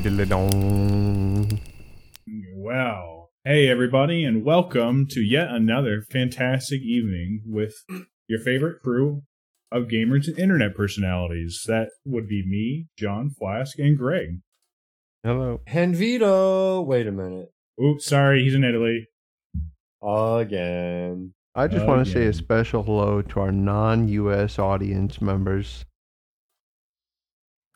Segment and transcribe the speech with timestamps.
[0.00, 1.60] Diddly-diddly-dong.
[2.54, 7.74] Well, hey everybody, and welcome to yet another fantastic evening with
[8.26, 9.24] your favorite crew
[9.70, 11.64] of gamers and internet personalities.
[11.66, 14.40] That would be me, John Flask, and Greg.
[15.22, 15.60] Hello.
[15.66, 16.80] And Vito.
[16.80, 17.52] Wait a minute.
[17.82, 19.06] Oops, sorry, he's in Italy.
[20.02, 21.34] Again.
[21.54, 22.30] I just want to say Again.
[22.30, 24.58] a special hello to our non-U.S.
[24.58, 25.84] audience members.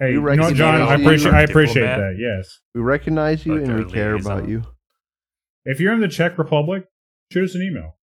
[0.01, 0.83] Hey, You you know John?
[0.83, 2.17] I appreciate, I appreciate that.
[2.19, 2.59] Yes.
[2.75, 4.63] We recognize you Like and we care about you.
[5.65, 6.85] If you're in the Czech Republic,
[7.33, 7.97] shoot us an email.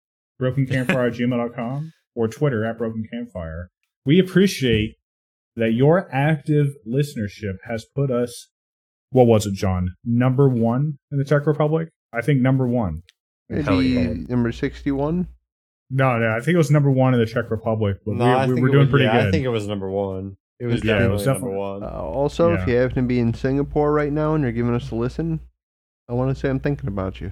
[0.41, 3.69] BrokenCampfire at gmail.com or Twitter at Broken Campfire.
[4.05, 4.95] We appreciate
[5.55, 8.47] that your active listenership has put us,
[9.09, 9.95] what was it, John?
[10.05, 11.89] Number one in the Czech Republic?
[12.13, 13.01] I think number one.
[13.49, 14.13] Hell Maybe yeah.
[14.29, 15.27] number sixty-one.
[15.89, 18.45] No, no, I think it was number one in the Czech Republic, but No, I
[18.45, 19.27] we, we think were doing was- pretty yeah, good.
[19.27, 20.37] I think it was number one.
[20.59, 21.83] It was Yeah, it definitely was number one.
[21.83, 22.61] Uh, also, Yeah.
[22.61, 25.39] if you happen to be in Singapore right now and you're giving us a listen,
[26.09, 27.31] I want to say I'm thinking about you.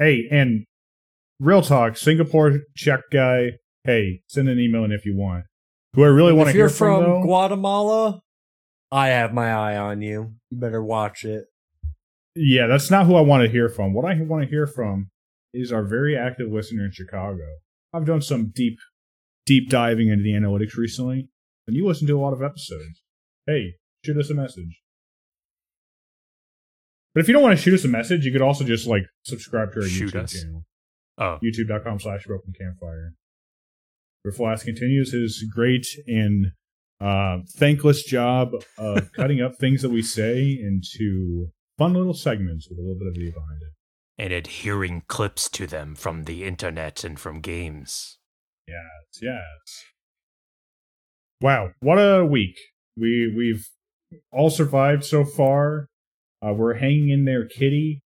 [0.00, 0.64] hey, and
[1.38, 3.52] real talk, Singapore Czech guy,
[3.84, 5.44] hey, send an email in if you want.
[5.94, 6.74] Who I really want to hear from.
[6.74, 8.20] if you're from though, Guatemala,
[8.90, 10.34] I have my eye on you.
[10.50, 11.44] You better watch it.
[12.34, 13.94] Yeah, that's not who I want to hear from.
[13.94, 15.10] What I want to hear from
[15.52, 17.44] is our very active listener in Chicago.
[17.92, 18.76] I've done some deep,
[19.46, 21.28] deep diving into the analytics recently,
[21.66, 23.02] and you listen to a lot of episodes.
[23.46, 24.80] Hey, shoot us a message.
[27.14, 29.02] But if you don't want to shoot us a message, you could also just like
[29.22, 30.32] subscribe to our Shoot YouTube us?
[30.32, 30.64] channel,
[31.18, 33.14] Oh, youtube.com slash broken campfire.
[34.22, 36.46] Where Flask continues his great and
[37.00, 41.48] uh, thankless job of cutting up things that we say into
[41.78, 43.72] fun little segments with a little bit of video behind it.
[44.22, 48.18] and adhering clips to them from the internet and from games.
[48.66, 49.84] Yes, yes.
[51.44, 52.56] Wow, what a week.
[52.96, 53.68] We we've
[54.32, 55.90] all survived so far.
[56.40, 58.00] Uh, we're hanging in there, kitty.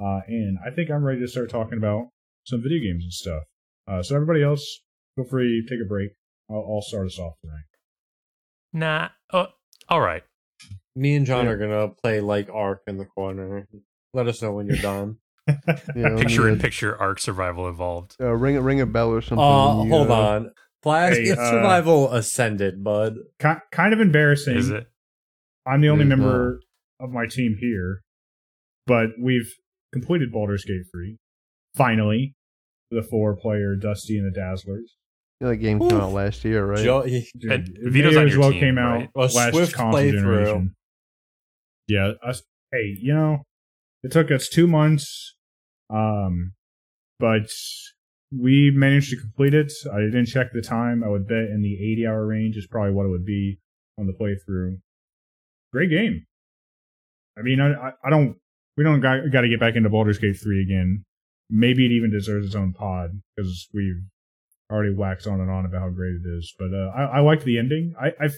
[0.00, 2.10] Uh, and I think I'm ready to start talking about
[2.46, 3.42] some video games and stuff.
[3.88, 4.78] Uh, so everybody else,
[5.16, 6.10] feel free to take a break.
[6.48, 7.64] I'll, I'll start us off tonight.
[8.72, 9.08] Nah.
[9.32, 9.48] Oh,
[9.88, 10.22] all right.
[10.94, 11.50] Me and John Yeah.
[11.50, 13.66] are gonna play like Ark in the corner.
[14.12, 15.16] Let us know when you're done.
[15.96, 18.16] You know, Picture in picture Ark survival Evolved.
[18.20, 19.44] uh, ring a ring a bell or something.
[19.44, 20.52] Uh, you, hold uh, on.
[20.84, 23.14] Flask, Hey, it's uh, survival ascended, bud.
[23.40, 24.56] Ki- kind of embarrassing.
[24.58, 24.86] Is it?
[25.66, 26.60] I'm the only It is member
[27.00, 28.02] of my team here,
[28.86, 29.50] but we've
[29.92, 31.16] completed Baldur's Gate 3.
[31.74, 32.34] Finally,
[32.90, 34.90] the four player Dusty and the Dazzlers.
[35.40, 36.84] you know, that game came out last year, right?
[36.84, 39.04] Joe, Dude, And Vito's on as your well team, came right?
[39.04, 40.74] out A last swift console generation.
[41.88, 42.42] Yeah, us,
[42.72, 43.42] hey, you know,
[44.02, 45.34] it took us two months,
[45.90, 46.52] um,
[47.18, 47.48] but
[48.38, 49.72] we managed to complete it.
[49.92, 51.02] I didn't check the time.
[51.04, 53.58] I would bet in the 80 hour range is probably what it would be
[53.98, 54.78] on the playthrough.
[55.72, 56.26] Great game.
[57.38, 58.36] I mean, I, I, don't,
[58.76, 61.04] we don't got, got to get back into Baldur's Gate 3 again.
[61.50, 64.02] Maybe it even deserves its own pod because we've
[64.70, 66.54] already waxed on and on about how great it is.
[66.58, 67.94] But uh, I, I liked the ending.
[68.00, 68.36] I, I've,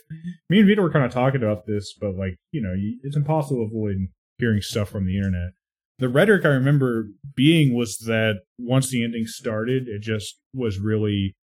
[0.49, 3.59] me and Vito were kind of talking about this, but like, you know, it's impossible
[3.59, 4.09] to avoid
[4.39, 5.53] hearing stuff from the internet.
[5.99, 11.35] The rhetoric I remember being was that once the ending started, it just was really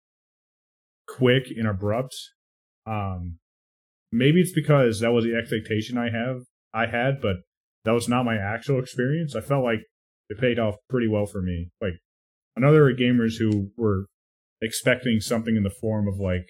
[1.08, 2.14] quick and abrupt.
[2.86, 3.38] Um,
[4.12, 7.36] maybe it's because that was the expectation I have I had, but
[7.84, 9.34] that was not my actual experience.
[9.34, 9.80] I felt like
[10.30, 11.70] it paid off pretty well for me.
[11.80, 11.94] Like,
[12.56, 14.06] were gamers who were
[14.62, 16.46] expecting something in the form of like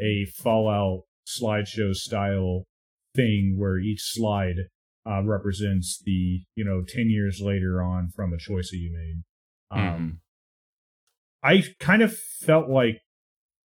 [0.00, 2.64] a Fallout slideshow style
[3.14, 4.56] thing where each slide
[5.08, 9.22] uh, represents the you know ten years later on from a choice that you made.
[9.70, 10.20] Um,
[11.42, 13.00] I kind of felt like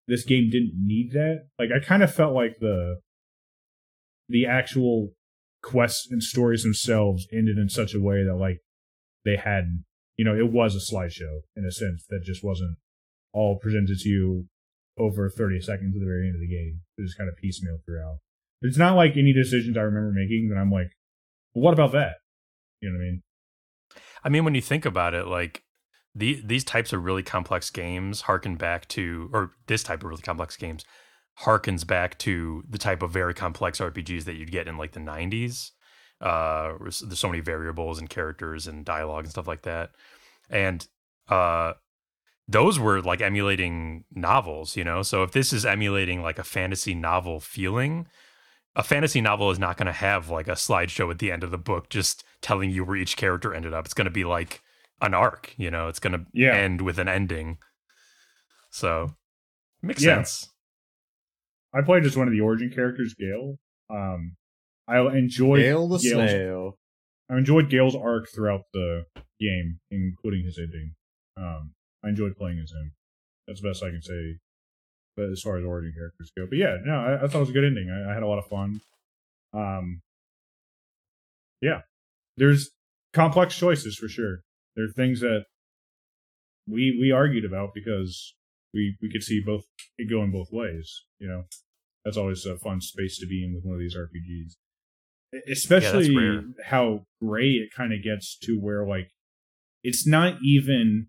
[0.08, 1.48] this game didn't need that.
[1.58, 3.00] Like I kind of felt like the
[4.28, 5.12] the actual
[5.62, 8.60] quests and stories themselves ended in such a way that like
[9.24, 9.82] they had
[10.16, 12.76] you know it was a slideshow in a sense that just wasn't
[13.32, 14.46] all presented to you
[14.98, 16.80] over 30 seconds at the very end of the game.
[16.96, 18.18] It was kind of piecemeal throughout.
[18.62, 20.95] It's not like any decisions I remember making that I'm like,
[21.56, 22.16] what about that?
[22.80, 23.22] You know what I mean?
[24.24, 25.62] I mean, when you think about it, like
[26.14, 30.22] the, these types of really complex games harken back to, or this type of really
[30.22, 30.84] complex games
[31.40, 35.00] harkens back to the type of very complex RPGs that you'd get in like the
[35.00, 35.70] 90s.
[36.20, 39.90] Uh, there's so many variables and characters and dialogue and stuff like that.
[40.50, 40.86] And
[41.28, 41.72] uh,
[42.48, 45.02] those were like emulating novels, you know?
[45.02, 48.08] So if this is emulating like a fantasy novel feeling,
[48.76, 51.50] a fantasy novel is not going to have like a slideshow at the end of
[51.50, 53.86] the book just telling you where each character ended up.
[53.86, 54.62] It's going to be like
[55.00, 56.54] an arc, you know, it's going to Yeah.
[56.54, 57.58] end with an ending.
[58.70, 59.14] So
[59.82, 60.16] makes Yeah.
[60.16, 60.52] sense.
[61.74, 63.58] I played as one of the origin characters, Gale.
[63.90, 64.36] Um,
[64.88, 66.78] I enjoyed Gale the Gale's- snail.
[67.28, 69.06] I enjoyed Gale's arc throughout the
[69.40, 70.94] game, including his ending.
[71.36, 71.74] Um,
[72.04, 72.92] I enjoyed playing as him.
[73.46, 74.38] That's the best I can say.
[75.16, 77.50] But as far as origin characters go, but yeah, no, I, I thought it was
[77.50, 77.90] a good ending.
[77.90, 78.80] I, I had a lot of fun.
[79.54, 80.02] Um,
[81.62, 81.80] yeah,
[82.36, 82.70] there's
[83.14, 84.40] complex choices for sure.
[84.74, 85.46] There are things that
[86.68, 88.34] we we argued about because
[88.74, 89.64] we we could see both
[89.96, 91.02] it going both ways.
[91.18, 91.44] You know,
[92.04, 94.56] that's always a fun space to be in with one of these RPGs.
[95.50, 96.44] Especially rare.
[96.64, 99.10] how gray it kind of gets to where like
[99.82, 101.08] it's not even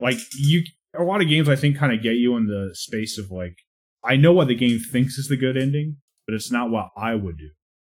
[0.00, 0.64] like you
[0.98, 3.56] a lot of games I think kind of get you in the space of like
[4.04, 7.14] I know what the game thinks is the good ending, but it's not what I
[7.14, 7.50] would do.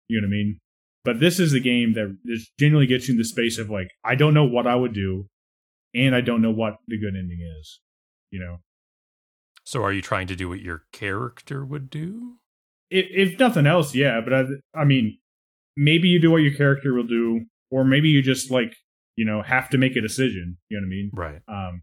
[0.08, 0.60] You know what I mean?
[1.04, 3.90] But this is the game that just genuinely gets you in the space of like
[4.04, 5.28] I don't know what I would do,
[5.94, 7.80] and I don't know what the good ending is.
[8.32, 8.58] You know,
[9.64, 12.38] So are you trying to do what your character would do?
[12.90, 14.20] if, if nothing else, yeah.
[14.22, 14.44] But I,
[14.74, 15.18] I mean,
[15.78, 18.76] maybe you do what your character will do, or maybe you just like
[19.16, 20.58] you know have to make a decision.
[20.70, 21.12] You know what I mean?
[21.14, 21.42] Right.
[21.48, 21.82] um,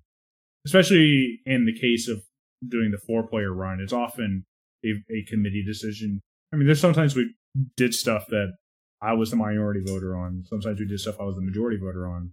[0.66, 2.22] especially in the case of
[2.66, 4.44] doing the four player run, it's often
[4.84, 6.20] a, a committee decision.
[6.52, 7.34] I mean, there's sometimes we
[7.76, 8.54] did stuff that
[9.02, 10.44] I was the minority voter on.
[10.48, 12.32] Sometimes we did stuff I was the majority voter on,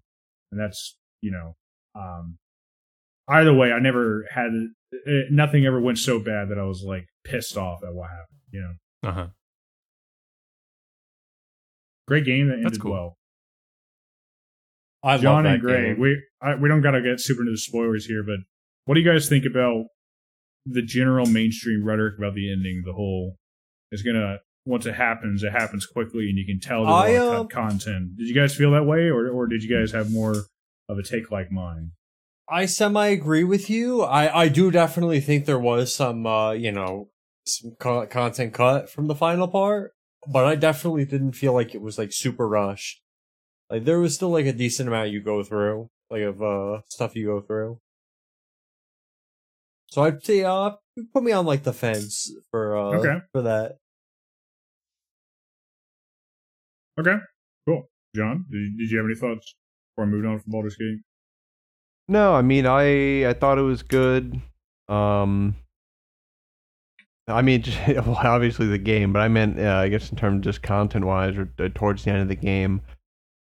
[0.51, 1.55] and that's you know,
[1.95, 2.37] um,
[3.27, 4.51] either way, I never had
[5.07, 8.39] eh, nothing ever went so bad that I was like pissed off at what happened.
[8.51, 9.27] You know, Uh huh.
[12.07, 12.91] great game that ended cool.
[12.91, 13.17] well.
[15.03, 15.99] I John love and that Gray, game.
[15.99, 18.37] we I, we don't gotta get super into the spoilers here, but
[18.85, 19.85] what do you guys think about
[20.65, 22.83] the general mainstream rhetoric about the ending?
[22.85, 23.37] The whole
[23.91, 27.25] is gonna once it happens, it happens quickly, and you can tell the I, a
[27.25, 28.17] lot of cut content.
[28.17, 30.35] Did you guys feel that way, or or did you guys have more
[30.87, 31.91] of a take like mine?
[32.49, 34.01] I semi agree with you.
[34.01, 37.09] I, I do definitely think there was some, uh, you know,
[37.45, 39.93] some co- content cut from the final part,
[40.27, 43.01] but I definitely didn't feel like it was like super rushed.
[43.71, 47.15] Like there was still like a decent amount you go through, like of uh stuff
[47.15, 47.79] you go through.
[49.89, 50.71] So I'd say, uh,
[51.13, 53.17] put me on like the fence for uh Okay.
[53.31, 53.77] for that.
[56.99, 57.15] Okay,
[57.65, 57.89] cool.
[58.13, 59.55] John, did you, did you have any thoughts
[59.95, 60.99] before I moved on from Baldur's Gate?
[62.09, 64.41] No, I mean, I I thought it was good.
[64.89, 65.55] Um,
[67.29, 70.39] I mean, just, well, obviously the game, but I meant, uh, I guess, in terms
[70.39, 72.81] of just content wise, or uh, towards the end of the game,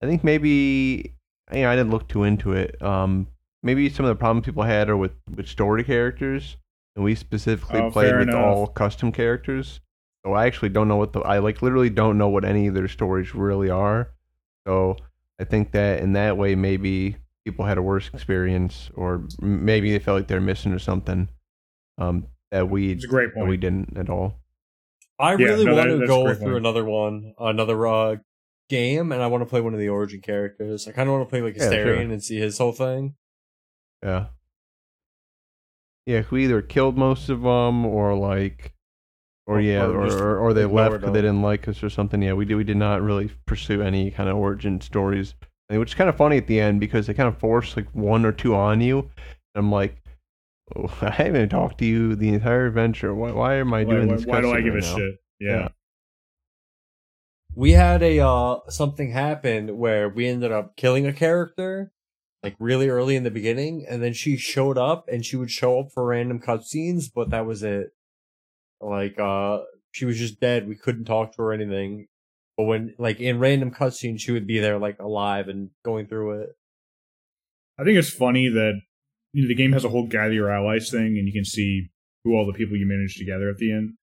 [0.05, 1.15] I think maybe,
[1.53, 2.81] you know, I didn't look too into it.
[2.83, 3.27] Um,
[3.63, 6.59] maybe some of the problems people had are with with story characters,
[6.95, 8.45] and we specifically Oh, played with enough.
[8.45, 9.81] all custom characters.
[10.27, 12.75] So I actually don't know what the I like literally don't know what any of
[12.75, 14.11] their stories really are.
[14.67, 14.97] So
[15.41, 19.99] I think that in that way maybe people had a worse experience or maybe they
[19.99, 21.29] felt like they're missing or something
[21.99, 23.49] um, that we It's a great that point.
[23.51, 24.41] we didn't at all.
[25.19, 26.57] I Yeah, really no, want that- to go through point.
[26.57, 28.17] another one, another uh
[28.69, 30.87] game, and I want to play one of the origin characters.
[30.89, 31.95] I kind of want to play like Yeah, sure.
[31.95, 33.15] And see his whole thing.
[34.03, 34.27] Yeah.
[36.07, 38.75] Yeah, we either killed most of them or like
[39.47, 41.91] or Or- yeah, or or, or, or they left because they didn't like us or
[41.91, 42.21] something.
[42.23, 42.57] Yeah, we did.
[42.57, 45.35] We did not really pursue any kind of origin stories,
[45.69, 47.89] and which is kind of funny at the end because they kind of force like
[47.95, 48.99] one or two on you.
[48.99, 49.97] And I'm like,
[50.77, 53.15] oh, I haven't talked to you the entire adventure.
[53.15, 54.27] Why, why am I Why, doing why, this?
[54.27, 54.97] why do I cutscene give a now?
[54.97, 55.15] shit?
[55.41, 55.51] Yeah.
[55.59, 55.69] Yeah.
[57.57, 61.93] We had a uh something happen where we ended up killing a character
[62.43, 65.81] like really early in the beginning, and then she showed up and she would show
[65.81, 67.91] up for random cutscenes, but that was it.
[68.81, 69.61] Like uh
[69.93, 70.67] she was just dead.
[70.67, 72.09] We couldn't talk to her or anything.
[72.57, 76.43] But when like in random cutscenes, she would be there like alive and going through
[76.43, 76.51] it.
[77.79, 78.81] I think it's funny that
[79.33, 81.91] you know, the game has a whole gather your allies thing, and you can see
[82.25, 83.95] who all the people you managed to gather at the end.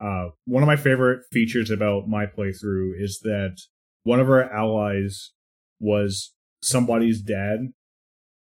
[0.00, 3.56] Uh, one of my favorite features about my playthrough is that
[4.04, 5.32] one of our allies
[5.78, 7.72] was somebody's dad,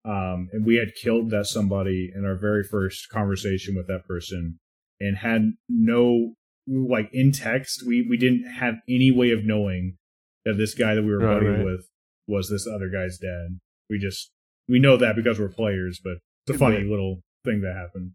[0.06, 4.60] um, and we had killed that somebody in our very first conversation with that person,
[5.00, 6.34] and had no
[6.68, 7.84] like in text.
[7.86, 9.98] We we didn't have any way of knowing
[10.46, 11.66] that this guy that we were buddying right.
[11.66, 11.86] with
[12.28, 13.60] was this other guy's dad.
[13.90, 14.32] We just
[14.68, 18.12] we know that because we're players, but it's a funny little thing that happened.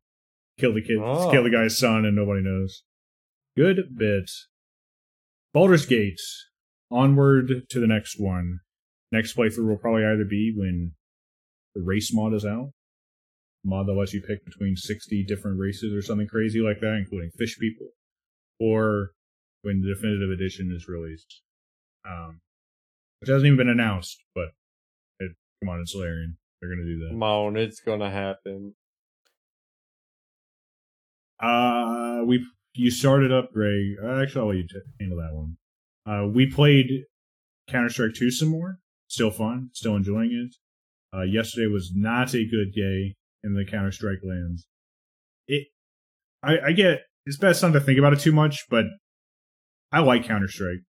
[0.59, 1.31] Kill the kid, Oh.
[1.31, 2.83] kill the guy's son, and nobody knows.
[3.57, 4.31] Good bit.
[5.55, 6.21] Baldur's Gate.
[6.91, 8.61] Onward to the next one.
[9.11, 10.93] Next playthrough will probably either be when
[11.75, 12.71] the race mod is out.
[13.65, 17.31] Mod that lets you pick between 60 different races or something crazy like that, including
[17.37, 17.89] fish people.
[18.61, 19.11] Or
[19.63, 21.43] when the definitive edition is released.
[22.09, 22.41] Um,
[23.21, 24.49] which hasn't even been announced, but
[25.19, 26.37] it, come on, it's Larian.
[26.61, 27.11] They're going to do that.
[27.11, 28.75] Come on, it's gonna happen.
[31.41, 32.47] Uh, we
[32.77, 33.51] you started up.
[33.57, 34.67] Uh, Actually, I'll let you
[35.01, 35.57] handle that one.
[36.07, 37.05] Uh, we played
[37.69, 38.79] Counter Strike 2 some more.
[39.09, 39.71] Still fun.
[39.73, 40.57] Still enjoying it.
[41.17, 44.67] Uh, yesterday was not a good day in the Counter Strike lands.
[45.49, 45.69] It,
[46.43, 48.85] I, I get it's best not to think about it too much, but
[49.93, 50.83] I like Counter Strike,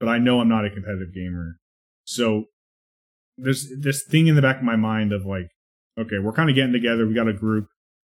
[0.00, 1.58] but I know I'm not a competitive gamer.
[2.04, 2.44] So
[3.36, 5.48] there's this thing in the back of my mind of like,
[5.98, 7.06] okay, we're kind of getting together.
[7.06, 7.66] We got a group.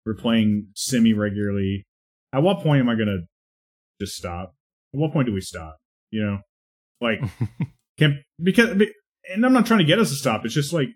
[0.06, 1.84] We're playing semi regularly.
[2.32, 3.20] At what point am I gonna
[4.00, 4.54] just stop?
[4.94, 5.78] At what point do we stop?
[6.10, 6.38] You know,
[7.00, 7.20] like
[7.98, 8.80] can because
[9.28, 10.44] and I'm not trying to get us to stop.
[10.44, 10.88] It's just like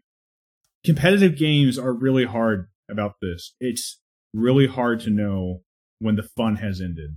[0.84, 3.54] competitive games are really hard about this.
[3.60, 4.00] It's
[4.32, 5.62] really hard to know
[5.98, 7.16] when the fun has ended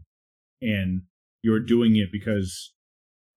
[0.62, 1.04] and
[1.44, 2.74] you're doing it because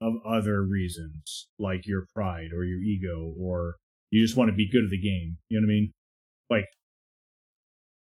[0.01, 3.77] of other reasons, like your pride or your ego, or
[4.11, 5.37] you just want to be good at the game.
[5.49, 5.93] You know what I mean?
[6.49, 6.65] Like,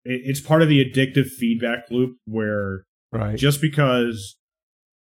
[0.08, 3.38] it's part of the addictive feedback loop where Right.
[3.38, 4.36] just because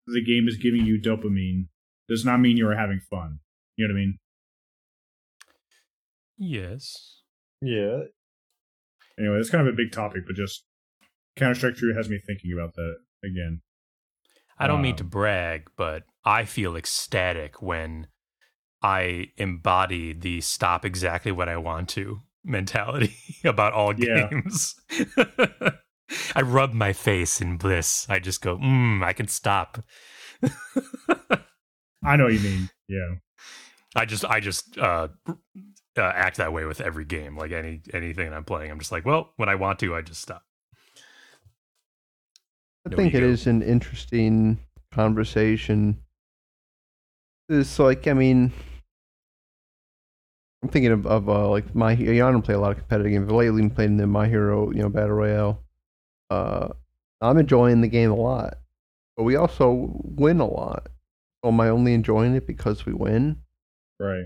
[0.07, 1.67] the game is giving you dopamine
[2.07, 3.39] does not mean you're having fun.
[3.75, 4.17] You know what I mean?
[6.37, 7.21] Yes.
[7.61, 8.03] Yeah.
[9.19, 10.63] Anyway, it's kind of a big topic, but just
[11.35, 13.61] Counter Strike 2 has me thinking about that again.
[14.57, 18.07] I don't mean Um, to brag, but I feel ecstatic when
[18.81, 24.29] I embody the stop exactly what I want to mentality about all Yeah.
[24.29, 24.75] games.
[26.35, 28.07] I rub my face in bliss.
[28.09, 29.83] I just go, mm, I can stop.
[32.03, 32.69] I know what you mean.
[32.87, 33.15] Yeah.
[33.95, 37.37] I just I just uh, uh act that way with every game.
[37.37, 40.21] Like any anything I'm playing, I'm just like, well, when I want to, I just
[40.21, 40.43] stop.
[42.85, 43.29] I No think it ego.
[43.31, 44.59] is an interesting
[44.91, 45.99] conversation.
[47.49, 48.51] It's like, I mean,
[50.61, 51.93] I'm thinking of, of uh, like my.
[51.93, 53.27] You know, I don't play a lot of competitive games.
[53.27, 55.63] But lately, I'm playing the My Hero, you know, Battle Royale.
[56.29, 56.69] Uh,
[57.21, 58.57] I'm enjoying the game a lot,
[59.17, 60.87] but we also win a lot.
[61.43, 63.37] So am I only enjoying it because we win,
[63.99, 64.25] Right.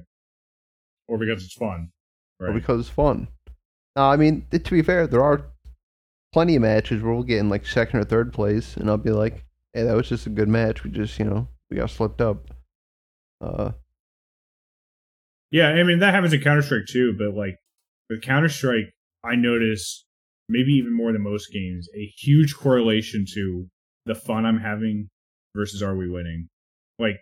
[1.07, 1.91] Or because it's fun.
[2.39, 2.55] or Right.
[2.55, 3.27] because it's fun?
[3.95, 5.45] Now, I mean, to be fair, there are
[6.33, 9.11] plenty of matches where we'll get in like second or third place, and I'll be
[9.11, 10.83] like, "Hey, that was just a good match.
[10.83, 12.49] We just, you know, we got slipped up."
[13.41, 13.71] Uh,
[15.53, 17.57] Yeah, I mean that happens in Counter Strike too, but like
[18.09, 18.91] with Counter Strike,
[19.23, 20.03] I notice
[20.49, 23.67] maybe even more than most games, a huge correlation to
[24.07, 25.09] the fun I'm having
[25.55, 26.49] versus are we winning.
[26.97, 27.17] Like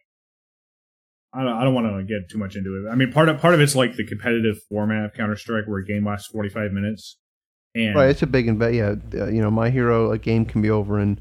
[1.33, 2.89] I don't, I don't want to get too much into it.
[2.89, 5.79] I mean, part of part of it's like the competitive format of Counter Strike, where
[5.79, 7.17] a game lasts 45 minutes,
[7.75, 8.73] and right, it's a big invest.
[8.73, 11.19] Yeah, uh, you know, my hero, a game can be over in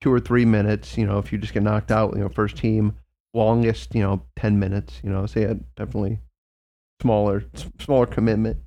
[0.00, 0.96] two or three minutes.
[0.96, 2.96] You know, if you just get knocked out, you know, first team,
[3.34, 5.00] longest, you know, ten minutes.
[5.04, 6.20] You know, so yeah, definitely
[7.02, 7.44] smaller,
[7.80, 8.58] smaller commitment.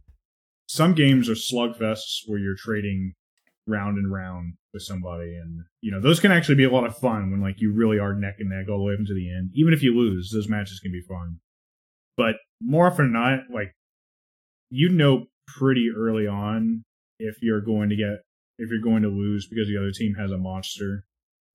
[0.70, 3.14] some games are slugfests where you're trading
[3.66, 6.98] round and round with somebody and you know those can actually be a lot of
[6.98, 9.30] fun when like you really are neck and neck all the way up into the
[9.34, 11.40] end even if you lose those matches can be fun
[12.16, 13.74] but more often than not like
[14.70, 16.84] you know pretty early on
[17.20, 18.20] if you're going to get
[18.60, 21.04] if you're going to lose because the other team has a monster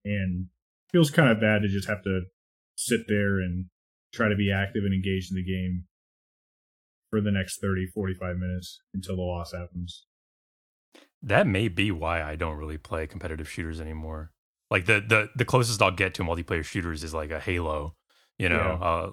[0.05, 0.49] and
[0.91, 2.23] feels kind of bad to just have to
[2.75, 3.67] sit there and
[4.13, 5.85] try to be active and engaged in the game
[7.11, 10.07] for the next 30 45 minutes until the loss happens
[11.23, 14.33] That may be why I don't really play competitive shooters anymore.
[14.71, 17.95] Like the the the closest I'll get to multiplayer shooters is like a Halo.
[18.39, 18.87] You know, Yeah.
[18.87, 19.11] uh,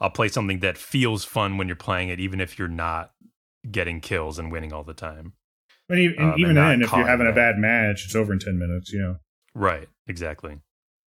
[0.00, 3.12] I'll play something that feels fun when you're playing it, even if you're not
[3.70, 5.34] getting kills and winning all the time.
[5.88, 8.38] and even, Um, and even then if you're having a bad match it's over in
[8.38, 9.16] 10 minutes you know
[9.54, 9.88] Right.
[10.06, 10.60] Exactly.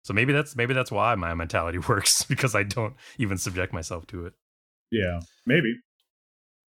[0.03, 4.05] So maybe that's maybe that's why my mentality works because I don't even subject myself
[4.07, 4.33] to it.
[4.91, 5.75] yeah maybe.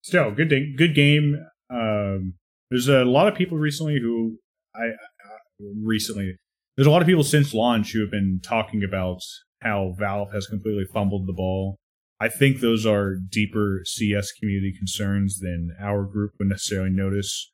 [0.02, 1.36] Still good day, good game.
[1.70, 2.34] Um
[2.70, 4.38] there's a lot of people recently who
[4.74, 5.38] i uh,
[5.82, 6.36] recently
[6.76, 9.20] there's a lot of people since launch who have been talking about
[9.62, 11.76] how valve has completely fumbled the ball.
[12.20, 17.52] I think those are deeper cs community concerns than our group would necessarily notice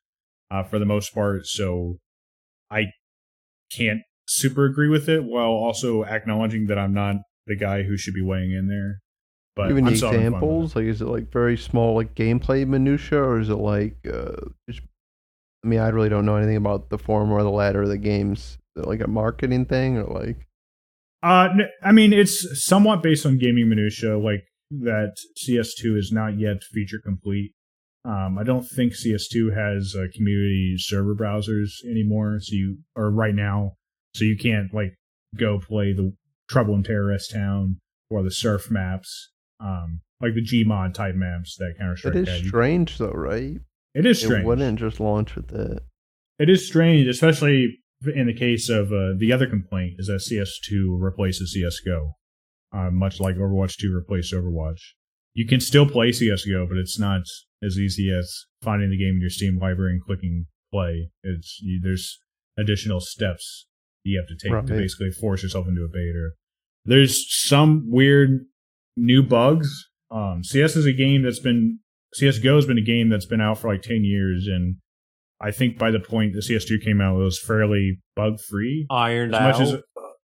[0.49, 1.45] uh, for the most part.
[1.45, 1.97] So
[2.69, 2.85] i
[3.71, 4.01] can't
[4.33, 7.15] super agree with it while also acknowledging that i'm not
[7.47, 9.01] the guy who should be weighing in there
[9.55, 10.45] but Give any I'm still having fun with it.
[10.45, 10.75] examples?
[10.77, 13.97] Like, is it like very small, like gameplay minutia, or is it like?
[14.07, 14.81] Uh, just,
[15.63, 17.97] I mean, I really don't know anything about the form or the latter of the
[17.97, 18.57] games.
[18.77, 20.47] Is it like a marketing thing, or like?
[21.21, 21.49] Uh,
[21.83, 27.01] I mean, it's somewhat based on gaming minutia, like that CS2 is not yet feature
[27.03, 27.51] complete.
[28.05, 33.35] Um, I don't think CS2 has uh, community server browsers anymore, so you or right
[33.35, 33.73] now,
[34.13, 34.93] so you can't like
[35.37, 36.13] go play the
[36.49, 37.77] Trouble in Terrorist Town
[38.09, 42.29] or the Surf maps, um, like the Gmod type maps that Counter Strike It is
[42.29, 42.45] had.
[42.45, 43.57] Strange, though, right?
[43.93, 44.43] It is strange.
[44.43, 45.83] It wouldn't just launch with it.
[46.39, 47.77] It is strange, especially
[48.15, 52.15] in the case of uh, the other complaint is that CS2 replaces CS:GO.
[52.73, 54.79] uh, much like Overwatch 2 replaced Overwatch.
[55.33, 57.21] You can still play CSGO, but it's not
[57.63, 61.11] as easy as finding the game in your Steam library and clicking play.
[61.23, 62.19] It's you, there's
[62.57, 63.67] additional steps
[64.03, 66.29] you have to take to basically force yourself into a beta.
[66.85, 68.45] There's some weird
[68.97, 69.69] new bugs.
[70.09, 71.79] Um, CS is a game that's been
[72.13, 74.77] CS:GO has been a game that's been out for like ten years, and
[75.39, 79.33] I think by the point the CS2 came out, it was fairly bug free Ironed
[79.33, 79.59] as out.
[79.59, 79.81] much as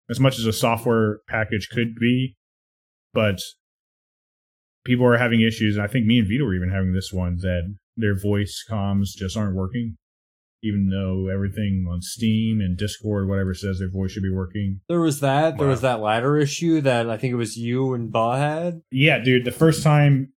[0.09, 2.35] as much as a software package could be,
[3.13, 3.39] but
[4.83, 5.75] people are having issues.
[5.75, 7.63] And I think me and Vito were even having this one that
[7.97, 9.97] their voice comms just aren't working,
[10.65, 14.81] even though everything on Steam and Discord, whatever says their voice should be working.
[14.89, 15.57] there was that.
[15.57, 18.81] There was that ladder issue that I think it was you and Ba had.
[18.91, 20.33] Yeah, dude, the first time,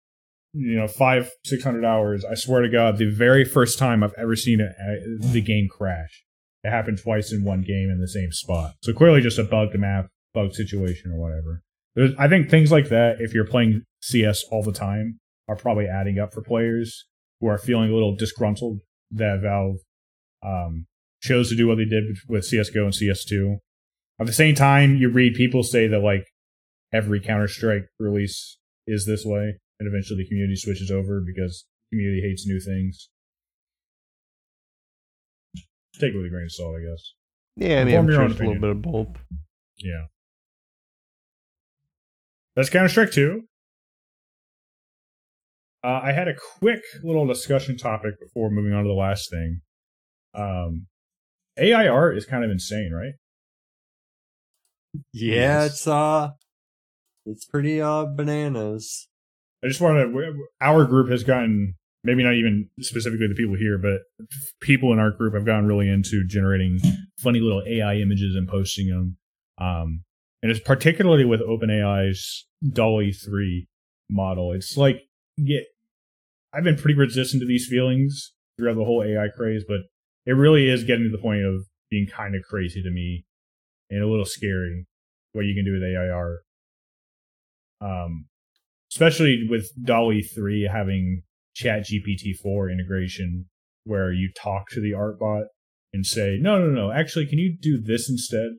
[0.53, 2.23] you know, five six hundred hours.
[2.23, 5.67] I swear to God, the very first time I've ever seen it, uh, the game
[5.69, 6.23] crash.
[6.63, 8.73] It happened twice in one game in the same spot.
[8.83, 11.63] So clearly, just a bugged map, bug situation, or whatever.
[11.95, 15.87] There's, I think things like that, if you're playing CS all the time, are probably
[15.87, 17.05] adding up for players
[17.39, 18.79] who are feeling a little disgruntled
[19.11, 19.77] that Valve
[20.43, 20.85] um,
[21.21, 23.57] chose to do what they did with, CS:GO and CS2.
[24.19, 26.25] At the same time, you read people say that like
[26.93, 31.97] every Counter Strike release is this way, and eventually the community switches over because the
[31.97, 33.09] community hates new things.
[35.99, 37.13] Take it with a grain of salt, I guess.
[37.55, 39.17] Yeah, I mean, I'm sure it's a little bit of both.
[39.77, 40.05] Yeah.
[42.55, 43.43] That's Counter Strike 2.
[45.83, 49.61] Uh, I had a quick little discussion topic before moving on to the last thing.
[50.33, 50.87] Um,
[51.57, 53.13] AI art is kind of insane, right?
[55.13, 55.71] Yeah, Yes.
[55.71, 56.29] it's uh,
[57.25, 59.07] it's pretty uh bananas.
[59.63, 63.77] I just wanted to, our group has gotten maybe not even specifically the people here,
[63.77, 63.99] but
[64.61, 66.79] people in our group have gotten really into generating
[67.19, 69.17] funny little AI images and posting them.
[69.57, 70.03] Um,
[70.41, 73.67] and it's particularly with OpenAI's DALL-E three
[74.09, 74.53] model.
[74.53, 75.01] It's like
[75.37, 75.59] yeah,
[76.53, 79.81] I've been pretty resistant to these feelings throughout the whole AI craze, but
[80.25, 83.25] it really is getting to the point of being kind of crazy to me
[83.89, 84.85] and a little scary
[85.33, 86.39] what you can do with AI art.
[87.81, 88.25] Um,
[88.91, 91.23] especially with DALL-E 3 having
[91.55, 93.45] Chat GPT 4 integration
[93.85, 95.45] where you talk to the art bot
[95.93, 98.49] and say, no, no, no, actually, can you do this instead?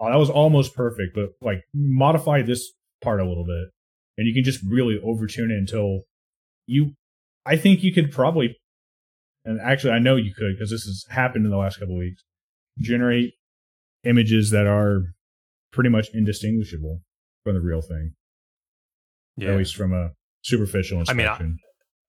[0.00, 2.72] Oh, that was almost perfect, but like modify this
[3.02, 3.70] part a little bit.
[4.18, 6.00] And you can just really overtune it until
[6.66, 6.94] you,
[7.46, 8.56] I think you could probably,
[9.44, 11.98] and actually, I know you could because this has happened in the last couple of
[11.98, 12.22] weeks,
[12.78, 13.34] generate
[14.04, 15.02] images that are
[15.72, 17.00] pretty much indistinguishable
[17.44, 18.12] from the real thing
[19.36, 19.52] Yeah.
[19.52, 20.10] at least from a
[20.42, 21.58] superficial I mean, I- inspection.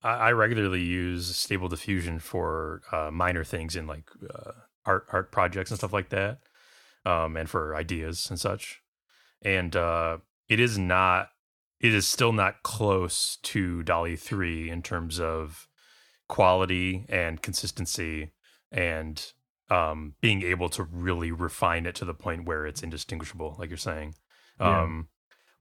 [0.03, 4.51] I, I regularly use Stable Diffusion for uh, minor things in like uh,
[4.85, 6.39] art art projects and stuff like that,
[7.05, 8.81] um, and for ideas and such.
[9.41, 10.17] And uh,
[10.49, 11.29] it is not,
[11.79, 15.67] it is still not close to DALL-E three in terms of
[16.27, 18.31] quality and consistency
[18.71, 19.33] and
[19.69, 23.77] um, being able to really refine it to the point where it's indistinguishable, like you're
[23.77, 24.15] saying.
[24.59, 24.83] Yeah.
[24.83, 25.07] Um,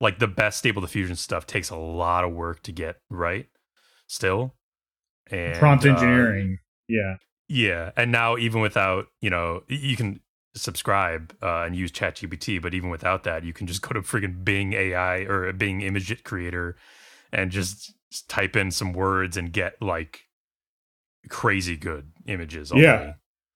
[0.01, 3.47] like the best Stable Diffusion stuff takes a lot of work to get right
[4.07, 4.55] still.
[5.31, 6.59] And Prompt uh, engineering.
[6.89, 7.17] yeah.
[7.49, 10.21] yeah, and now even without you know you can
[10.55, 14.45] subscribe uh, and use ChatGPT, but even without that, you can just go to friggin'
[14.45, 16.77] Bing AI or a Bing Image Creator
[17.33, 17.95] and just
[18.29, 20.23] type in some words and get like
[21.29, 22.73] crazy good images.
[22.75, 23.15] Yeah.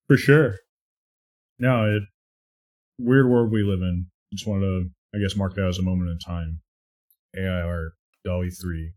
[0.09, 0.57] For sure.
[1.59, 2.03] No, it
[2.99, 4.07] weird world we live in.
[4.33, 6.61] Just wanted to, I guess, mark that as a moment in time.
[7.37, 7.93] AI art,
[8.25, 8.93] DALL-E 3.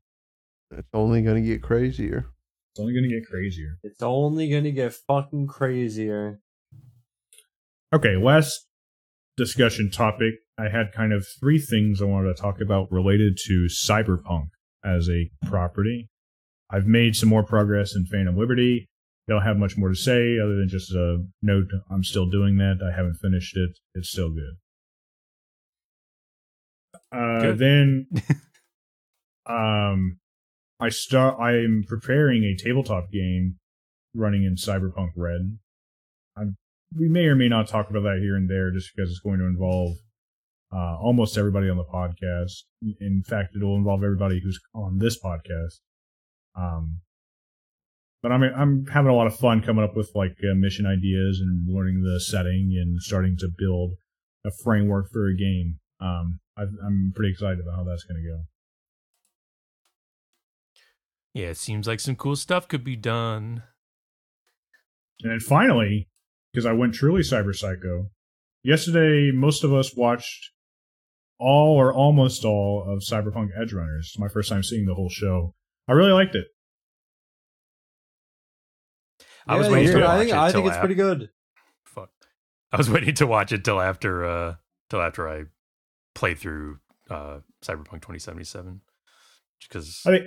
[0.72, 2.30] It's only going to get crazier.
[2.72, 3.80] It's only going to get crazier.
[3.84, 6.40] It's only gonna get fucking crazier.
[7.92, 8.68] Okay, last
[9.36, 10.36] discussion topic.
[10.58, 14.50] I had kind of three things I wanted to talk about related to Cyberpunk
[14.86, 16.10] as a property.
[16.72, 18.88] I've made some more progress in Phantom Liberty.
[19.28, 21.68] Don't have much more to say other than just a note.
[21.92, 22.80] I'm still doing that.
[22.84, 23.72] I haven't finished it.
[23.94, 24.58] It's still good.
[27.12, 27.58] Uh, Good.
[27.58, 28.08] Then,
[29.46, 30.20] um,
[30.80, 31.40] I start.
[31.40, 33.58] I'm preparing a tabletop game
[34.16, 35.58] running in Cyberpunk Red.
[36.38, 36.56] I'm
[36.96, 39.40] we may or may not talk about that here and there just because it's going
[39.40, 39.98] to involve
[40.74, 42.64] uh, almost everybody on the podcast.
[43.00, 45.80] In fact, it'll involve everybody who's on this podcast.
[46.56, 47.02] Um,
[48.22, 51.40] but I'm I'm having a lot of fun coming up with like uh, mission ideas
[51.40, 53.94] and learning the setting and starting to build
[54.46, 55.80] a framework for a game.
[56.02, 58.44] Um, i I'm pretty excited about how that's going to go.
[61.34, 63.64] Yeah, it seems like some cool stuff could be done.
[65.22, 66.10] And then finally,
[66.52, 68.10] because I went truly cyber psycho,
[68.64, 70.52] yesterday most of us watched
[71.40, 74.00] all or almost all of Cyberpunk Edgerunners.
[74.00, 75.54] It's my first time seeing the whole show.
[75.90, 76.46] I really liked it.
[79.48, 81.30] I was waiting to watch I think, it I till think it's af- pretty good.
[81.86, 82.10] Fuck.
[82.72, 84.56] I was waiting to watch it till after uh
[84.90, 85.44] till after I
[86.16, 88.82] play through uh Cyberpunk 2077
[89.68, 90.26] because I think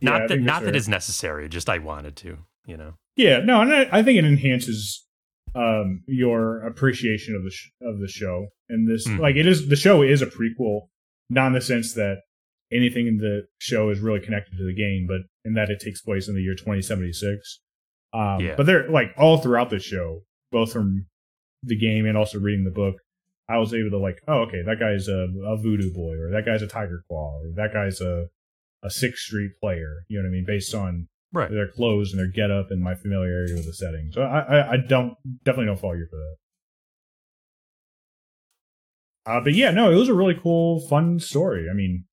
[0.00, 0.76] yeah, not I that think not that's that fair.
[0.76, 2.94] it's necessary, just I wanted to, you know.
[3.16, 5.06] Yeah, no, and I, I think it enhances
[5.54, 8.48] um, your appreciation of the sh- of the show.
[8.68, 9.20] And this, Mhm.
[9.20, 10.88] like, it is the show is a prequel,
[11.30, 12.16] not in the sense that
[12.72, 16.00] anything in the show is really connected to the game, but in that it takes
[16.02, 17.60] place in the year 2076.
[18.12, 18.54] Um, Yeah.
[18.56, 20.22] But they're like all throughout the show,
[20.52, 21.06] both from
[21.62, 22.96] the game and also reading the book.
[23.48, 26.46] I was able to like, oh, okay, that guy's a, a voodoo boy, or that
[26.46, 28.26] guy's a Tyger Claw, or that guy's a
[28.82, 30.04] a Sixth Street player.
[30.08, 30.44] You know what I mean?
[30.46, 31.50] Based on Right.
[31.50, 34.10] their clothes and their getup and my familiarity with the setting.
[34.12, 36.36] So I, I, I don't definitely don't fault you for that.
[39.26, 41.68] Uh, but yeah, no, it was a really cool, fun story.
[41.70, 42.04] I mean,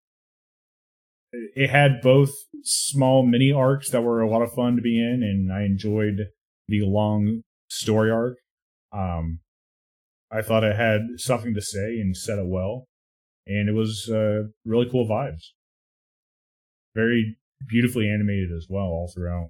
[1.32, 2.32] it had both
[2.64, 6.28] small mini arcs that were a lot of fun to be in, and I enjoyed
[6.68, 8.38] the long story arc.
[8.94, 9.40] Um,
[10.32, 12.88] I thought it had something to say and said it well,
[13.48, 15.52] and it was uh, really cool vibes.
[16.96, 19.50] Very beautifully animated as well, all throughout.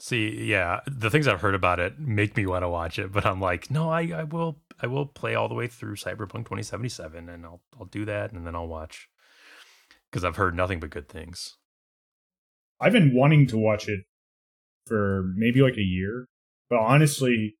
[0.00, 3.26] See, yeah, the things I've heard about it make me want to watch it, but
[3.26, 7.28] I'm like, no, I, I will I will play all the way through Cyberpunk 2077
[7.28, 9.08] and I'll I'll do that and then I'll watch
[10.10, 11.56] because I've heard nothing but good things.
[12.80, 14.00] I've been wanting to watch it
[14.86, 16.26] for maybe like a year,
[16.70, 17.56] but honestly,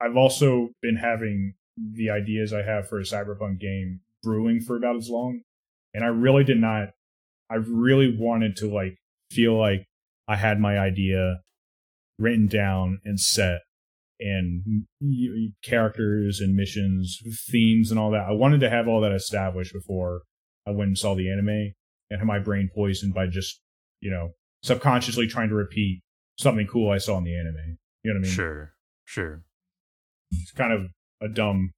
[0.00, 4.96] I've also been having the ideas I have for a cyberpunk game brewing for about
[4.96, 5.42] as long,
[5.94, 6.88] and I really did not.
[7.48, 8.98] I really wanted to like
[9.30, 9.86] feel like
[10.28, 11.40] I had my idea
[12.18, 13.60] written down and set,
[14.20, 14.86] and
[15.62, 18.26] characters and missions, themes, and all that.
[18.28, 20.22] I wanted to have all that established before
[20.66, 21.72] uh, I went and saw the anime,
[22.10, 23.60] and had my brain poisoned by just
[24.00, 24.30] you know
[24.62, 26.02] subconsciously trying to repeat
[26.38, 27.78] something cool I saw in the anime.
[28.02, 28.32] You know what I mean?
[28.32, 28.72] Sure,
[29.04, 29.42] sure.
[30.32, 30.86] It's kind of
[31.20, 31.72] a dumb,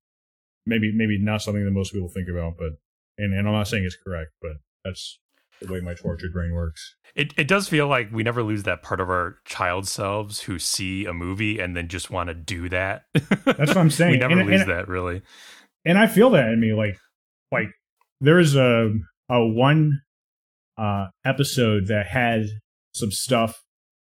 [0.67, 2.71] maybe maybe not something that most people think about, but
[3.19, 4.53] and, and I'm not saying it's correct, but
[4.85, 5.19] that's
[5.61, 6.95] the way my tortured brain works.
[7.15, 10.59] It it does feel like we never lose that part of our child selves who
[10.59, 13.03] see a movie and then just want to do that.
[13.15, 14.13] That's what I'm saying.
[14.13, 15.23] we never And- lose and- that really.
[15.85, 16.73] and I feel that in me.
[16.75, 16.97] Like,
[17.51, 17.69] like
[18.21, 18.93] there's a
[19.29, 20.01] a one
[20.77, 22.47] uh, episode that had
[22.95, 23.61] some stuff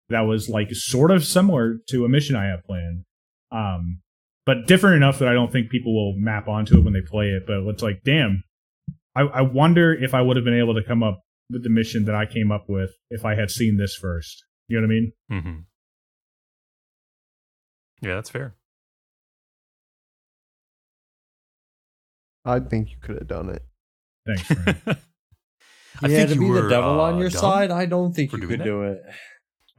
[0.09, 3.05] that was like sort of similar to a mission I have planned,
[3.51, 4.01] um,
[4.45, 7.31] but different enough that I don't think people will map onto it when they play
[7.31, 7.45] it.
[7.47, 8.45] But it's like, damn,
[9.17, 12.05] I, I wonder if I would have been able to come up with the mission
[12.07, 14.45] that I came up with if I had seen this first.
[14.69, 15.43] You know what I mean?
[15.43, 15.61] hmm
[18.07, 18.55] Yeah, that's fair.
[22.45, 23.63] I think you could have done it.
[24.27, 24.43] Thanks.
[24.47, 24.79] Frank.
[26.03, 28.31] I yeah, think to you be the devil uh, on your side, I don't think
[28.31, 28.65] for you could it.
[28.65, 29.01] do it.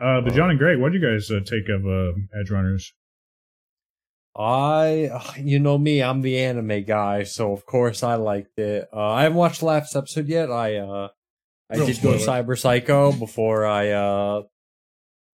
[0.02, 2.92] uh, but John and Greg, what do you guys uh, take of uh, Edgerunners?
[4.36, 8.88] I, you know me, I'm the anime guy, so of course I liked it.
[8.94, 10.52] Uh, I haven't watched the last episode yet.
[10.52, 11.08] I, uh,
[11.70, 14.42] I did go Cyber Psycho before I, uh,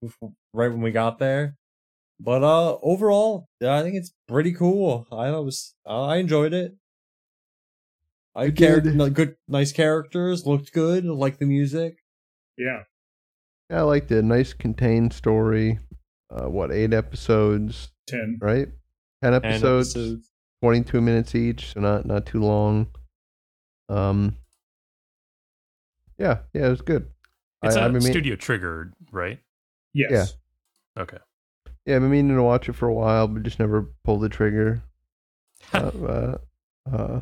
[0.01, 1.55] before- right when we got there.
[2.19, 5.07] But uh, overall, yeah, I think it's pretty cool.
[5.11, 6.75] I was, uh, I enjoyed it.
[8.35, 9.13] I It character, did.
[9.13, 11.97] good, nice characters, looked good, liked the music.
[12.57, 12.83] Yeah,
[13.69, 14.23] Yeah, I liked it.
[14.23, 15.79] Nice contained story.
[16.29, 17.91] Uh, what eight episodes?
[18.07, 18.39] ten.
[18.41, 18.67] Right,
[19.23, 20.31] ten And episodes, episodes.
[20.63, 22.87] twenty-two minutes each, so not not too long.
[23.89, 24.37] Um.
[26.17, 27.07] Yeah, yeah, it was good.
[27.63, 29.39] It's I- a I've been mean- studio triggered, right?
[29.93, 30.35] Yes.
[30.97, 31.17] Okay.
[31.85, 34.29] Yeah, I've been meaning to watch it for a while, but just never pulled the
[34.29, 34.81] trigger.
[35.73, 36.37] uh, uh,
[36.91, 37.21] uh,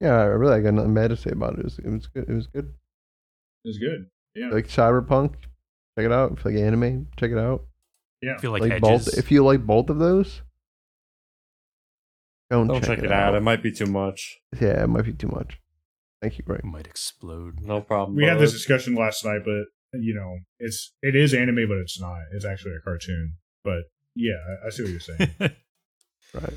[0.00, 1.60] yeah, I really got nothing bad to say about it.
[1.60, 2.28] It was, it was good.
[2.28, 2.74] It was good.
[3.64, 4.10] It was good.
[4.34, 4.48] Yeah.
[4.50, 5.34] Like Cyberpunk,
[5.96, 6.32] check it out.
[6.32, 7.64] If you like anime, check it out.
[8.20, 8.34] yeah.
[8.34, 9.16] I feel like, Like, both.
[9.16, 10.42] If you like both of those,
[12.50, 13.34] don't, Don't check, it out.
[13.34, 14.40] It might be too much.
[14.60, 15.58] Yeah, it might be too much.
[16.24, 16.64] Thank you, Greg.
[16.64, 17.60] might explode.
[17.60, 18.16] No problem.
[18.16, 19.64] we had this discussion last night, but
[20.00, 22.16] you know, it's it is anime, but it's not.
[22.32, 23.34] It's actually a cartoon.
[23.62, 23.82] But
[24.14, 25.30] yeah, I, I see what you're saying.
[26.32, 26.54] Right.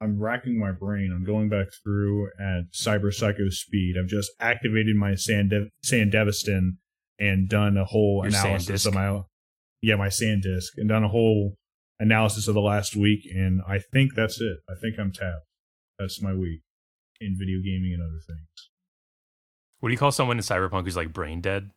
[0.00, 1.10] I'm racking my brain.
[1.12, 3.96] I'm going back through at Cyber Psycho speed.
[3.98, 5.52] I've just activated my Sand
[5.84, 6.76] Sandevistan
[7.18, 9.22] and done a whole Your analysis of my
[9.82, 11.56] yeah my Sandevistan done a whole
[12.00, 13.26] analysis of the last week.
[13.34, 14.58] And I think that's it.
[14.68, 15.46] I think I'm tapped.
[15.98, 16.62] That's my week
[17.20, 18.70] in video gaming and other things.
[19.80, 21.70] what do you call someone in Cyberpunk who's like brain dead?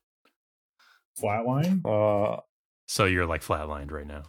[1.21, 1.81] Flatline.
[1.85, 2.41] Uh,
[2.87, 4.23] So you're like flatlined right now.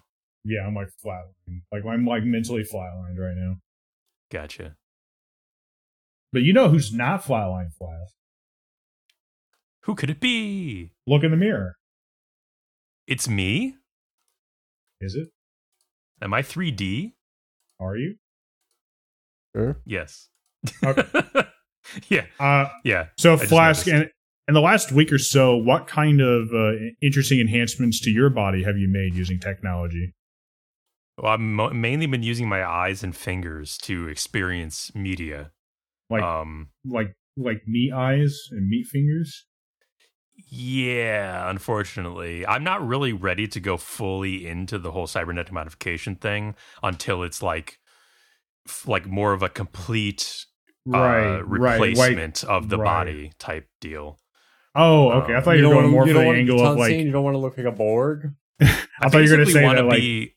[0.44, 1.62] yeah, I'm like flatlined.
[1.72, 3.56] Like I'm like mentally flatlined right now.
[4.30, 4.76] Gotcha.
[6.32, 8.14] But you know who's not flatlined, Flask?
[9.84, 10.92] Who could it be?
[11.06, 11.76] Look in the mirror.
[13.06, 13.76] It's me.
[15.00, 15.28] Is it?
[16.20, 17.12] Am I 3D?
[17.80, 18.16] Are you?
[19.56, 19.80] Sure.
[19.84, 20.28] Yes.
[20.84, 21.04] Okay.
[22.08, 22.26] yeah.
[22.40, 23.06] Uh, Yeah.
[23.16, 24.02] so just Flask, noticed.
[24.04, 24.10] and
[24.48, 28.62] in the last week or so, what kind of uh, interesting enhancements to your body
[28.64, 30.14] have you made using technology?
[31.18, 35.50] Well, I've mo- mainly been using my eyes and fingers to experience media.
[36.10, 39.46] Like, um, like, like meat eyes and meat fingers?
[40.46, 46.54] Yeah, unfortunately, I'm not really ready to go fully into the whole cybernetic modification thing
[46.82, 47.78] until it's like,
[48.66, 50.46] f- like more of a complete
[50.86, 51.78] Right, uh, right.
[51.78, 52.84] Like, replacement of the right.
[52.84, 54.18] body type deal.
[54.74, 55.34] oh, okay.
[55.34, 56.88] I Um, thought you, were going more you for don't the angle of like.
[56.90, 58.32] saying you don't want to look like a Borg.
[58.60, 58.66] I
[59.10, 59.98] thought you were going to say that like.
[60.00, 60.34] be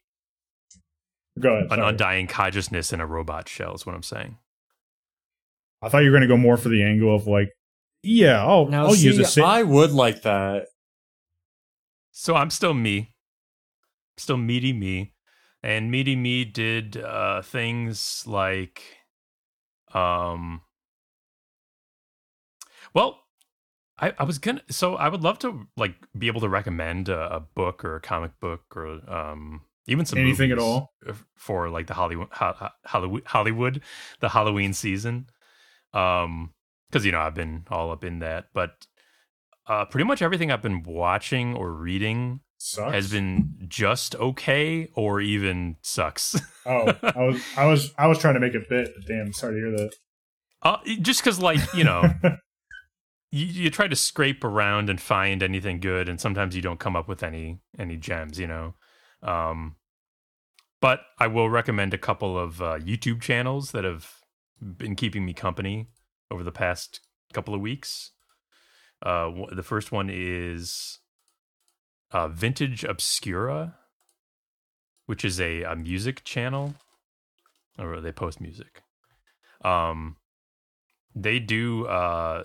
[1.40, 1.64] Go ahead.
[1.66, 1.90] an sorry.
[1.90, 3.74] undying consciousness in a robot shell.
[3.76, 4.38] Is what I'm saying.
[5.82, 7.52] I thought you were going to go more for the angle of like,
[8.04, 9.26] yeah, I'll, Now, I'll see, use a.
[9.26, 10.68] Sa- I would like that.
[12.12, 13.14] So I'm still me,
[14.18, 15.14] still meaty me,
[15.64, 18.84] and meaty me did uh, things like,
[19.94, 20.62] um,
[22.94, 23.22] well,
[24.00, 24.62] I, I was gonna.
[24.70, 28.02] So I would love to like be able to recommend a, a book or a
[28.02, 30.94] comic book or um even some Anything at all?
[31.36, 33.82] for like the Hollywood Hollywood Hollywood
[34.20, 35.28] the Halloween season,
[35.94, 36.54] um
[36.92, 38.86] because you know I've been all up in that, but
[39.68, 42.94] uh, pretty much everything I've been watching or reading Sucks.
[42.94, 46.40] has been just okay or even sucks.
[46.64, 48.92] Oh, I was, I was, I was trying to make a bit.
[48.96, 49.96] But damn, sorry to hear that.
[50.62, 52.04] uh, just because, like, you know,
[53.32, 56.96] you, you try to scrape around and find anything good, and sometimes you don't come
[56.96, 58.76] up with any any gems, you know.
[59.24, 59.76] Um,
[60.82, 64.08] but I will recommend a couple of uh, YouTube channels that have
[64.62, 65.88] been keeping me company
[66.32, 67.02] over the past
[67.34, 68.12] couple of weeks.
[69.04, 71.00] Uh, the first one is
[72.12, 73.76] uh, Vintage Obscura,
[75.06, 76.76] which is a, a music channel,
[77.78, 78.84] or they post music.
[79.64, 80.18] Um,
[81.16, 82.44] they do uh,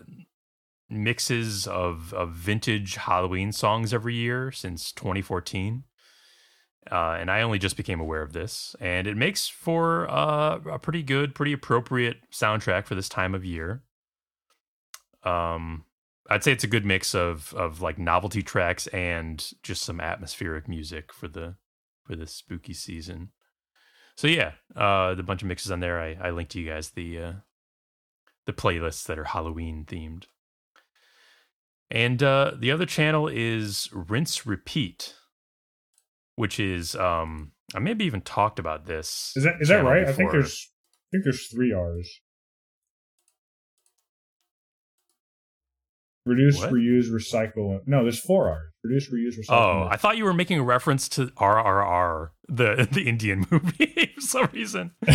[0.88, 5.84] mixes of, of vintage Halloween songs every year since 2014.
[6.90, 10.78] Uh, and I only just became aware of this, and it makes for uh, a
[10.78, 13.82] pretty good, pretty appropriate soundtrack for this time of year.
[15.24, 15.84] Um,
[16.30, 20.68] I'd say it's a good mix of of like novelty tracks and just some atmospheric
[20.68, 21.56] music for the
[22.04, 23.30] for the spooky season.
[24.16, 26.00] So yeah, uh, the bunch of mixes on there.
[26.00, 27.32] I I linked to you guys the uh,
[28.46, 30.24] the playlists that are Halloween themed.
[31.90, 35.14] And uh, the other channel is Rinse Repeat,
[36.36, 39.32] which is um I maybe even talked about this.
[39.36, 40.06] Is that is that channel right?
[40.06, 42.20] I think there's I think there's three R's.
[46.26, 46.72] Reduce, What?
[46.72, 47.78] reuse, recycle.
[47.86, 48.72] No, there's four R's.
[48.82, 49.84] Reduce, reuse, recycle.
[49.84, 54.20] Oh, I thought you were making a reference to RRR, the the Indian movie for
[54.20, 54.90] some reason.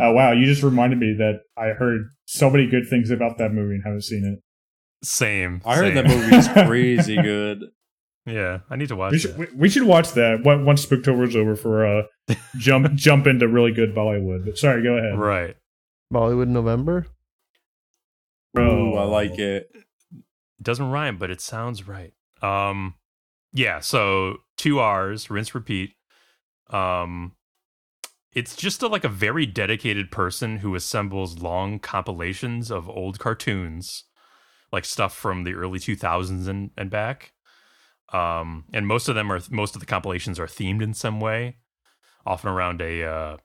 [0.00, 0.32] oh wow!
[0.32, 3.84] You just reminded me that I heard so many good things about that movie and
[3.84, 4.42] haven't seen it.
[5.06, 5.60] Same.
[5.66, 6.06] I heard same.
[6.06, 7.64] that is crazy good.
[8.26, 9.20] Yeah, I need to watch We it.
[9.20, 12.02] should, we, we should watch that on- once Spooktober's over for uh
[12.58, 14.44] jump jump into really good Bollywood.
[14.44, 15.18] But sorry, go ahead.
[15.18, 15.56] Right.
[16.12, 17.06] Bollywood November.
[18.58, 19.70] Ooh, I like it.
[19.74, 22.12] It doesn't rhyme, but it sounds right.
[22.42, 22.94] Um,
[23.52, 23.80] yeah.
[23.80, 25.94] So two R's, rinse, repeat.
[26.70, 27.32] Um,
[28.34, 34.04] it's just a, like a very dedicated person who assembles long compilations of old cartoons,
[34.70, 37.32] like stuff from the early two thousands and and back.
[38.12, 41.56] Um, and most of them are most of the compilations are themed in some way,
[42.26, 43.36] often around a uh,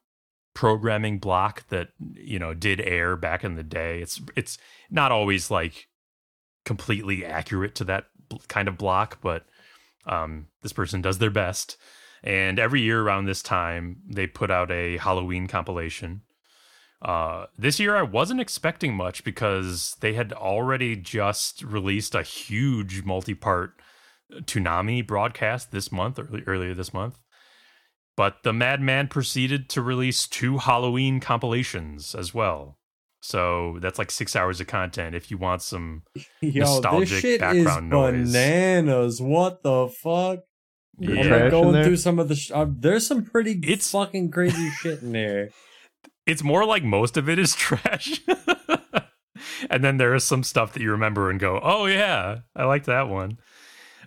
[0.54, 4.02] programming block that you know did air back in the day.
[4.02, 4.58] It's it's
[4.90, 5.88] not always like
[6.66, 8.06] completely accurate to that
[8.50, 9.46] kind of block, but
[10.06, 11.78] um, this person does their best.
[12.24, 16.24] And every year around this time, they put out a Halloween compilation.
[17.02, 23.04] Uh, this year, I wasn't expecting much because they had already just released a huge
[23.04, 23.80] multi-part
[24.32, 27.18] Toonami broadcast this month, early, earlier this month.
[28.16, 32.78] But the Madman proceeded to release two Halloween compilations as well.
[33.22, 36.04] So that's like six hours of content if you want some
[36.42, 38.32] Yo, Nostalgic this shit is background noise.
[38.32, 39.22] bananas.
[39.22, 40.40] What the fuck?
[41.00, 41.22] Yeah.
[41.22, 42.36] I'm like going through some of the.
[42.36, 43.52] Sh- uh, there's some pretty.
[43.52, 45.50] It's- It's fucking crazy shit in there.
[46.26, 48.20] it's more like most of it is trash.
[49.70, 52.86] and then there is some stuff that you remember and go, "Oh yeah, I like
[52.86, 53.38] that one."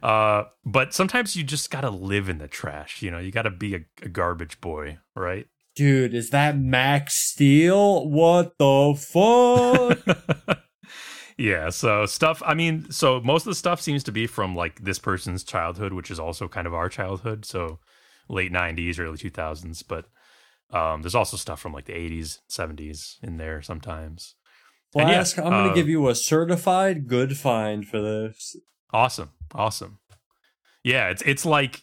[0.03, 3.03] Uh, but sometimes you just gotta live in the trash.
[3.03, 5.47] You know, you gotta be a, a garbage boy, right?
[5.77, 8.09] Dude, is that Max Steel?
[8.09, 10.59] What the fuck?
[11.39, 11.71] yeah.
[11.71, 12.43] So stuff.
[12.45, 15.93] I mean, so most of the stuff seems to be from like this person's childhood,
[15.93, 17.45] which is also kind of our childhood.
[17.45, 17.79] So
[18.29, 19.85] late '90s, early 2000s.
[19.87, 20.07] But
[20.77, 24.35] um, there's also stuff from like the 80s, 70s in there sometimes.
[24.95, 28.57] And yeah, I'm gonna uh, give you a certified good find for this.
[28.93, 29.31] Awesome.
[29.55, 29.99] Awesome.
[30.85, 31.83] Yeah, it's it's like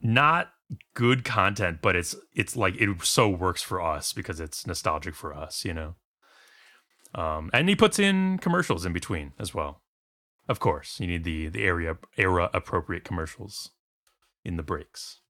[0.00, 0.50] not
[0.94, 5.34] good content, but it's it's like it so works for us because it's nostalgic for
[5.34, 5.94] us, you know.
[7.14, 9.82] Um and he puts in commercials in between as well.
[10.48, 13.70] Of course, you need the the area era appropriate commercials
[14.44, 15.20] in the breaks.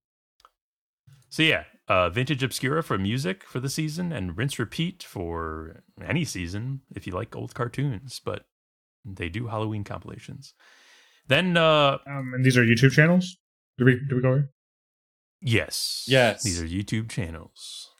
[1.29, 6.25] So yeah, uh Vintage Obscura for music for the season and Rinse Repeat for any
[6.25, 8.47] season if you like old cartoons, but
[9.05, 10.55] they do Halloween compilations.
[11.27, 13.37] Then uh Um, and these are YouTube channels.
[13.79, 14.51] Do we do we go here?
[15.41, 16.05] yes.
[16.09, 16.43] Yes.
[16.43, 17.91] These are YouTube channels.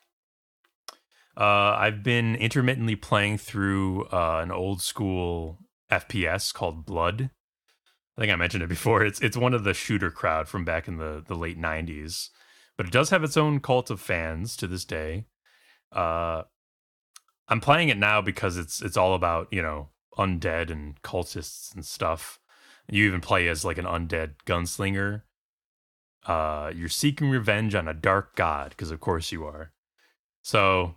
[1.37, 5.59] Uh I've been intermittently playing through uh an old school
[5.91, 7.31] FPS called Blood.
[8.17, 9.05] I think I mentioned it before.
[9.05, 12.29] It's it's one of the shooter crowd from back in the the late 90s.
[12.77, 15.27] But it does have its own cult of fans to this day.
[15.91, 16.43] Uh
[17.49, 21.85] I'm playing it now because it's it's all about, you know, undead and cultists and
[21.85, 22.39] stuff.
[22.91, 25.23] You even play as like an undead gunslinger.
[26.27, 29.73] Uh, you're seeking revenge on a dark god because, of course, you are.
[30.43, 30.97] So,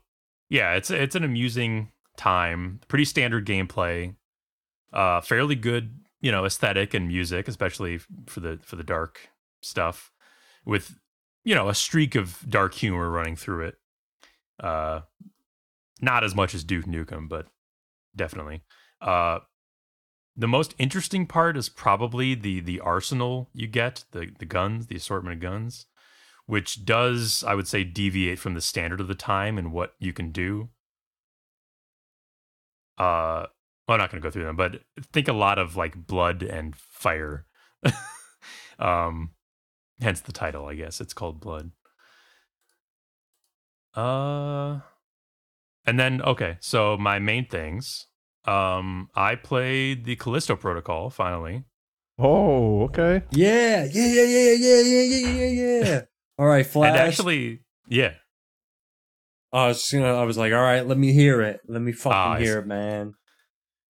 [0.49, 2.81] yeah, it's it's an amusing time.
[2.87, 4.15] Pretty standard gameplay.
[4.93, 9.29] Uh, fairly good, you know, aesthetic and music, especially for the for the dark
[9.61, 10.11] stuff.
[10.65, 10.99] With
[11.43, 13.75] you know a streak of dark humor running through it.
[14.59, 15.01] Uh,
[16.01, 17.47] not as much as Duke Nukem, but
[18.15, 18.61] definitely.
[19.01, 19.39] Uh,
[20.37, 24.95] the most interesting part is probably the the arsenal you get, the the guns, the
[24.95, 25.87] assortment of guns,
[26.45, 30.13] which does I would say deviate from the standard of the time and what you
[30.13, 30.69] can do.
[32.99, 33.47] Uh,
[33.87, 36.43] well, I'm not going to go through them, but think a lot of like blood
[36.43, 37.45] and fire.
[38.79, 39.31] um,
[40.01, 41.01] hence the title, I guess.
[41.01, 41.71] It's called Blood.
[43.95, 44.81] Uh,
[45.85, 48.07] and then okay, so my main things.
[48.47, 51.63] Um, I played the Callisto Protocol finally.
[52.17, 53.23] Oh, okay.
[53.31, 56.01] Yeah, yeah, yeah, yeah, yeah, yeah, yeah, yeah, yeah.
[56.39, 56.89] All right, Flask.
[56.89, 58.13] And actually, yeah,
[59.51, 60.13] I was just gonna.
[60.15, 61.61] I was like, all right, let me hear it.
[61.67, 63.13] Let me fucking Ah, I hear it, man.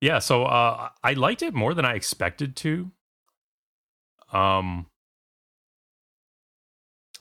[0.02, 0.20] yeah.
[0.20, 2.91] So uh, I liked it more than I expected to.
[4.32, 4.88] Um,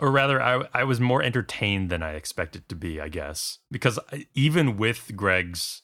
[0.01, 3.01] or rather, I I was more entertained than I expected to be.
[3.01, 3.99] I guess because
[4.35, 5.83] even with Greg's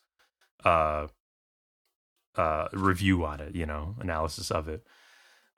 [0.65, 1.09] uh
[2.37, 4.83] uh review on it, you know, analysis of it.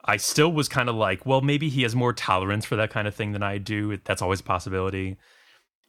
[0.03, 3.07] I still was kind of like, well, maybe he has more tolerance for that kind
[3.07, 3.97] of thing than I do.
[4.05, 5.17] That's always a possibility.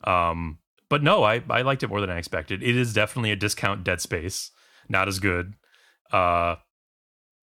[0.05, 2.63] Um, but no, I, I liked it more than I expected.
[2.63, 4.53] It is definitely a discount Dead Space,
[4.89, 5.55] not as good.
[6.11, 6.57] Uh,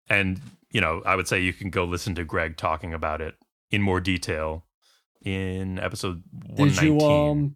[0.10, 3.36] and you know, I would say you can go listen to Greg talking about it
[3.70, 4.66] in more detail
[5.24, 7.56] in episode one Did you um?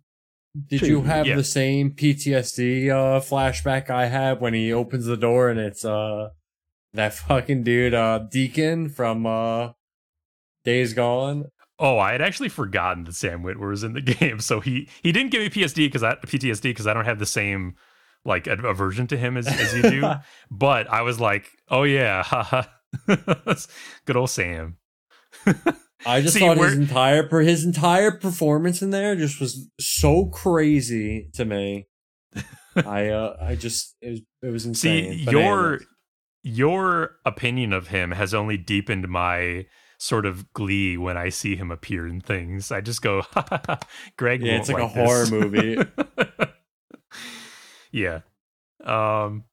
[0.65, 1.35] Did Two, you have yeah.
[1.35, 6.29] the same PTSD uh, flashback I had when he opens the door and it's uh
[6.93, 9.71] that fucking dude uh Deacon from uh
[10.63, 11.45] Days Gone?
[11.79, 15.11] Oh, I had actually forgotten that Sam Witwer was in the game, so he he
[15.11, 17.75] didn't give me PSD because I PTSD because I don't have the same
[18.25, 20.13] like a- aversion to him as, as you do.
[20.51, 22.63] but I was like, oh yeah, haha.
[24.05, 24.77] good old Sam.
[26.07, 30.25] I just See, thought his entire per his entire performance in there just was so
[30.27, 31.87] crazy to me.
[32.75, 35.17] I uh I just it was it was insane.
[35.19, 35.33] See, Bananas.
[35.33, 35.79] your
[36.43, 39.65] your opinion of him has only deepened my
[39.97, 42.71] sort of glee when I see him appear in things.
[42.71, 43.23] I just go,
[44.17, 44.41] Greg.
[44.41, 45.77] Yeah, it's like a this." horror movie.
[47.91, 48.21] yeah.
[48.83, 49.43] Um,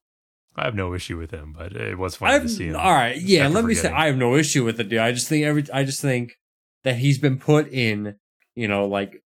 [0.55, 2.75] I have no issue with him, but it was fun I've, to see him.
[2.75, 3.47] all right, yeah.
[3.47, 3.91] Let me say.
[3.91, 4.99] I have no issue with it, dude.
[4.99, 6.37] I just think every, I just think
[6.85, 8.15] that he's been put in,
[8.55, 9.21] you know, like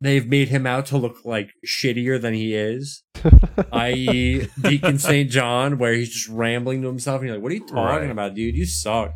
[0.00, 3.02] they've made him out to look like shittier than he is.
[3.72, 5.28] I.e., Deacon St.
[5.30, 7.74] John, where he's just rambling to himself, and you're like, "What are you talking
[8.06, 8.10] Right.
[8.10, 8.56] about, dude?
[8.56, 9.14] You suck."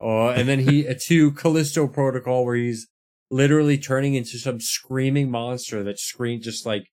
[0.00, 2.86] Uh, and then he to Callisto Protocol, where he's
[3.30, 6.84] literally turning into some screaming monster that scream just like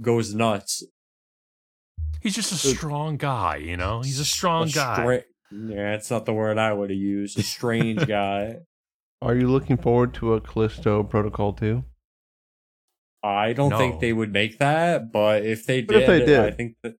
[0.00, 0.82] goes nuts.
[2.22, 4.02] He's just a strong guy, you know.
[4.02, 4.94] He's a strong A guy.
[4.94, 7.38] stra- yeah, that's not the word I would have used.
[7.38, 8.56] A strange guy.
[9.22, 11.84] Are you looking forward to a Callisto Protocol 2?
[13.22, 13.76] I don't No.
[13.78, 16.40] think they would make that, but if they What did, if they did?
[16.40, 16.94] I think that.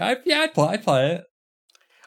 [0.00, 1.24] I, yeah, I'd play, I'd play it.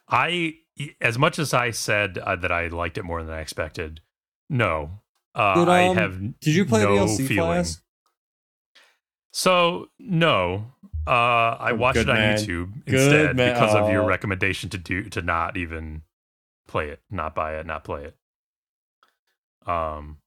[0.09, 0.55] I,
[1.01, 4.01] as much as I said uh, that I liked it more than I expected,
[4.49, 5.01] no.
[5.35, 7.63] Uh, Did, I um, have Did you play no DLC feeling.
[7.63, 7.83] Flask?
[9.31, 10.71] So no,
[11.05, 11.11] uh,
[11.59, 12.37] I Oh, watched it on man.
[12.37, 13.53] YouTube Good instead man.
[13.53, 16.01] because of your recommendation to do to not even
[16.67, 18.15] play it, not buy it, not play it.
[19.65, 20.17] Um,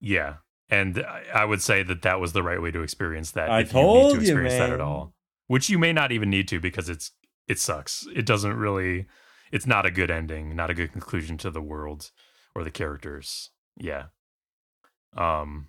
[0.00, 0.36] yeah,
[0.70, 3.50] and I, would say that that was the right way to experience that.
[3.50, 5.14] I if you need told to you, experience that at all,
[5.46, 7.12] which you may not even need to because it's
[7.46, 8.06] it sucks.
[8.14, 9.06] It doesn't really.
[9.50, 12.10] It's not a good ending, not a good conclusion to the world
[12.54, 13.50] or the characters.
[13.76, 14.06] Yeah.
[15.16, 15.68] Um.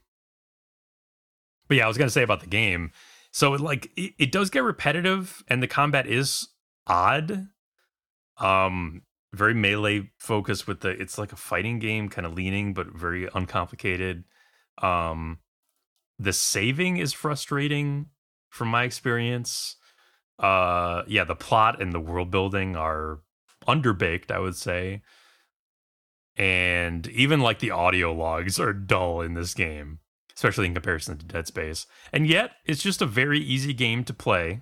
[1.68, 2.92] But yeah, I was gonna say about the game.
[3.32, 6.50] So it, like it, it does get repetitive, and the combat is
[6.88, 7.48] odd.
[8.38, 9.04] Um,
[9.34, 10.90] very melee focused with the.
[10.90, 14.24] It's like a fighting game, kind of leaning, but very uncomplicated.
[14.82, 15.40] Um,
[16.18, 18.08] the saving is frustrating
[18.50, 19.76] from my experience.
[20.38, 23.20] Uh, yeah, the plot and the world building are
[23.68, 25.02] underbaked, I would say.
[26.36, 30.00] And even like the audio logs are dull in this game,
[30.36, 31.86] especially in comparison to Dead Space.
[32.14, 34.62] And yet, it's just a very easy game to play.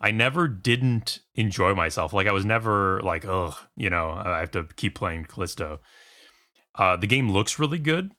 [0.00, 2.12] I never didn't enjoy myself.
[2.12, 5.80] Like I was never like, ugh, you know, I have to keep playing Callisto.
[6.74, 8.12] Uh, the game looks really good,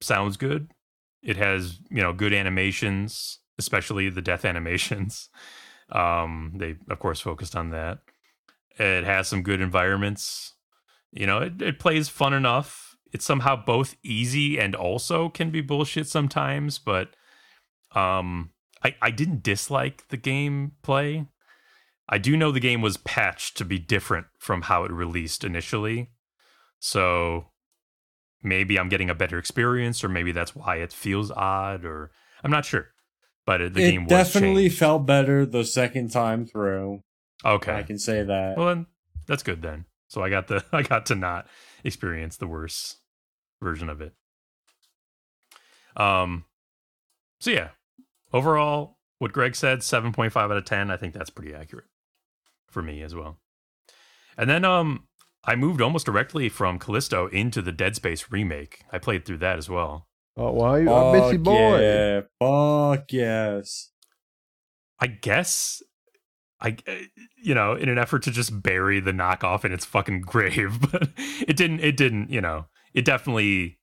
[0.00, 0.70] sounds good.
[1.22, 5.28] It has, you know, good animations, especially the death animations.
[5.90, 7.98] Um, they of course focused on that.
[8.78, 10.54] It has some good environments.
[11.10, 12.96] You know, it, it plays fun enough.
[13.12, 17.16] It's somehow both easy and also can be bullshit sometimes, but
[17.94, 18.50] um
[18.84, 21.26] I, I didn't dislike the gameplay.
[22.08, 26.10] I do know the game was patched to be different from how it released initially.
[26.78, 27.48] So
[28.42, 32.10] maybe I'm getting a better experience, or maybe that's why it feels odd, or
[32.42, 32.88] I'm not sure.
[33.44, 37.02] But it, the it game was definitely felt better the second time through.
[37.44, 37.72] okay.
[37.72, 38.56] I can say that.
[38.56, 38.86] Well, then
[39.26, 39.86] that's good then.
[40.08, 41.46] So I got the I got to not
[41.84, 42.98] experience the worst
[43.62, 44.14] version of it.
[45.96, 46.44] Um.
[47.40, 47.68] So yeah,
[48.32, 50.90] overall, what Greg said, seven point five out of ten.
[50.90, 51.86] I think that's pretty accurate
[52.68, 53.38] for me as well.
[54.36, 55.08] And then um,
[55.44, 58.84] I moved almost directly from Callisto into the Dead Space remake.
[58.92, 60.08] I played through that as well.
[60.36, 61.80] Oh, why you a busy boy?
[61.80, 63.90] Yeah, fuck yes.
[65.00, 65.82] I guess
[66.60, 66.76] I
[67.36, 71.08] you know, in an effort to just bury the knockoff in its fucking grave, but
[71.16, 72.66] it didn't it didn't, you know.
[72.94, 73.78] It definitely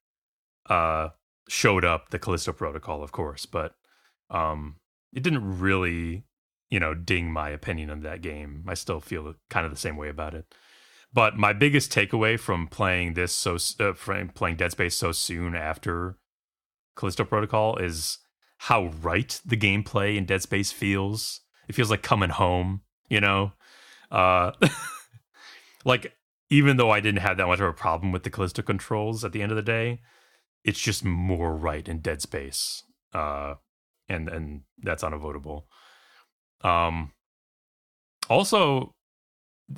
[0.69, 1.09] uh
[1.47, 3.75] showed up the Callisto protocol, of course, but
[4.29, 4.77] um
[5.13, 6.25] it didn't really,
[6.69, 8.65] you know, ding my opinion of that game.
[8.67, 10.53] I still feel kind of the same way about it.
[11.13, 15.55] But my biggest takeaway from playing this so uh, from playing Dead Space so soon
[15.55, 16.17] after
[16.97, 18.17] Callisto Protocol is
[18.57, 21.39] how right the gameplay in Dead Space feels.
[21.69, 23.53] It feels like coming home, you know?
[24.11, 24.51] Uh
[25.85, 26.13] like
[26.49, 29.31] even though I didn't have that much of a problem with the Callisto controls at
[29.31, 30.01] the end of the day,
[30.65, 32.83] it's just more right in Dead Space.
[33.13, 33.55] Uh
[34.09, 35.67] and and that's unavoidable.
[36.61, 37.11] Um
[38.29, 38.93] also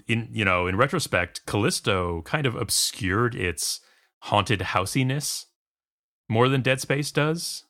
[0.07, 3.80] in you know, in retrospect, Callisto kind of obscured its
[4.23, 5.45] haunted housiness
[6.28, 7.63] more than Dead Space does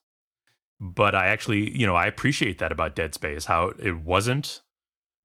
[0.79, 4.61] but I actually, you know, I appreciate that about Dead Space, how it wasn't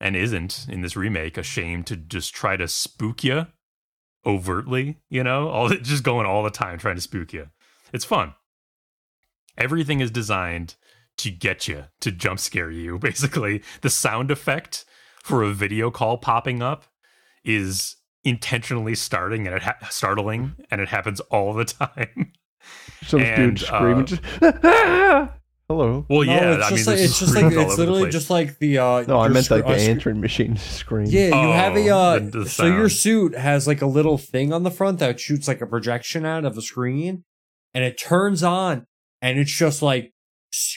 [0.01, 3.47] and isn't in this remake ashamed to just try to spook you
[4.25, 7.49] overtly, you know, all just going all the time trying to spook you.
[7.93, 8.35] It's fun.
[9.59, 10.77] Everything is designed
[11.19, 12.99] to get you, to jump scare you.
[13.01, 14.85] Basically, the sound effect
[15.23, 16.85] for a video call popping up
[17.45, 22.33] is intentionally starting and it ha- startling and it happens all the time.
[23.03, 24.03] Some And, dude screaming.
[24.03, 24.23] uh, just,
[25.69, 26.05] Hello.
[26.11, 28.59] Well, No, yeah, it's I just mean, like it's just like it's literally just like
[28.59, 31.07] the uh No, I meant scr- like the uh, scr- answering machine scream.
[31.09, 34.19] Yeah, you have a Oh, uh, the- the so your suit has like a little
[34.19, 37.25] thing on the front that shoots like a projection out of a screen,
[37.75, 38.87] and it turns on,
[39.23, 40.13] and it's just like s-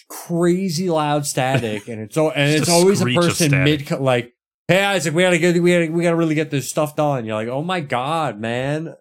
[0.09, 4.33] crazy loud static, and it's all and it's always a person mid like,
[4.67, 7.25] hey Isaac, we gotta get we gotta we gotta really get this stuff done.
[7.25, 8.95] You're like, oh my god, man, and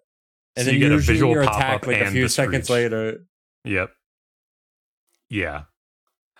[0.57, 3.25] So then you get a visual you're pop-up attacked like a few seconds later.
[3.63, 3.91] Yep.
[5.29, 5.63] Yeah.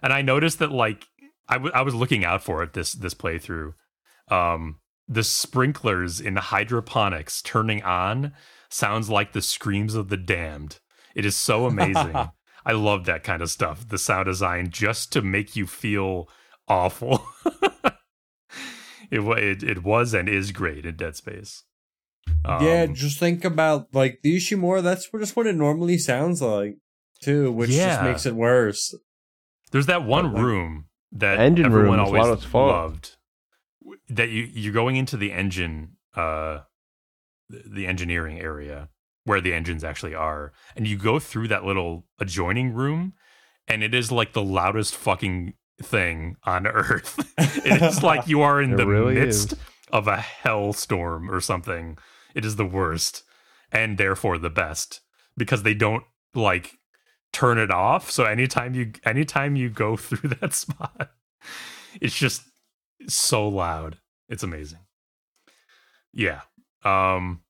[0.01, 1.05] And I noticed that like
[1.47, 3.73] I, w- I was looking out for it this this playthrough.
[4.29, 8.33] Um the sprinklers in the hydroponics turning on
[8.69, 10.79] sounds like the screams of the damned.
[11.15, 12.15] It is so amazing.
[12.65, 13.87] I love that kind of stuff.
[13.87, 16.27] The sound design just to make you feel
[16.67, 17.25] awful.
[19.11, 21.63] it, it it was and is great in Dead Space.
[22.43, 24.81] yeah, Um, just think about like the Ishimura.
[24.81, 26.77] That's just what it normally sounds like,
[27.21, 28.95] too, which just makes it worse.
[29.71, 33.17] There's that one like, room that engine everyone room always loud loved.
[34.09, 36.61] That you you're going into the engine uh
[37.49, 38.89] the engineering area
[39.25, 43.13] where the engines actually are, and you go through that little adjoining room,
[43.67, 47.19] and it is like the loudest fucking thing on earth.
[47.65, 49.59] it is like you are in It the really midst is.
[49.91, 51.97] of a hellstorm or something.
[52.33, 53.23] It is the worst,
[53.71, 55.01] and therefore the best
[55.37, 56.03] because they don't
[56.33, 56.77] like
[57.33, 58.09] turn it off.
[58.11, 61.11] So anytime you anytime you go through that spot,
[61.99, 62.43] it's just
[63.07, 63.97] so loud.
[64.29, 64.79] It's amazing.
[66.13, 66.41] Yeah.
[66.83, 67.41] Um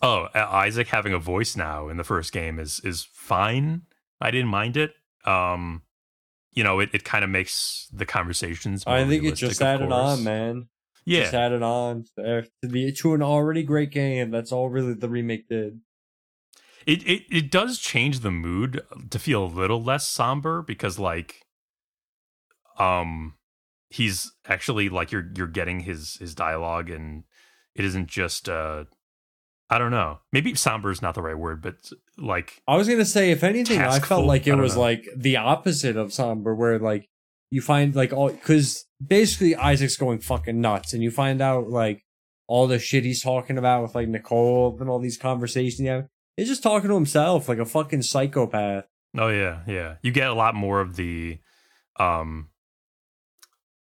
[0.00, 3.82] Oh, uh, Isaac having a voice now in the first game is is fine.
[4.20, 4.92] I didn't mind it.
[5.24, 5.82] Um
[6.52, 9.90] you know, it, it kind of makes the conversations more I think it just added
[9.90, 10.18] course.
[10.18, 10.68] on, man.
[11.04, 11.22] Yeah.
[11.22, 14.30] Just added on to to the to an already great game.
[14.30, 15.80] That's all really the remake did.
[16.86, 21.42] it, it it does change the mood to feel a little less somber because like
[22.78, 23.34] um
[23.90, 27.24] he's actually like you're you're getting his his dialogue and
[27.74, 28.84] it isn't just uh
[29.70, 30.20] I don't know.
[30.32, 33.80] Maybe somber is not the right word, but like I was gonna say, if anything,
[33.80, 34.80] I felt like it was know.
[34.80, 37.08] like the opposite of somber, where like
[37.50, 42.02] you find like all because basically Isaac's going fucking nuts, and you find out like
[42.46, 45.80] all the shit he's talking about with like Nicole and all these conversations.
[45.80, 46.02] Yeah,
[46.36, 48.84] he's just talking to himself like a fucking psychopath.
[49.18, 49.96] Oh yeah, yeah.
[50.02, 51.40] You get a lot more of the
[52.00, 52.48] um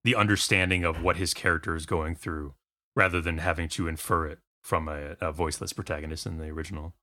[0.04, 2.56] the understanding of what his character is going through
[2.96, 6.96] rather than having to infer it from a, a voiceless protagonist in the original.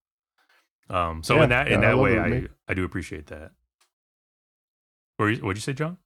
[0.91, 2.49] Um so Yeah, in that in yeah, that love way I.
[2.69, 3.53] I do appreciate that.
[5.17, 5.99] What what'd you say, John?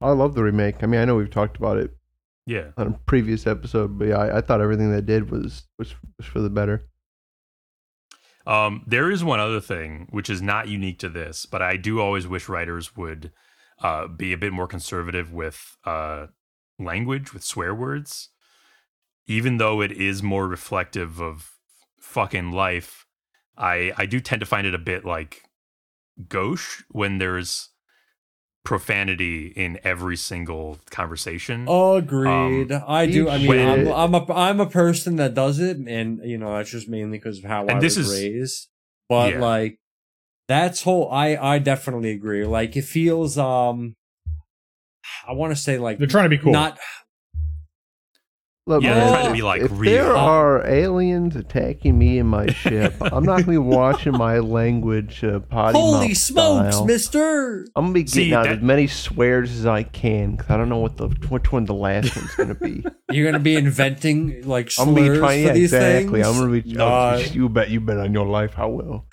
[0.00, 0.82] I love the remake.
[0.82, 1.96] I mean, I know we've talked about it
[2.46, 2.72] Yeah.
[2.76, 6.26] on a previous episode, but yeah, I, I thought everything they did was was was
[6.26, 6.88] for the better.
[8.46, 12.00] Um, there is one other thing which is not unique to this, but I do
[12.00, 13.32] always wish writers would
[13.82, 16.26] uh, be a bit more conservative with uh,
[16.78, 18.30] language, with swear words.
[19.26, 21.52] Even though it is more reflective of
[22.00, 23.06] fucking life,
[23.56, 25.42] I I do tend to find it a bit like
[26.28, 27.70] gauche when there's
[28.64, 31.66] profanity in every single conversation.
[31.68, 32.72] Agreed.
[32.72, 33.28] I do.
[33.28, 36.70] I mean, I'm, I'm a I'm a person that does it, and you know that's
[36.70, 38.68] just mainly because of how And I this was is- raised.
[39.08, 39.40] But Yeah.
[39.40, 39.78] like,
[40.48, 41.10] that's whole.
[41.10, 42.46] I I definitely agree.
[42.46, 43.96] Like, it feels um,
[45.28, 46.52] I want to say like They're trying to be cool.
[46.52, 46.78] not
[48.66, 49.92] Look, Yeah, man, trying to be, like, if real.
[49.92, 55.22] there are aliens attacking me in my ship, I'm not gonna be watching my language
[55.22, 56.86] uh, potty holy mouth smokes, style.
[56.86, 57.66] Mister.
[57.76, 60.56] I'm gonna be getting See, out that- as many swears as I can because I
[60.56, 62.82] don't know what the which one the last one's gonna be.
[63.12, 65.42] You're gonna be inventing like I'm gonna be trying.
[65.42, 66.22] for Yeah, these exactly.
[66.22, 66.34] things.
[66.34, 66.72] I'm gonna be.
[66.72, 67.16] Nah.
[67.16, 67.68] oh, you bet.
[67.68, 68.54] You bet on your life.
[68.58, 69.04] I will.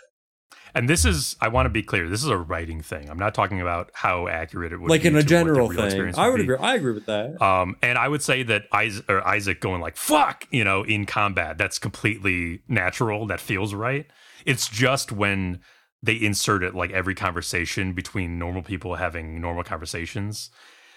[0.74, 3.10] And this is, I want to be clear, this is a writing thing.
[3.10, 4.92] I'm not talking about how accurate it would be.
[4.92, 6.14] like be in a general thing.
[6.18, 6.44] I would be.
[6.44, 6.58] agree.
[6.58, 7.42] I agree with that.
[7.42, 11.06] Um, and I would say that Isaac, or Isaac going like "fuck," you know, in
[11.06, 13.28] combat, that's completely natural.
[13.28, 14.06] That feels right.
[14.46, 15.60] It's just when
[16.04, 20.50] they insert it, like every conversation between normal people having normal conversations,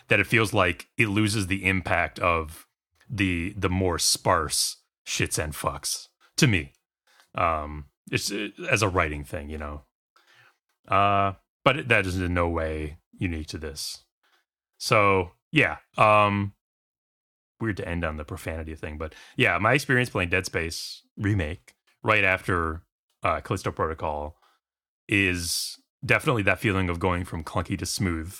[0.09, 2.66] that it feels like it loses the impact of
[3.09, 6.72] the the more sparse shits and fucks to me.
[7.35, 9.83] Um, it's uh, as a writing thing, you know.
[10.89, 11.33] Uh,
[11.65, 14.05] but it- that is in no way unique to this.
[14.79, 16.53] So yeah, um,
[17.61, 21.75] weird to end on the profanity thing, but yeah, my experience playing Dead Space remake
[22.03, 22.83] right after
[23.23, 24.37] uh, Callisto Protocol
[25.09, 28.37] is definitely that feeling of going from clunky to smooth,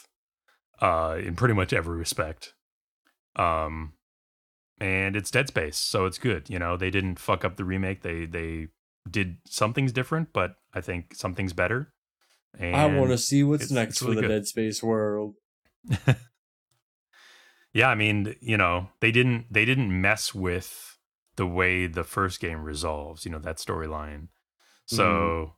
[0.81, 2.55] uh, in pretty much every respect.
[3.37, 3.95] Um,
[4.81, 6.51] and it's Dead Space, so it's good.
[6.51, 8.03] You know, they didn't fuck up the remake.
[8.03, 8.69] They they
[9.11, 11.93] did some things different, but I think something's better.
[12.59, 14.29] And I want to see what's it's- next it's for the good.
[14.29, 15.35] Dead Space world.
[17.73, 20.99] yeah, I mean, you know, they didn't they didn't mess with
[21.37, 24.29] the way the first game resolves, you know, that storyline.
[24.87, 25.55] So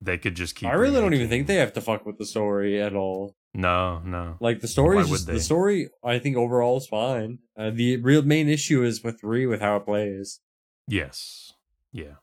[0.00, 0.68] they could just keep.
[0.68, 3.36] I really don't even think they have to fuck with the story at all.
[3.54, 4.36] No, no.
[4.40, 5.88] Like the story Why is just the story.
[6.04, 7.38] I think overall is fine.
[7.58, 10.40] Uh, the real main issue is with three with how it plays.
[10.86, 11.49] Yes.
[11.92, 12.14] Yeah.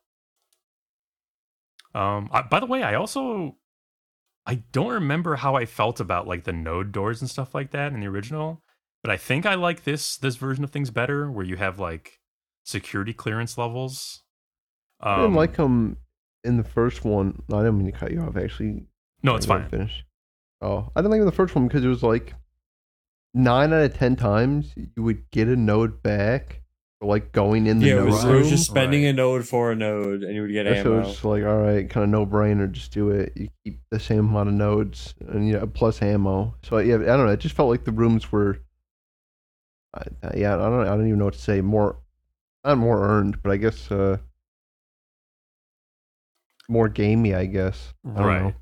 [1.94, 3.58] Um I, by the way, I also
[4.46, 7.92] I don't remember how I felt about like the node doors and stuff like that
[7.94, 8.64] in the original,
[9.04, 12.20] but I think I like this this version of things better where you have like
[12.64, 14.24] security clearance levels.
[15.00, 15.98] Um, I didn't like him
[16.44, 17.42] in the first one.
[17.50, 18.38] No, I didn't mean to cut you off.
[18.38, 18.86] Actually,
[19.22, 19.68] No, it's fine.
[19.70, 20.06] Finish.
[20.62, 22.34] Oh, I didn't like the first one because it was like
[23.34, 26.62] nine out of ten times you would get a node back
[27.00, 29.10] like going in the Yeah, it node was, it was just spending Right.
[29.10, 31.08] a node for a node, and you would get so ammo.
[31.10, 32.72] it's like all right, kind of no brainer.
[32.72, 33.34] Just do it.
[33.36, 36.56] You keep the same amount of nodes and you know plus ammo.
[36.64, 37.32] So yeah, I don't know.
[37.32, 38.58] It just felt like the rooms were.
[39.94, 40.04] Uh,
[40.36, 40.82] yeah, I don't.
[40.82, 41.62] I don't even know what to say.
[41.62, 42.00] More
[42.66, 44.18] not more earned, but I guess uh,
[46.70, 47.34] more gamey.
[47.34, 47.94] I guess.
[48.06, 48.42] I don't right.
[48.44, 48.54] know.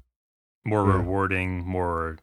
[0.66, 0.98] More Yeah.
[0.98, 2.18] rewarding, more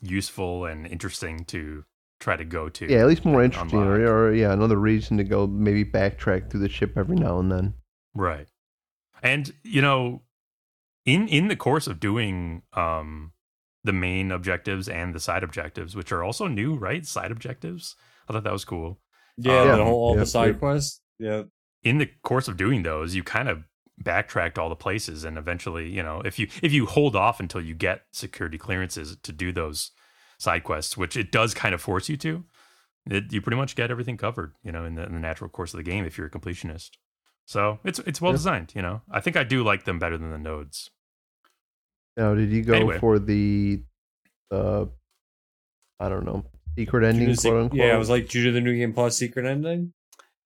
[0.00, 1.84] useful and interesting to
[2.20, 2.90] try to go to.
[2.90, 6.60] Yeah, at least more interesting, or, or yeah, another reason to go maybe backtrack through
[6.60, 7.74] the ship every now and then.
[8.14, 8.48] Right.
[9.22, 10.22] And you know,
[11.04, 13.32] in in the course of doing um
[13.84, 17.06] the main objectives and the side objectives, which are also new, right?
[17.06, 17.96] Side objectives.
[18.28, 19.00] I thought that was cool.
[19.36, 20.58] Yeah, Um, the whole all yeah, the side yeah.
[20.58, 21.00] quests.
[21.18, 21.42] Yeah.
[21.82, 23.64] In the course of doing those, you kind of
[23.96, 27.60] backtracked all the places and eventually, you know, if you if you hold off until
[27.60, 29.92] you get security clearances to do those
[30.38, 32.44] side quests, which it does kind of force you to,
[33.10, 35.72] it, you pretty much get everything covered, you know, in the, in the natural course
[35.74, 36.90] of the game if you're a completionist.
[37.46, 38.36] So it's it's well Yeah.
[38.36, 39.00] designed, you know.
[39.10, 40.90] I think I do like them better than the nodes.
[42.16, 42.98] Now, did you go Anyway.
[42.98, 43.82] for the,
[44.50, 44.86] uh,
[46.00, 46.44] I don't know,
[46.76, 47.78] secret ending, Judas- quote unquote?
[47.78, 49.92] yeah, I was like Judah the New Game Plus secret ending.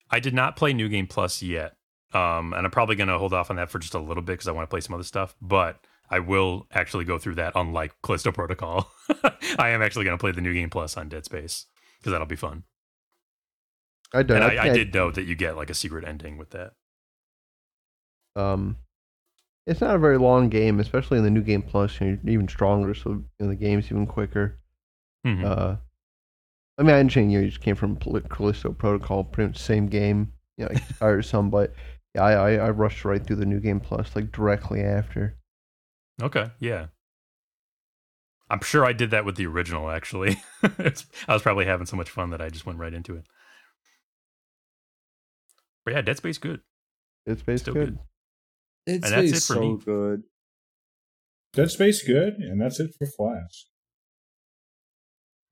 [0.09, 1.75] I did not play New Game Plus yet,
[2.13, 4.33] um, and I'm probably going to hold off on that for just a little bit
[4.33, 5.35] because I want to play some other stuff.
[5.41, 5.79] But
[6.13, 8.87] I will actually go through that, unlike Callisto Protocol.
[9.57, 11.65] I am actually going to play the New Game Plus on Dead Space
[11.97, 12.65] because that'll be fun.
[14.13, 14.35] I did.
[14.35, 16.73] And I, I, I did know that you get like a secret ending with that.
[18.35, 18.77] Um,
[19.65, 21.99] it's not a very long game, especially in the new game plus.
[21.99, 24.59] You're even stronger, so you know, the game's even quicker.
[25.25, 25.43] Mhm.
[25.43, 25.77] Uh,
[26.77, 30.31] I mean, I understand you, just came from Callisto Protocol, pretty much same game.
[30.57, 30.69] You
[31.01, 31.73] know, some, but
[32.13, 35.37] yeah, I, I I rushed right through the new game plus like directly after.
[36.23, 36.87] Okay, yeah.
[38.49, 39.89] I'm sure I did that with the original.
[39.89, 43.15] Actually, It's- I was probably having so much fun that I just went right into
[43.15, 43.25] it.
[45.85, 46.61] But yeah, Dead Space good.
[47.25, 47.99] It's Space Still good.
[48.85, 49.77] It's And that's it for so me.
[49.83, 50.23] good.
[51.53, 53.65] Dead Space good, and that's it for Flask.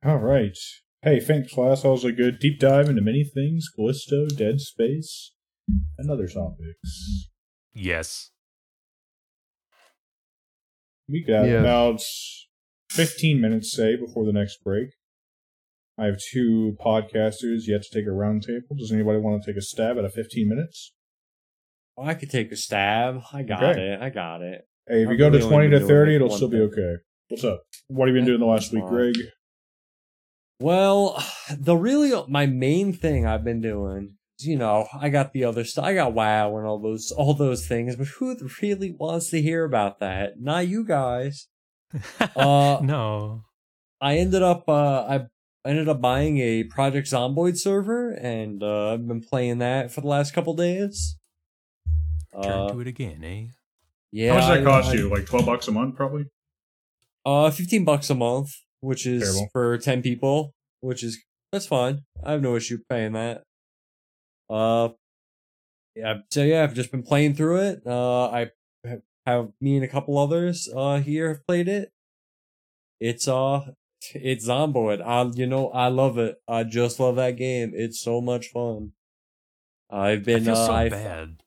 [0.05, 0.57] All right.
[1.01, 1.83] Hey, thanks, Flask.
[1.83, 5.33] That was a good deep dive into many things Callisto, Dead Space,
[5.97, 7.27] and other topics.
[7.73, 8.31] Yes.
[11.09, 11.59] We got Yes.
[11.59, 12.01] about
[12.91, 14.89] 15 minutes, say, before the next break.
[15.97, 18.77] I have two podcasters yet to take a roundtable.
[18.77, 20.93] Does anybody want to take a stab at a 15 minutes?
[21.97, 23.21] Oh, I could take a stab.
[23.33, 23.93] I got Okay.
[23.93, 24.01] it.
[24.01, 24.67] I got it.
[24.87, 26.59] Hey, if you I've go to really only 20 to 30, it'll one still be
[26.61, 26.95] okay.
[27.27, 27.61] What's up?
[27.87, 29.15] What have you been doing the last week, uh, Greg?
[30.59, 31.23] Well,
[31.57, 34.13] the really my main thing I've been doing, is,
[34.45, 35.85] you know, I got the other stuff.
[35.85, 39.63] I got WoW and all those all those things, but who really wants to hear
[39.65, 40.39] about that?
[40.39, 41.47] Not you guys.
[42.35, 43.43] Uh, no.
[43.99, 45.15] I ended up uh I
[45.65, 50.01] I ended up buying a Project Zomboid server and uh, I've been playing that for
[50.01, 51.17] the last couple days.
[52.41, 53.45] Turn Uh, to it again, eh?
[54.11, 55.09] yeah, How much does that cost I- you?
[55.09, 56.25] Like 12 bucks a month, probably?
[57.25, 59.49] Uh, fifteen bucks a month, which is Terrible.
[59.53, 61.21] for ten people, which is
[61.51, 62.01] that's fine.
[62.23, 63.43] I have no issue paying that.
[64.51, 64.89] Uh,
[65.95, 66.19] yeah.
[66.29, 67.81] So yeah, I've just been playing through it.
[67.85, 68.51] Uh, I
[69.25, 71.91] have, me and a couple others uh here have played it.
[72.99, 73.71] It's uh,
[74.13, 75.01] it's Zomboid.
[75.01, 76.41] I you know I love it.
[76.47, 77.71] I just love that game.
[77.75, 78.91] It's so much fun.
[79.89, 81.43] I've I been feel uh, so I've- bad.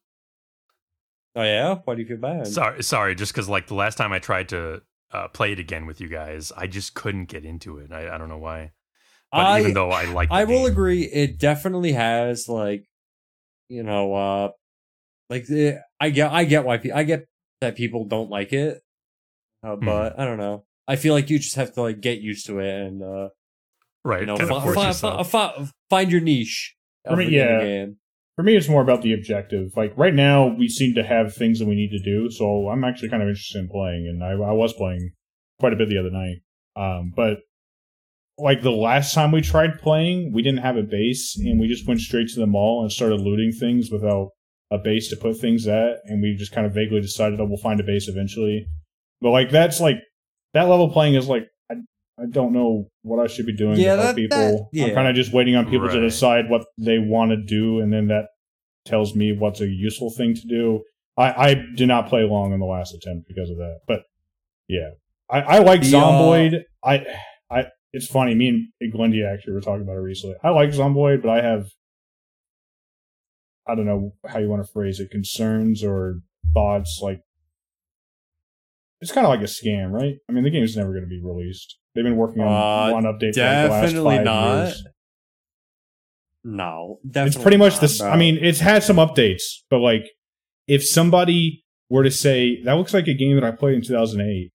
[1.36, 2.46] Oh yeah, why do you feel bad?
[2.46, 3.14] Sorry, sorry.
[3.16, 4.82] Just because like the last time I tried to
[5.12, 7.90] uh, play it again with you guys, I just couldn't get into it.
[7.90, 8.70] I, I don't know why.
[9.32, 10.72] But I even though I like, I will game.
[10.72, 11.02] agree.
[11.02, 12.86] It definitely has like,
[13.68, 14.48] you know, uh,
[15.30, 17.26] like eh, I get, I get why pe- I get
[17.60, 18.80] that people don't like it,
[19.62, 19.84] uh, Hmm.
[19.86, 20.64] but I don't know.
[20.86, 23.28] I feel like you just have to like get used to it and uh,
[24.04, 24.20] right?
[24.20, 26.74] you know, fi- fi- fi- fi- find your niche.
[27.06, 27.60] For me, yeah.
[27.60, 27.96] game.
[28.36, 29.70] For me, it's more about the objective.
[29.76, 32.82] Like right now, we seem to have things that we need to do, so I'm
[32.84, 35.12] actually kind of interested in playing, and I, I was playing
[35.60, 36.38] quite a bit the other night.
[36.76, 37.38] Um, but
[38.38, 41.86] like the last time we tried playing, we didn't have a base, and we just
[41.86, 44.30] went straight to the mall and started looting things without
[44.70, 47.58] a base to put things at, and we just kind of vaguely decided, that we'll
[47.58, 48.66] find a base eventually.
[49.20, 49.96] But like that's like
[50.54, 51.74] that level of playing is like I,
[52.18, 54.68] I don't know what I should be doing Yeah, to help that- people.
[54.72, 57.80] that- I'm kind of just waiting on people to decide what they want to do,
[57.80, 58.26] and then that
[58.84, 60.82] tells me what's a useful thing to do.
[61.16, 64.02] I, I did not play long in the last attempt because of that, but
[64.68, 64.90] yeah,
[65.30, 66.62] I, I like The, uh, Zomboid.
[66.84, 67.06] I
[67.50, 68.34] I it's funny.
[68.34, 68.48] Me
[68.80, 70.36] and Glendy actually were talking about it recently.
[70.42, 71.66] I like Zomboid, but I have
[73.66, 76.20] I don't know how you want to phrase it, concerns or
[76.52, 77.20] thoughts like
[79.00, 80.14] it's kind of like a scam, right?
[80.28, 81.78] I mean, the game's never going to be released.
[81.94, 84.64] They've been working on Uh, one update for like the last five not.
[84.66, 84.84] years.
[86.46, 88.00] No, It's pretty much not, this.
[88.02, 90.04] I mean, it's had some updates, but like,
[90.68, 94.50] if somebody were to say that looks like a game that I played in 2008,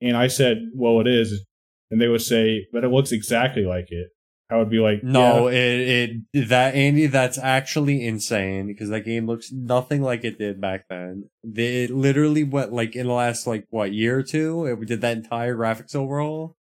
[0.00, 1.44] and I said, "Well, it is,"
[1.90, 4.08] and they would say, "But it looks exactly like it,"
[4.50, 9.00] How it'd be like No, yeah, it it that Andy, that's actually insane because that
[9.00, 11.30] game looks nothing like it did back then.
[11.42, 15.00] They, it literally went like in the last like what year or two, it did
[15.00, 16.56] that entire graphics overhaul.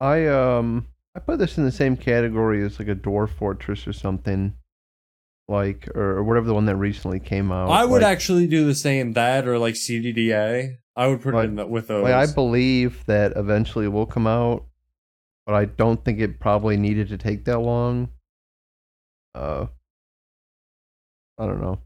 [0.00, 3.92] I um I put this in the same category as like a Dwarf Fortress or
[3.92, 4.54] something,
[5.46, 7.68] like or, or whatever the one that recently came out.
[7.68, 10.78] I would like, actually do the same that or like CDDA.
[10.98, 12.02] I would put Like- it in the, with those.
[12.02, 14.66] Like, I believe that eventually it will come out,
[15.46, 18.08] but I don't think it probably needed to take that long.
[19.32, 19.66] Uh,
[21.38, 21.80] I don't know.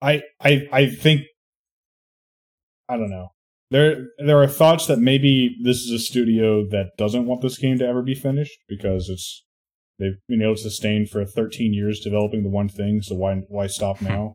[0.00, 1.22] I I I think
[2.88, 3.28] I don't know.
[3.70, 7.78] There there are thoughts that maybe this is a studio that doesn't want this game
[7.78, 9.44] to ever be finished because it's
[9.98, 13.66] they've been able to sustain for 13 years developing the one thing, so why why
[13.66, 14.32] stop now?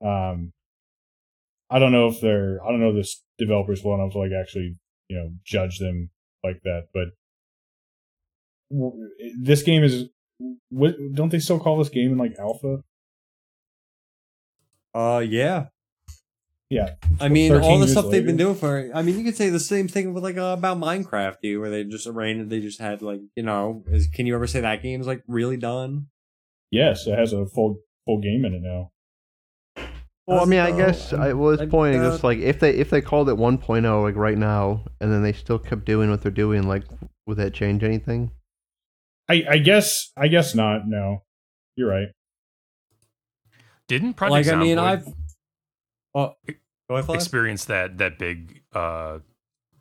[0.04, 0.52] um
[1.70, 4.32] I don't know if they're I don't know if this developers well enough to like
[4.32, 4.76] actually,
[5.08, 6.10] you know, judge them
[6.44, 7.08] like that, but
[9.40, 10.08] this game is
[10.70, 12.82] what don't they still call this game in like alpha?
[14.94, 15.66] Uh, yeah.
[16.70, 16.94] Yeah.
[17.18, 18.90] I mean, all the stuff they've been doing for.
[18.94, 21.70] I mean, you could say the same thing with like uh, about Minecraft, dude, where
[21.70, 22.50] they just arranged.
[22.50, 25.56] They just had like, you know, is can you ever say that game's like really
[25.56, 26.08] done?
[26.70, 28.92] Yes, it has a full full game in it now.
[30.28, 32.70] Well, I mean, I Uh, guess I was I- pointing uh, just like if they
[32.74, 36.20] if they called it 1.0 like right now, and then they still kept doing what
[36.20, 36.84] they're doing, like
[37.26, 38.30] would that change anything?
[39.28, 40.86] I I guess I guess not.
[40.86, 41.22] No,
[41.76, 42.08] you're right.
[43.88, 45.06] Didn't Project like, I mean, I've.
[46.14, 46.34] Oh,
[46.88, 47.14] go ahead, Flask.
[47.22, 49.20] experience that that big uh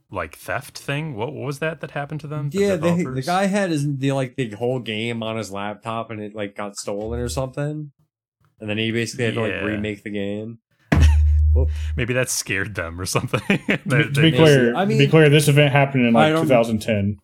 [0.10, 1.16] like theft thing?
[1.16, 2.50] What, what was that that happened to them?
[2.50, 6.10] The Yeah, they, the guy had his the like the whole game on his laptop,
[6.10, 7.92] and it like got stolen or something,
[8.60, 9.64] and then he basically had to like Yeah.
[9.64, 10.60] remake the game.
[11.96, 13.40] Maybe that scared them or something.
[13.42, 16.16] To, They- be- to they- be clear, I to be clear, this event happened in
[16.16, 17.18] I like don't- 2010.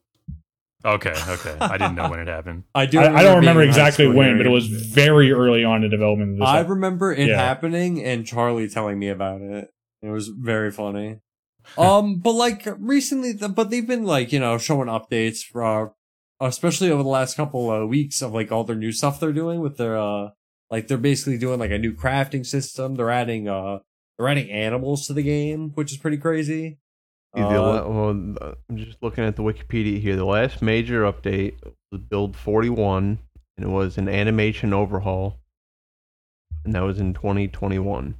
[0.85, 1.57] okay, okay.
[1.61, 2.63] I didn't know when it happened.
[2.75, 2.99] I do.
[2.99, 5.63] I, I don't remember in high exactly school when, hearing but it was very early
[5.63, 6.47] on in development of this.
[6.47, 7.37] I remember it Yeah.
[7.37, 9.69] happening and Charlie telling me about it.
[10.01, 11.19] It was very funny.
[11.77, 15.85] Um, but like recently, the, but they've been like you know showing updates for, uh,
[16.41, 19.61] especially over the last couple of weeks of like all their new stuff they're doing
[19.61, 20.31] with their uh,
[20.73, 22.95] like they're basically doing like a new crafting system.
[22.95, 23.79] They're adding uh,
[24.17, 26.79] they're adding animals to the game, which is pretty crazy.
[27.37, 30.15] Uh, la- well, I'm just looking at the Wikipedia here.
[30.15, 31.57] The last major update
[31.91, 33.19] was build 41,
[33.55, 35.37] and it was an animation overhaul,
[36.65, 38.15] and that was in 2021.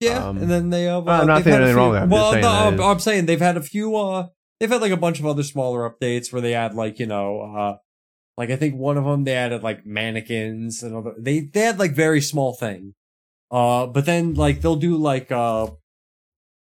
[0.00, 2.08] Yeah, Um, and then they uh, I'm not saying anything few- wrong with it, I'm
[2.10, 3.94] just well, saying no, that I'm, I'm saying they've had a few.
[3.94, 4.28] Uh,
[4.58, 7.40] they've had like a bunch of other smaller updates where they add like you know,
[7.40, 7.76] uh,
[8.38, 11.14] like I think one of them they added like mannequins and other.
[11.18, 12.94] They they had like very small thing.
[13.50, 15.68] Uh, but then like they'll do like uh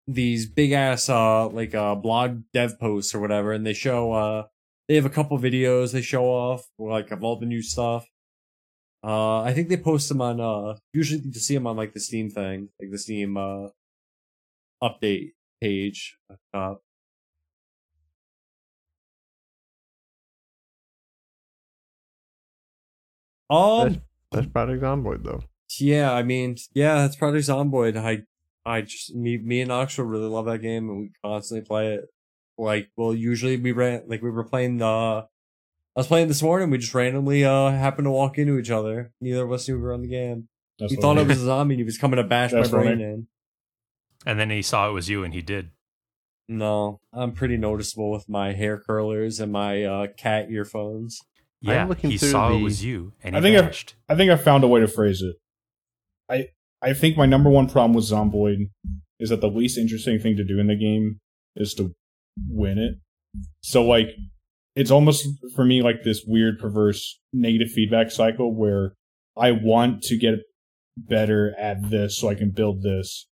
[0.09, 4.45] these big ass uh like uh blog dev posts or whatever, and they show uh
[4.89, 8.07] they have a couple videos they show off like of all the new stuff.
[9.05, 12.01] Uh, I think they post them on, uh, usually to see them on like the
[12.01, 13.69] Steam thing, like the Steam, uh,
[14.83, 16.17] update page.
[16.53, 16.75] Uh,
[23.51, 24.01] um,
[24.33, 25.43] That's Project Zomboid, though.
[25.79, 27.97] yeah, I mean, yeah, that's Project Zomboid.
[27.97, 28.23] I,
[28.65, 32.07] I just, me, me and Oxford really love that game and we constantly play it.
[32.59, 35.25] Like, well, usually we ran, like we were playing, uh, I
[36.01, 39.13] was playing this morning, we just randomly, uh, happened to walk into each other.
[39.21, 40.49] Neither of us knew we were on the game.
[40.79, 42.71] That's he thought I- it was a zombie and he was coming to bash That's
[42.73, 43.05] my brain funny.
[43.05, 43.27] in.
[44.27, 45.71] And then he saw it was you, and he did.
[46.49, 51.21] No, I'm pretty noticeable with my hair curlers and my uh, cat earphones.
[51.65, 53.79] I'm Yeah, looking he through saw the- it was you, and I he think I've-
[54.09, 55.37] I think I found a way to phrase it.
[56.29, 56.49] I
[56.83, 58.71] I think my number one problem with Zomboid
[59.19, 61.21] is that the least interesting thing to do in the game
[61.57, 61.95] is to
[62.49, 62.97] win it.
[63.63, 64.09] So like
[64.75, 68.95] it's almost for me like this weird perverse negative feedback cycle where
[69.37, 70.41] I want to get
[70.99, 73.27] better at this so I can build this.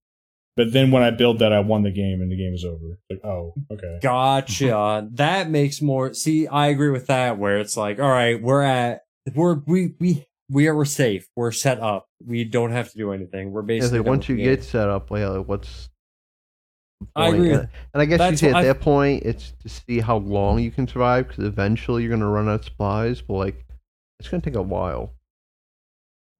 [0.56, 2.98] But then when I build that I won the game and the game is over.
[3.10, 3.98] Like, oh, okay.
[4.00, 5.08] Gotcha.
[5.14, 6.14] that makes more.
[6.14, 7.38] See, I agree with that.
[7.38, 9.02] Where it's like, all right, we're at,
[9.34, 11.26] we're we we we are we're safe.
[11.34, 12.06] We're set up.
[12.24, 13.50] We don't have to do anything.
[13.50, 15.90] We're basically like done once you get set up, like, like, what's
[17.16, 20.00] I agree And, I guess you that's say at I- that point, it's to see
[20.00, 23.20] how long you can survive because eventually you're gonna run out of supplies.
[23.20, 23.66] But like,
[24.20, 25.14] it's gonna take a while.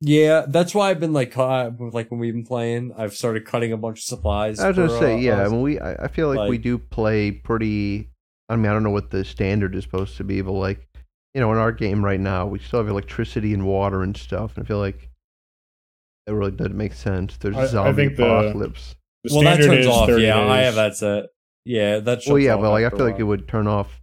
[0.07, 3.73] Yeah, that's why I've been like, cut, like when we've been playing, I've started cutting
[3.73, 4.61] a bunch of supplies.
[4.61, 5.43] I was gonna say, uh, yeah.
[5.45, 5.81] I mean, we.
[5.81, 8.11] I, I feel like, we do play pretty.
[8.51, 10.87] I mean, I don't know what the standard is supposed to be, but like,
[11.33, 14.57] you know, in our game right now, we still have electricity and water and stuff,
[14.57, 15.09] and I feel like
[16.27, 17.39] that really doesn't make sense.
[17.39, 18.97] There's I- I zombie think apocalypse.
[19.25, 20.09] The well, that standard turns is off.
[20.09, 20.65] 30 Yeah, I days.
[20.67, 21.25] have that set.
[21.65, 24.03] Yeah, that's Well, yeah, but like I feel like it would turn off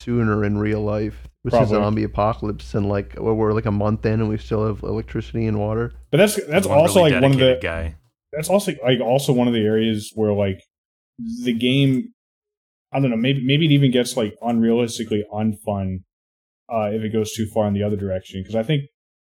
[0.00, 1.27] sooner in real life.
[1.44, 1.74] With the Probably.
[1.76, 5.46] zombie apocalypse and like well, we're like a month in and we still have electricity
[5.46, 5.92] and water.
[6.10, 7.94] But that's that's One also really like one of the guy.
[8.32, 10.60] that's also like also one of the areas where like
[11.44, 12.12] the game
[12.92, 16.02] I don't know, maybe maybe it even gets like unrealistically unfun
[16.72, 18.82] uh if it goes too far in the other direction because I think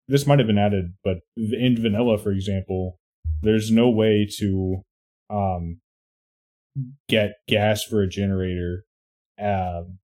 [0.07, 2.97] this might have been added, but in vanilla for example,
[3.43, 4.81] there's no way to
[5.29, 5.79] um
[7.07, 8.83] get gas for a generator
[9.39, 9.99] um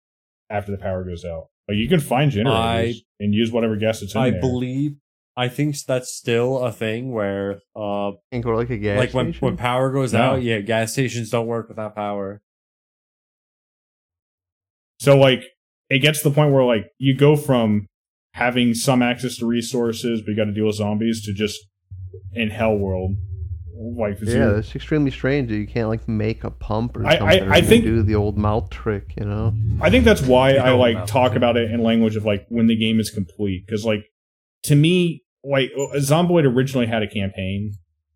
[0.51, 1.45] after the power goes out.
[1.67, 4.41] Like you can find generators and use whatever gas it's in I there.
[4.41, 4.95] believe.
[5.37, 9.13] I think that's still a thing where, uh, Can't go to like a gas like
[9.13, 9.45] when station.
[9.45, 10.21] when power goes No.
[10.21, 12.41] out, yeah, gas stations don't work without power.
[14.99, 15.43] So like
[15.89, 17.87] it gets to the point where like you go from
[18.33, 21.59] having some access to resources, but you got to deal with zombies, to just
[22.33, 23.15] in Hell World,
[23.77, 27.05] like it's yeah, your- that's extremely strange that you can't like make a pump or
[27.05, 27.43] I- I- something.
[27.49, 29.53] or I think- do the old mouth trick, you know.
[29.81, 31.37] I think that's why I like talk it.
[31.37, 34.05] about it in language of like when the game is complete, because like
[34.63, 37.73] to me, like Zomboid originally had a campaign,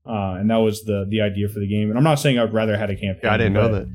[0.08, 1.90] uh, and that was the the idea for the game.
[1.90, 3.22] And I'm not saying I'd rather had a campaign.
[3.24, 3.88] Yeah, I didn't know that.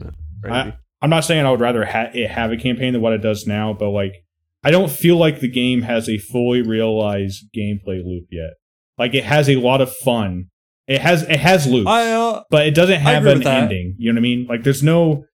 [0.44, 0.76] I- Crazy.
[1.02, 3.46] I'm not saying I would rather ha- it have a campaign than what it does
[3.46, 4.14] now, but like
[4.62, 8.52] I don't feel like the game has a fully realized gameplay loop yet.
[8.96, 10.46] Like it has a lot of fun.
[10.86, 13.96] It has it has loops, I uh, but it doesn't have an ending.
[13.98, 14.46] You know what I mean?
[14.46, 15.24] Like there's no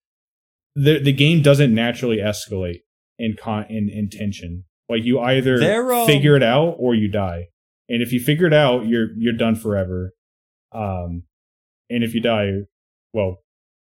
[0.76, 2.80] the the game doesn't naturally escalate
[3.18, 4.64] in con in, in tension.
[4.88, 5.54] Like you either
[5.92, 7.48] um, figure it out or you die.
[7.88, 10.12] And if you figure it out, you're you're done forever.
[10.72, 11.24] Um,
[11.88, 12.50] and if you die,
[13.12, 13.38] well,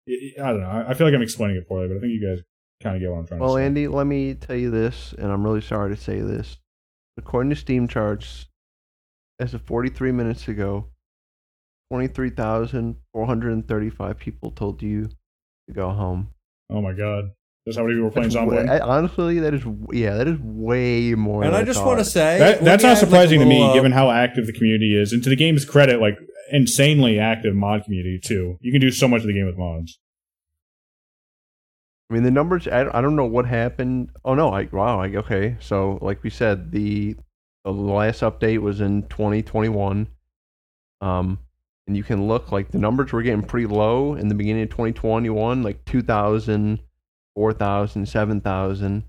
[0.07, 0.70] I I don't know.
[0.70, 2.43] I I feel like I'm explaining it poorly, but I think you guys
[2.84, 3.57] kind of get what I'm trying Well, to say.
[3.57, 6.57] Well, Andy, let me tell you this, and I'm really sorry to say this.
[7.18, 8.45] According to Steam charts,
[9.39, 10.89] as of 43 minutes ago,
[11.92, 15.08] 23,435 people told you
[15.68, 16.30] to go home.
[16.70, 17.32] oh my god,
[17.66, 18.58] that's how many people were playing Zombie.
[18.58, 21.44] honestly, that is yeah, that is way more.
[21.44, 23.60] and than I just want to say That, that's not add, like, surprising to me,
[23.60, 26.18] little, uh, given how active the community is, and to the game's credit, like
[26.52, 28.58] insanely active mod community too.
[28.62, 30.00] You can do so much of the game with mods.
[32.10, 32.68] I mean, the numbers.
[32.68, 34.10] I, I don't know what happened.
[34.24, 34.50] Oh no!
[34.50, 35.00] I wow.
[35.00, 37.16] I, okay, so like we said, the
[37.64, 40.08] the last update was in 2021.
[41.02, 41.40] Um,
[41.88, 44.70] and you can look like the numbers were getting pretty low in the beginning of
[44.70, 46.80] 2021, like 2,000,
[47.36, 49.04] 4,000, 7,000.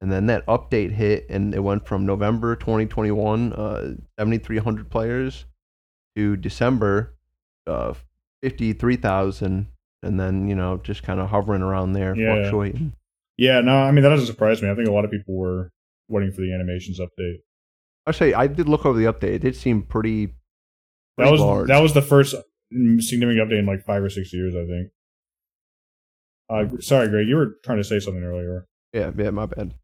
[0.00, 5.44] And then that update hit, and it went from November 2021, uh, 7,300 players,
[6.16, 7.14] to December,
[7.66, 7.94] uh,
[8.42, 9.68] 53,000.
[10.02, 12.34] And then, you know, just kind of hovering around there, Yeah.
[12.42, 12.92] fluctuating.
[13.36, 14.70] Yeah, no, I mean that doesn't surprise me.
[14.70, 15.70] I think a lot of people were
[16.08, 17.40] waiting for the animations update.
[18.06, 19.34] I say I did look over the update.
[19.34, 20.34] It did seem pretty.
[21.18, 21.68] That was large.
[21.68, 22.34] that was the first
[22.70, 24.90] significant update in like five or six years, I think.
[26.50, 28.66] Uh, sorry, Greg, you were trying to say something earlier.
[28.92, 29.74] Yeah, yeah, my bad.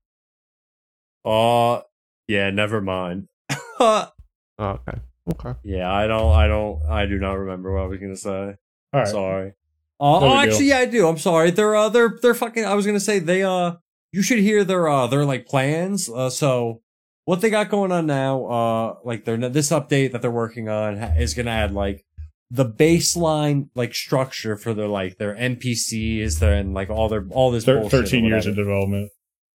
[1.24, 1.80] Uh,
[2.28, 3.28] yeah, never mind.
[4.56, 4.98] Oh, okay,
[5.32, 5.58] okay.
[5.64, 8.54] yeah, I don't, I don't, I do not remember what I was gonna say.
[8.92, 9.52] All right, Sorry.
[9.98, 11.08] Uh, No oh, big actually, yeah, I do.
[11.08, 11.50] I'm sorry.
[11.50, 12.64] They're, uh, they're, they're fucking.
[12.64, 13.72] I was gonna say they, uh,
[14.12, 16.08] you should hear their, uh, their like plans.
[16.08, 16.82] Uh, so
[17.24, 20.96] what they got going on now, uh, like their this update that they're working on
[20.98, 22.04] is gonna add like
[22.50, 27.50] the baseline like structure for their like their NPCs, their and like all their all
[27.50, 28.60] this Thir- thirteen years whatever.
[28.60, 29.10] of development,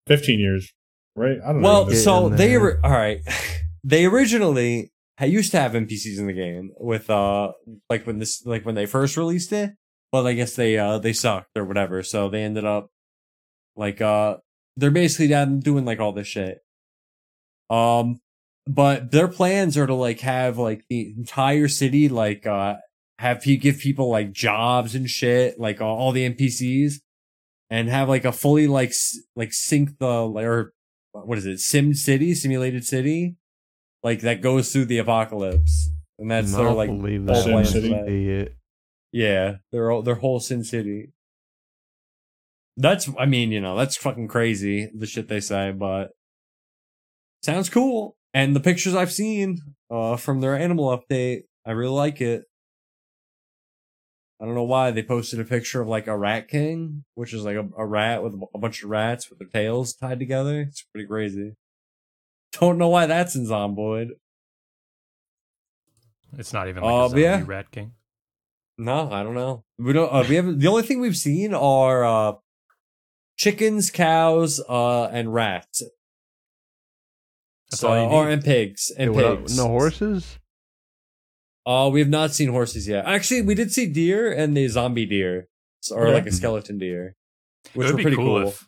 [0.08, 0.72] fifteen years,
[1.16, 1.38] right?
[1.44, 1.68] I don't know.
[1.68, 2.62] Well, so they there.
[2.62, 3.22] ori- all right.
[3.88, 7.52] They originally ha- used to have NPCs in the game with uh
[7.88, 9.74] like when this like when they first released it,
[10.12, 12.02] but I guess they uh they sucked or whatever.
[12.02, 12.90] So they ended up
[13.76, 14.38] like uh
[14.76, 16.60] they're basically down doing like all this shit.
[17.70, 18.20] Um,
[18.68, 22.76] but their plans are to like have like the entire city like uh
[23.20, 26.96] have you give people like jobs and shit like all, all the NPCs
[27.70, 30.74] and have like a fully like s- like sync the or
[31.12, 33.36] what is it sim city simulated city
[34.04, 35.90] like that goes through the apocalypse
[36.20, 37.44] and that's I their don't like believe whole that.
[37.44, 37.90] Sim City?
[37.90, 38.08] for that.
[38.08, 38.56] Idiot.
[39.12, 41.12] yeah their whole- their whole sin city
[42.78, 46.10] that's i mean you know that's fucking crazy the shit they say but
[47.46, 49.60] sounds cool and the pictures i've seen
[49.92, 52.44] uh from their animal update i really like it
[54.38, 57.44] I don't know why they posted a picture of like a rat king, which is
[57.46, 60.60] like a, a rat with a bunch of rats with their tails tied together.
[60.60, 61.54] It's pretty crazy.
[62.60, 64.10] Don't know why that's in Zomboid.
[66.38, 67.44] It's not even like Uh, a zombie yeah.
[67.46, 67.94] rat king.
[68.78, 69.64] No, I don't know.
[69.80, 70.12] We don't.
[70.14, 72.34] Uh, we have the only thing we've seen are uh,
[73.38, 75.82] chickens, cows, uh, and rats.
[77.76, 78.34] That's so, all you or need.
[78.34, 79.40] and pigs and what up?
[79.40, 79.58] pigs.
[79.58, 80.38] No horses.
[81.66, 83.06] Uh, we have not seen horses yet.
[83.06, 85.48] Actually, we did see deer and the zombie deer,
[85.92, 86.14] or Okay.
[86.14, 87.16] like a skeleton deer.
[87.74, 88.48] which it were would be pretty cool, cool.
[88.50, 88.68] if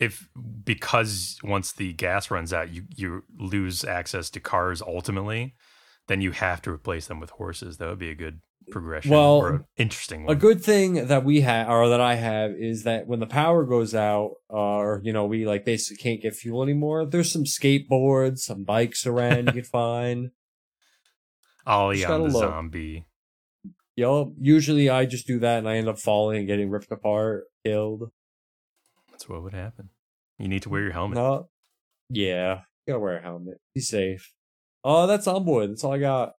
[0.00, 0.28] if
[0.64, 5.54] because once the gas runs out, you you lose access to cars ultimately,
[6.06, 7.76] then you have to replace them with horses.
[7.76, 8.40] That would be a good
[8.70, 9.10] progression.
[9.10, 10.36] Well, or interesting one.
[10.36, 13.64] A good thing that we have, or that I have, is that when the power
[13.64, 17.06] goes out, uh, or you know, we like basically can't get fuel anymore.
[17.06, 20.30] There's some skateboards, some bikes around you can find.
[21.66, 22.42] Ollie just on the look.
[22.42, 23.06] zombie.
[23.96, 27.44] Yo, usually I just do that and I end up falling and getting ripped apart,
[27.64, 28.10] killed.
[29.10, 29.90] That's what would happen.
[30.38, 31.16] You need to wear your helmet.
[31.16, 31.48] No,
[32.08, 33.60] yeah, you gotta wear a helmet.
[33.74, 34.32] Be safe.
[34.84, 35.68] Oh, that's Zomboid.
[35.68, 36.34] That's all I got.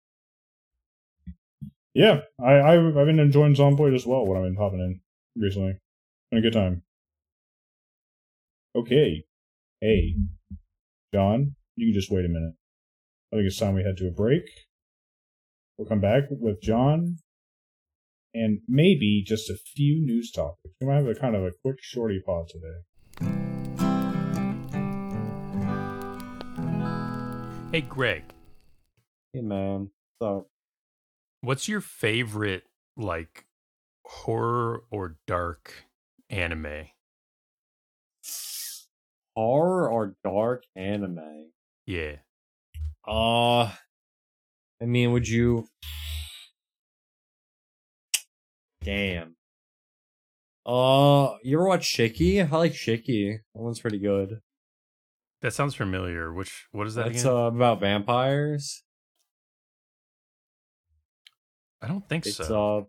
[2.00, 5.02] Yeah, I, I've, I've been enjoying Zomboid as well when I've been popping in
[5.36, 5.80] recently.
[6.32, 6.84] been a good time.
[8.74, 9.26] Okay.
[9.82, 10.16] Hey,
[11.14, 12.54] John, you can just wait a minute.
[13.34, 14.44] I think it's time we head to a break.
[15.78, 17.18] We'll come back with John
[18.34, 20.74] and maybe just a few news topics.
[20.80, 22.80] We might have a kind of a quick shorty pod today.
[27.74, 28.24] Hey, Greg,
[29.34, 29.90] Hey man.
[30.22, 30.48] So
[31.42, 32.64] what's your favorite
[32.98, 33.46] like
[34.06, 35.86] horror or dark
[36.30, 36.88] anime?
[39.36, 41.52] horror or dark anime?
[41.86, 42.18] Yeah.
[43.08, 43.72] Uh
[44.82, 45.68] I mean, would you
[48.82, 49.36] Damn.
[50.66, 52.52] Uh you ever watch Shiki?
[52.52, 53.38] I like Shiki.
[53.54, 54.42] That one's pretty good.
[55.42, 56.34] That sounds familiar.
[56.34, 58.84] Which what is that It's uh, about vampires.
[61.82, 62.44] I don't think It's so.
[62.46, 62.84] uh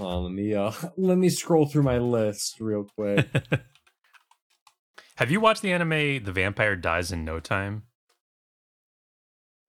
[0.00, 3.28] hold on, let me uh let me scroll through my list real quick.
[5.16, 7.84] Have you watched the anime The Vampire Dies in No Time?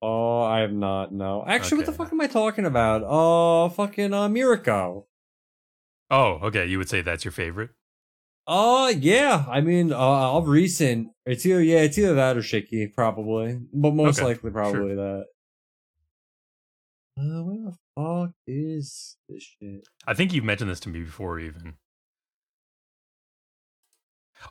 [0.01, 1.43] oh, I have not, no.
[1.45, 3.03] Actually, what the fuck am I talking about?
[3.03, 4.29] Uh fucking uh.
[6.11, 6.65] Oh, okay.
[6.65, 7.71] You would say that's your favorite?
[8.47, 12.91] Uh yeah, I mean, uh, of recent, it's either yeah, it's either that or Shiki,
[12.93, 15.25] probably, but most Okay, likely probably that.
[17.17, 19.87] Uh, where the fuck is this shit?
[20.07, 21.75] I think you've mentioned this to me before, even.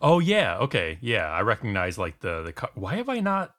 [0.03, 1.26] Oh yeah, okay, yeah.
[1.30, 2.53] I recognize like the the.
[2.53, 3.53] co- Why have I not?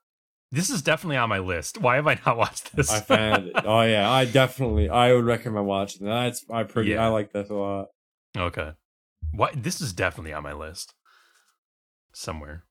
[0.51, 1.79] This is definitely on my list.
[1.79, 2.91] Why have I not watched this?
[2.91, 3.53] I found it.
[3.65, 6.23] Oh yeah, I definitely, I would recommend watching that.
[6.25, 7.05] That's I pretty, Yeah.
[7.05, 7.87] I like this a lot.
[8.37, 8.71] okay.
[9.31, 9.51] Why?
[9.55, 10.93] This is definitely on my list.
[12.13, 12.63] Somewhere.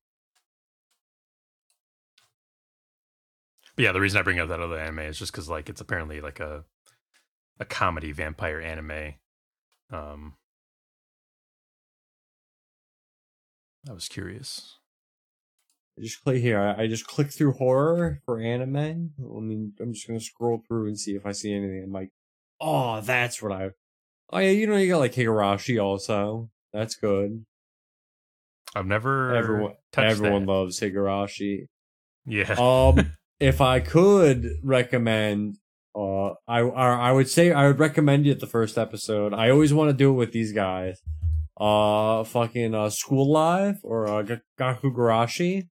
[3.77, 5.81] But yeah, the reason I bring up that other anime is just because like it's
[5.81, 6.65] apparently like a
[7.59, 9.15] a comedy vampire anime.
[9.91, 10.35] Um,
[13.89, 14.79] I was curious.
[15.99, 16.61] I just click here.
[16.61, 18.77] I, I just click through horror for anime.
[18.77, 21.83] I mean, I'm just gonna scroll through and see if I see anything.
[21.85, 22.11] I'm like,
[22.61, 23.71] oh, that's what I.
[24.31, 26.51] Oh yeah, you know you got like Higurashi also.
[26.73, 27.45] That's good.
[28.75, 30.53] I've never Everyone, everyone that.
[30.53, 31.67] loves Higurashi.
[32.27, 32.55] Yeah.
[32.59, 35.57] Um, if I could recommend,
[35.99, 39.35] uh, I, I I would say I would recommend it the first episode.
[39.35, 41.01] I always want to do it with these guys.
[41.61, 45.69] Uh, fucking uh, School Live or uh, Ga- Gakugarashi.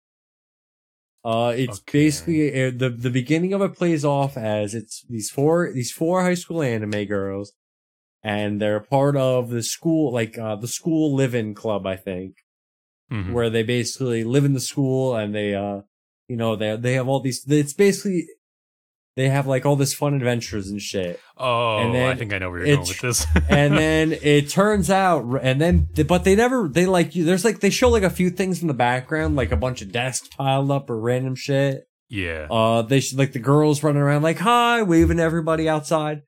[1.26, 2.00] Uh, it's Okay.
[2.04, 6.22] basically uh, the the beginning of it plays off as it's these four these four
[6.22, 7.54] high school anime girls,
[8.22, 12.36] and they're part of the school like uh the school live-in club I think
[13.12, 13.32] Mhm.
[13.34, 15.82] where they basically live in the school and they uh
[16.28, 18.26] you know they they have all these it's basically
[19.16, 22.38] they have like all this fun adventures and shit Oh, and then I think I
[22.40, 23.26] know where you're going with this.
[23.50, 27.60] and then it turns out and then but they never they like you there's like
[27.60, 30.72] they show like a few things in the background like a bunch of desks piled
[30.72, 32.48] up or random shit yeah.
[32.52, 36.22] uh they sh- like the girls running around like hi waving everybody outside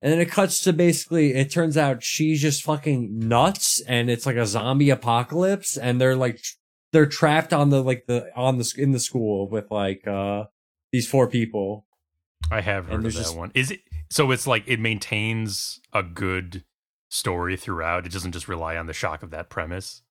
[0.00, 4.26] and then it cuts to basically it turns out she's just fucking nuts and it's
[4.26, 6.40] like a zombie apocalypse and they're like
[6.92, 10.44] they're trapped on the like the on the in the school with like uh
[10.92, 11.86] these four people
[12.50, 13.50] I have heard of that just- one.
[13.54, 13.80] Is it
[14.10, 14.30] so?
[14.30, 16.64] It's like it maintains a good
[17.08, 18.06] story throughout.
[18.06, 20.02] It doesn't just rely on the shock of that premise.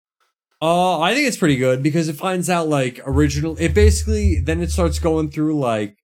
[0.62, 4.62] uh i think it's pretty good because it finds out like original it basically then
[4.62, 5.98] it starts going through like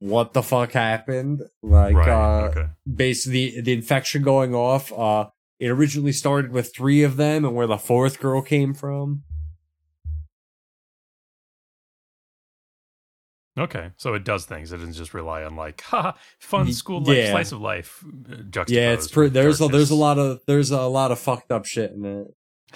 [0.00, 2.08] what the fuck happened like right.
[2.08, 2.66] uh okay.
[2.92, 4.92] basically the infection going off.
[4.92, 5.26] Uh,
[5.58, 9.22] it originally started with three of them, and where the fourth girl came from.
[13.60, 13.90] Okay.
[13.98, 14.72] So it does things.
[14.72, 17.30] It doesn't just rely on like, ha, fun school life, yeah.
[17.32, 18.02] slice of life.
[18.04, 19.26] uh, Juxtaposed Yeah, it's pretty.
[19.26, 22.24] with There's a, there's a lot of there's a lot of fucked up shit in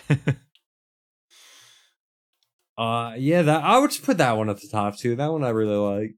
[0.09, 0.18] it.
[2.76, 5.14] Uh, yeah, that I would just put that one at the top too.
[5.14, 6.14] That one I really like.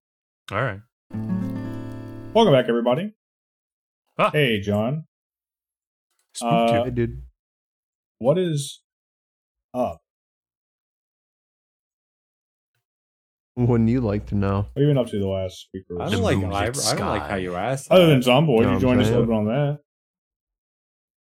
[0.50, 0.80] All right.
[2.32, 3.12] Welcome back, everybody.
[4.18, 4.30] Ah.
[4.30, 5.04] Hey, John.
[6.34, 6.84] Spooked Uh, you.
[6.84, 7.22] Hey, dude.
[8.18, 8.80] What is
[9.74, 10.00] up?
[13.56, 14.56] Wouldn't you like to know?
[14.56, 16.36] What have you been up to the last week or I don't like.
[16.36, 17.90] I, I don't like how you asked.
[17.90, 19.78] Other than Zomboid, No, you I'm joined us a little bit on that.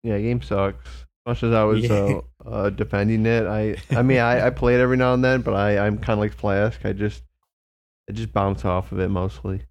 [0.04, 0.86] Yeah, game sucks.
[0.88, 2.20] As much as I was Yeah.
[2.46, 5.42] uh, uh, defending it, I I mean I, I play it every now and then,
[5.42, 6.80] but I I'm kind of like Flask.
[6.86, 7.22] I just
[8.10, 9.62] I just bounce off of it mostly.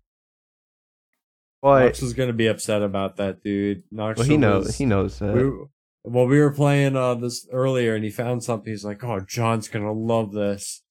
[1.63, 3.83] But Knox is gonna be upset about that, dude.
[3.91, 5.35] Knox well, he knows was- he knows that.
[5.35, 5.67] We, were-
[6.05, 8.73] well, we were playing uh, this earlier, and he found something.
[8.73, 10.83] He's like, "Oh, John's gonna love this."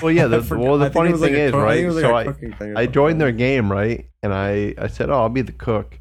[0.00, 2.14] Well, yeah, the- well, the I funny was like thing is, cook- right, like so
[2.14, 4.06] I- thing I joined their game, right?
[4.22, 5.98] And I, I said, "Oh, I'll be the cook."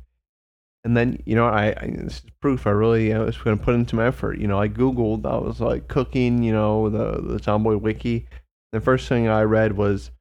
[0.84, 2.66] And then, you know, I, I this is proof.
[2.66, 4.40] I really I was going to put in some effort.
[4.40, 5.26] You know, I googled.
[5.26, 6.42] I was like cooking.
[6.44, 8.28] You know, the the Zomboid wiki.
[8.72, 10.12] The first thing I read was,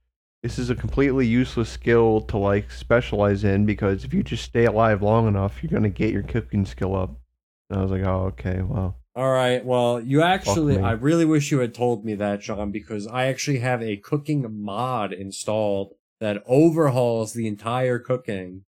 [0.43, 4.65] "This is a completely useless skill to like specialize in because if you just stay
[4.67, 7.11] alive long enough, you're going to get your cooking skill up."
[7.71, 9.63] And I was like, "Oh, okay, well." All right.
[9.63, 13.59] Well, you actually, I really wish you had told me that, John, because I actually
[13.59, 18.65] have a cooking mod installed that overhauls the entire cooking,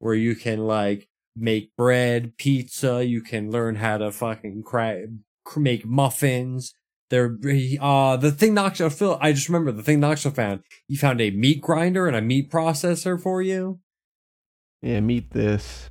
[0.00, 3.06] where you can like make bread, pizza.
[3.06, 5.06] You can learn how to fucking cra-
[5.44, 6.74] cr- make muffins.
[7.10, 7.38] There,
[7.80, 10.64] uh, the thing Knoxville, Phil, I just remember the thing Knoxville found.
[10.88, 13.78] He found a meat grinder and a meat processor for you.
[14.82, 15.88] Yeah, meat this.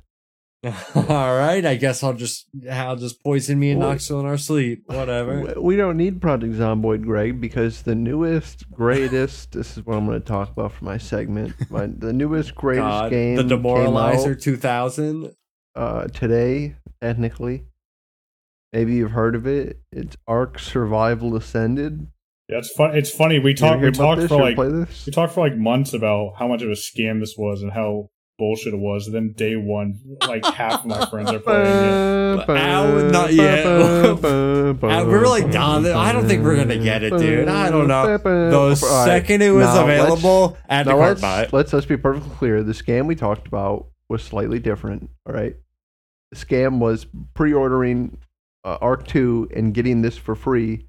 [0.94, 4.36] All right, I guess I'll just I'll just poison me and Well- Knoxville in our
[4.36, 4.82] sleep.
[4.86, 5.40] Whatever.
[5.56, 9.52] We- We don't need Project Zomboid, Greg, because the newest, greatest.
[9.56, 11.54] this is what I'm going to talk about for my segment.
[11.70, 15.34] My, the newest, greatest God, game the Demoralizer came 2000.
[15.76, 17.64] uh, today, technically.
[18.72, 19.80] Maybe you've heard of it.
[19.92, 22.06] It's Ark Survival Ascended.
[22.48, 22.96] Yeah, it's fun.
[22.96, 23.38] It's funny.
[23.38, 23.80] We talked.
[23.80, 27.20] We talked for like we talked for like months about how much of a scam
[27.20, 29.06] this was and how bullshit it was.
[29.06, 31.66] And then day one, like half of my friends are playing
[32.40, 32.48] it.
[32.50, 33.64] Ow, not yet.
[34.80, 37.48] We were like, "Don, I don't think we're gonna get it, dude.
[37.48, 41.00] I don't know." The All right, second it was now let's- available, add to cart
[41.00, 41.52] let's, buy it.
[41.52, 42.62] let's let's be perfectly clear.
[42.62, 45.10] The scam we talked about was slightly different.
[45.26, 45.54] All right,
[46.30, 48.16] the scam was pre-ordering
[48.64, 50.86] uh, Ark Two and getting this for free.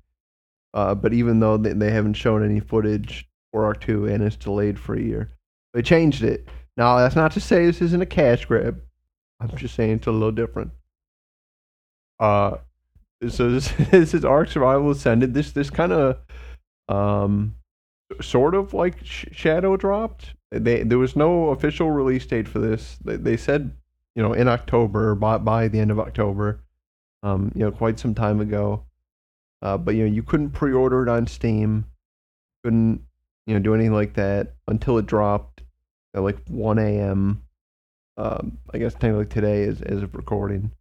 [0.73, 4.35] Uh, but even though they, they haven't shown any footage for Ark Two and it's
[4.37, 5.31] delayed for a year,
[5.73, 6.47] they changed it.
[6.78, 8.82] Now that's not to say this isn't a cash grab.
[9.39, 10.72] I'm just saying it's a little different.
[12.19, 12.57] Uh,
[13.28, 15.34] so this, this is Ark Survival Ascended.
[15.34, 16.17] This this kind of
[16.88, 17.55] um
[18.19, 20.34] sort of like sh- Shadow dropped.
[20.51, 22.97] They there was no official release date for this.
[23.03, 23.72] They, they said
[24.15, 26.61] you know in October by by the end of October.
[27.24, 28.84] Um, you know, quite some time ago.
[29.61, 31.86] Uh, but you know, you couldn't pre-order it on Steam.
[32.63, 33.01] Couldn't
[33.45, 35.61] you know do anything like that until it dropped
[36.14, 37.41] at like 1 a.m.
[38.18, 40.72] Um, I guess technically today is as of recording.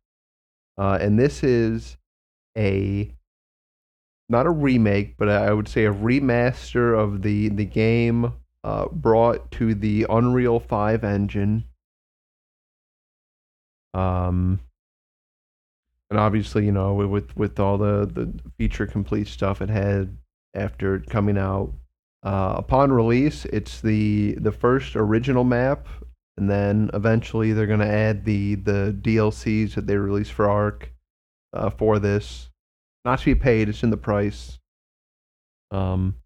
[0.78, 1.96] Uh, and this is
[2.56, 3.12] a
[4.28, 8.32] not a remake, but I would say a remaster of the the game
[8.64, 11.64] uh, brought to the Unreal Five engine.
[13.92, 14.60] Um,
[16.10, 20.16] and obviously, you know, with with all the the feature complete stuff it had
[20.54, 21.72] after coming out.
[22.22, 25.88] Uh, upon release, it's the the first original map,
[26.36, 30.92] and then eventually they're gonna add the the DLCs that they release for Ark
[31.52, 32.50] uh, for this
[33.04, 33.68] not to be paid.
[33.68, 34.58] It's in the price.
[35.70, 36.16] Um,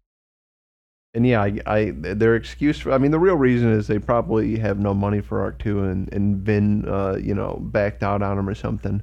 [1.13, 4.57] and yeah, I, I their excuse for I mean the real reason is they probably
[4.59, 8.35] have no money for Ark Two and and Vin uh you know backed out on
[8.35, 9.01] them or something.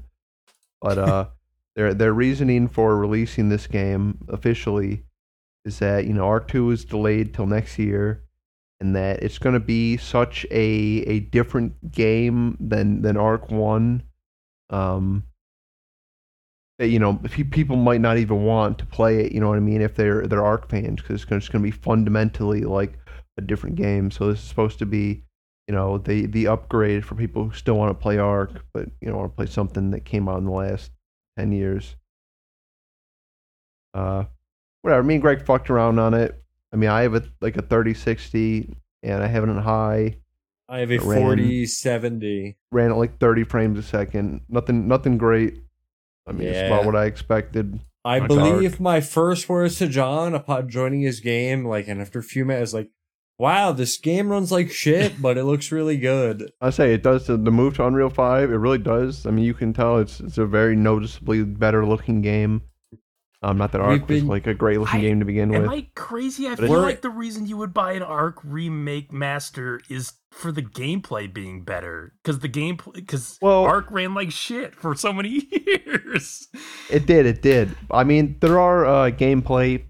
[0.80, 1.26] But uh,
[1.76, 5.04] their their reasoning for releasing this game officially
[5.64, 8.24] is that you know Ark Two is delayed till next year,
[8.80, 10.64] and that it's going to be such a
[11.06, 14.02] a different game than than Ark One.
[14.70, 15.24] Um,
[16.78, 17.14] that, you know,
[17.50, 19.32] people might not even want to play it.
[19.32, 19.82] You know what I mean?
[19.82, 22.98] If they're they're Ark fans, because it's going to be fundamentally like
[23.38, 24.10] a different game.
[24.10, 25.22] So this is supposed to be,
[25.68, 29.08] you know, the the upgrade for people who still want to play Ark, but you
[29.08, 30.90] know, want to play something that came out in the last
[31.38, 31.94] ten years.
[33.94, 34.24] Uh,
[34.82, 35.02] whatever.
[35.02, 36.40] Me and Greg fucked around on it.
[36.72, 40.16] I mean, I have a like a thirty sixty, and I have it on high.
[40.68, 42.56] I have a Ran- 40 70.
[42.70, 44.42] Ran at like thirty frames a second.
[44.48, 45.58] Nothing, nothing great.
[46.26, 47.80] I mean, it's about what I expected.
[48.04, 52.22] I believe my first words to John upon joining his game, like, and after a
[52.22, 52.90] few minutes, like,
[53.38, 56.50] wow, this game runs like shit, but it looks really good.
[56.60, 58.50] I say it does the, the move to Unreal Five.
[58.50, 59.26] It really does.
[59.26, 62.62] I mean, you can tell it's it's a very noticeably better looking game.
[63.44, 65.62] Um, not that We've Ark was like a great looking I- game to begin Am
[65.62, 65.70] with.
[65.70, 66.46] I crazy?
[66.46, 70.52] I But feel like the reason you would buy an Ark remake master is for
[70.52, 75.12] the gameplay being better because the gameplay because Well- Ark ran like shit for so
[75.12, 76.48] many years.
[76.90, 77.74] It did, it did.
[77.90, 79.84] I mean, there are uh, gameplay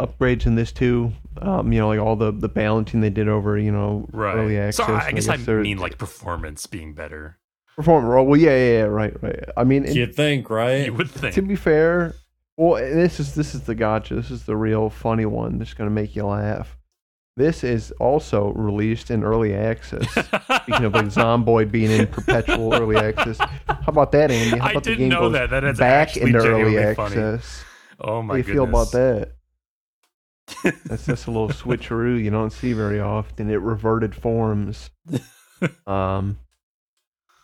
[0.00, 1.12] upgrades in this too.
[1.40, 4.36] Um, you know, like all the the balancing they did over, you know, Right.
[4.36, 4.86] early access.
[4.86, 7.38] so I, I and guess I mean like performance being better.
[7.76, 8.28] Performance.
[8.28, 9.44] Well, yeah, yeah, yeah, right, right.
[9.56, 10.86] I mean, and You think, right?
[10.86, 11.34] You would think.
[11.34, 12.14] to be fair,
[12.56, 14.14] well, this is this is the gotcha.
[14.14, 15.58] This is the real funny one.
[15.58, 16.76] That's gonna make you laugh.
[17.36, 20.08] This is also released in early access.
[20.62, 24.56] Speaking of like Zomboid being in perpetual early access, how about that, Andy?
[24.58, 25.50] How I about the didn't game know that.
[25.50, 27.16] That is back into early funny.
[27.16, 27.64] access?
[28.00, 28.54] oh my How do you goodness.
[28.54, 29.32] feel about that?
[30.84, 33.50] That's just a little switcheroo you don't see very often.
[33.50, 34.90] It reverted forms.
[35.86, 36.36] Um,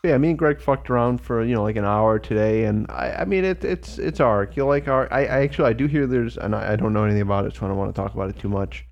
[0.03, 3.17] yeah, me and Greg fucked around for you know like an hour today, and I,
[3.21, 4.57] I mean it, it's it's Ark.
[4.57, 5.09] You like Ark?
[5.13, 7.55] I, I actually I do hear there's, and I, I don't know anything about it,
[7.55, 8.87] so I don't want to talk about it too much.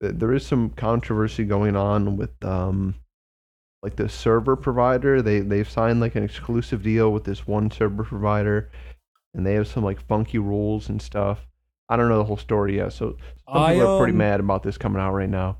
[0.00, 2.94] There is some controversy going on with um,
[3.82, 5.20] like the server provider.
[5.20, 8.70] They they've signed like an exclusive deal with this one server provider,
[9.34, 11.40] and they have some like funky rules and stuff.
[11.88, 13.16] I don't know the whole story yet, so
[13.52, 15.58] some I, people are pretty um, mad about this coming out right now.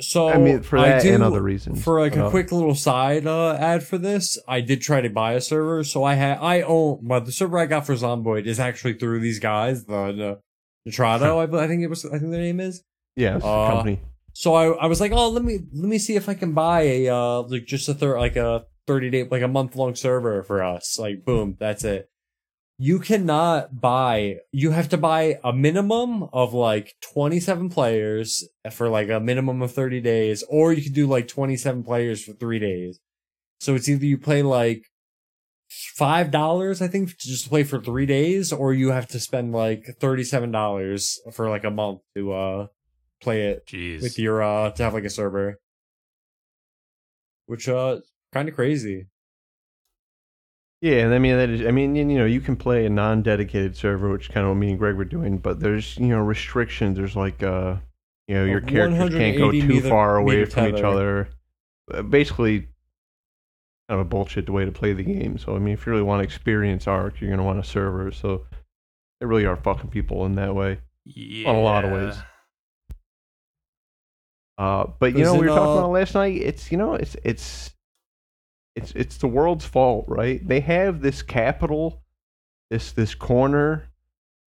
[0.00, 1.84] So I mean, for I that do, and other reasons.
[1.84, 5.00] For like But, a uh, quick little side uh, ad for this, I did try
[5.00, 5.84] to buy a server.
[5.84, 9.20] So I had I own, but the server I got for Zomboid is actually through
[9.20, 10.40] these guys, the
[10.84, 12.82] the Nitrado, I, I think it was, I think their name is.
[13.16, 14.00] Yeah, it's a Uh, company.
[14.32, 16.80] So I, I was like, oh, let me let me see if I can buy
[16.82, 20.42] a uh like just a third like a thirty day like a month long server
[20.42, 20.98] for us.
[20.98, 22.08] Like boom, that's it.
[22.76, 24.38] You cannot buy.
[24.50, 29.62] You have to buy a minimum of like twenty seven players for like a minimum
[29.62, 32.98] of thirty days, or you could do like twenty seven players for three days.
[33.60, 34.86] So it's either you play like
[35.68, 39.52] five dollars, I think, to just play for three days, or you have to spend
[39.52, 42.66] like thirty seven dollars for like a month to uh
[43.22, 44.02] play it Jeez.
[44.02, 45.58] with your uh to have like a server
[47.46, 47.98] which uh
[48.32, 49.06] kind of crazy
[50.84, 51.66] Yeah, and I mean that is.
[51.66, 54.68] I mean, you know, you can play a non-dedicated server, which kind of what me
[54.68, 56.98] and Greg were doing, but there's you know restrictions.
[56.98, 57.76] There's like uh,
[58.28, 61.30] you know, your characters can't go too meter- far away from each other.
[61.90, 62.68] Uh, basically,
[63.88, 65.38] kind of a bullshit way to play the game.
[65.38, 68.12] So I mean, if you really want to experience Ark, you're gonna want a server.
[68.12, 68.44] So
[69.20, 70.80] they really are fucking people in that way.
[71.06, 71.48] yeah.
[71.48, 72.16] on a lot of ways.
[74.58, 76.42] Uh, but you know, we were talking uh, about last night.
[76.42, 77.73] It's you know, it's it's
[78.76, 80.46] it's it's the world's fault, right?
[80.46, 82.02] They have this capital,
[82.70, 83.88] this this corner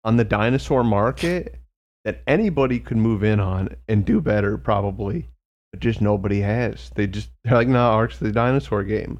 [0.03, 1.59] on the dinosaur market
[2.05, 5.29] that anybody could move in on and do better, probably,
[5.71, 6.91] but just nobody has.
[6.95, 9.19] They just they're like, no, Ark's the dinosaur game.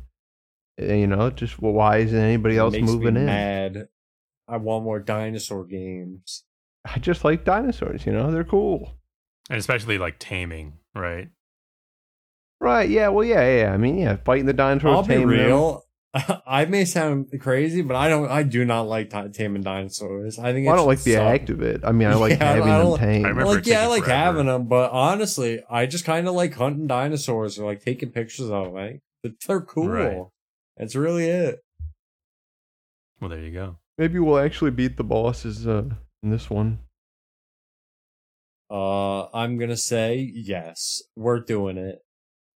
[0.78, 3.26] And, you know, just well, why isn't anybody else Makes moving me in?
[3.26, 3.88] mad
[4.48, 6.46] i want more dinosaur games
[6.86, 8.06] I just like dinosaurs.
[8.06, 8.96] You know, they're cool.
[9.50, 11.30] And especially like taming, right?
[12.70, 12.90] Right?
[12.90, 13.10] Yeah.
[13.10, 13.74] Well, yeah, yeah.
[13.74, 14.96] I mean, yeah, fighting the dinosaurs.
[14.96, 15.46] i'll be taming them.
[15.48, 15.86] real
[16.48, 20.52] i may sound crazy but i don't i do not like ti- taming dinosaurs i
[20.52, 21.22] think Well, I don't like the suck.
[21.22, 21.82] act of it.
[21.84, 23.26] I mean, I like Yeah, having don't- them tamed.
[23.28, 24.18] I remember like yeah i like forever.
[24.18, 28.50] having them but honestly i just kind of like hunting dinosaurs or like taking pictures
[28.50, 29.02] of them like
[29.46, 30.24] they're cool Right.
[30.78, 31.60] that's really it
[33.22, 33.78] Well, there you go.
[34.00, 35.84] Maybe we'll actually beat the bosses uh,
[36.24, 36.80] in this one.
[38.72, 42.00] uh i'm gonna say yes we're doing it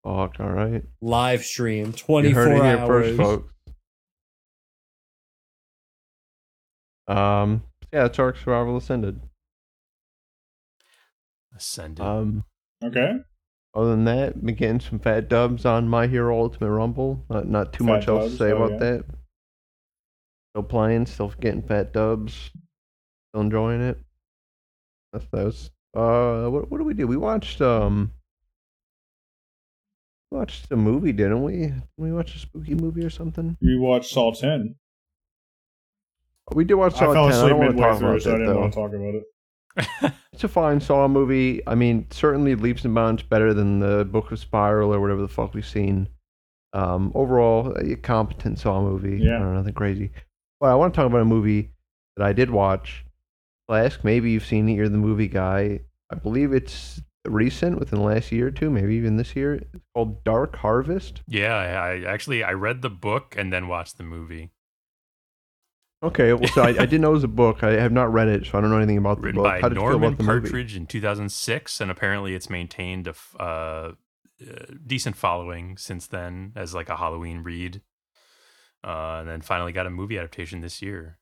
[0.04, 0.36] Fuck.
[0.40, 0.84] All right.
[1.02, 3.54] live stream You 24 heard it here hours first, folks.
[7.08, 7.64] Um.
[7.92, 9.22] Yeah, it's Ark Survival Ascended.
[11.56, 12.06] Ascended.
[12.06, 12.44] Um.
[12.84, 13.14] Okay.
[13.76, 17.26] Other than that, been getting some fat dubs on My Hero Ultimate Rumble.
[17.30, 18.78] Not not too Fat much else dubs, to say oh, about yeah.
[18.78, 19.06] that.
[20.52, 22.52] Still playing, still getting fat dubs.
[23.32, 23.98] Still enjoying it.
[25.12, 25.72] That's those.
[25.96, 27.08] Uh, what what do we do?
[27.08, 28.12] We watched um.
[30.34, 31.58] Watched a movie, didn't we?
[31.58, 33.56] Didn't we watch a spooky movie or something?
[33.62, 34.74] We watched Saw 10.
[36.56, 37.34] We did watch Saw fell 10.
[37.34, 38.60] I asleep don't want to talk about so I didn't though.
[38.60, 40.14] want to talk about it.
[40.34, 41.62] It's a fine Saw movie.
[41.68, 45.28] I mean, certainly leaps and bounds better than the Book of Spiral or whatever the
[45.28, 46.10] fuck we've seen.
[46.74, 49.20] Um, overall, a competent Saw movie.
[49.22, 49.36] Yeah.
[49.36, 50.10] I don't know, nothing crazy.
[50.60, 51.74] But I want to talk about a movie
[52.18, 53.06] that I did watch.
[53.68, 54.74] Flask, maybe you've seen it.
[54.74, 55.82] You're the movie guy.
[56.12, 59.56] I believe it's recent, within the last year or two, maybe even this year.
[59.56, 61.22] It's called Dark Harvest.
[61.28, 64.52] yeah, I, actually I read the book and then watched the movie.
[66.04, 67.64] Okay, well, so I, I didn't know it was a book.
[67.64, 69.50] I have not read it, so I don't know anything about the Written book.
[69.50, 70.42] by How did you feel Norman about the movie?
[70.42, 73.94] Partridge in 2006, and apparently it's maintained a f- uh, uh,
[74.86, 77.82] decent following since then as like a Halloween read.
[78.84, 81.20] Uh, and then finally got a movie adaptation this year.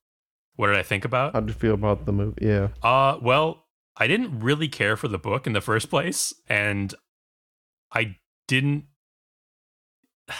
[0.56, 1.34] What did I think about?
[1.34, 2.44] How'd you feel about the movie?
[2.44, 2.70] Yeah.
[2.82, 3.68] Uh, well,
[3.98, 6.94] I didn't really care for the book in the first place, and
[7.94, 8.16] I
[8.48, 8.86] didn't.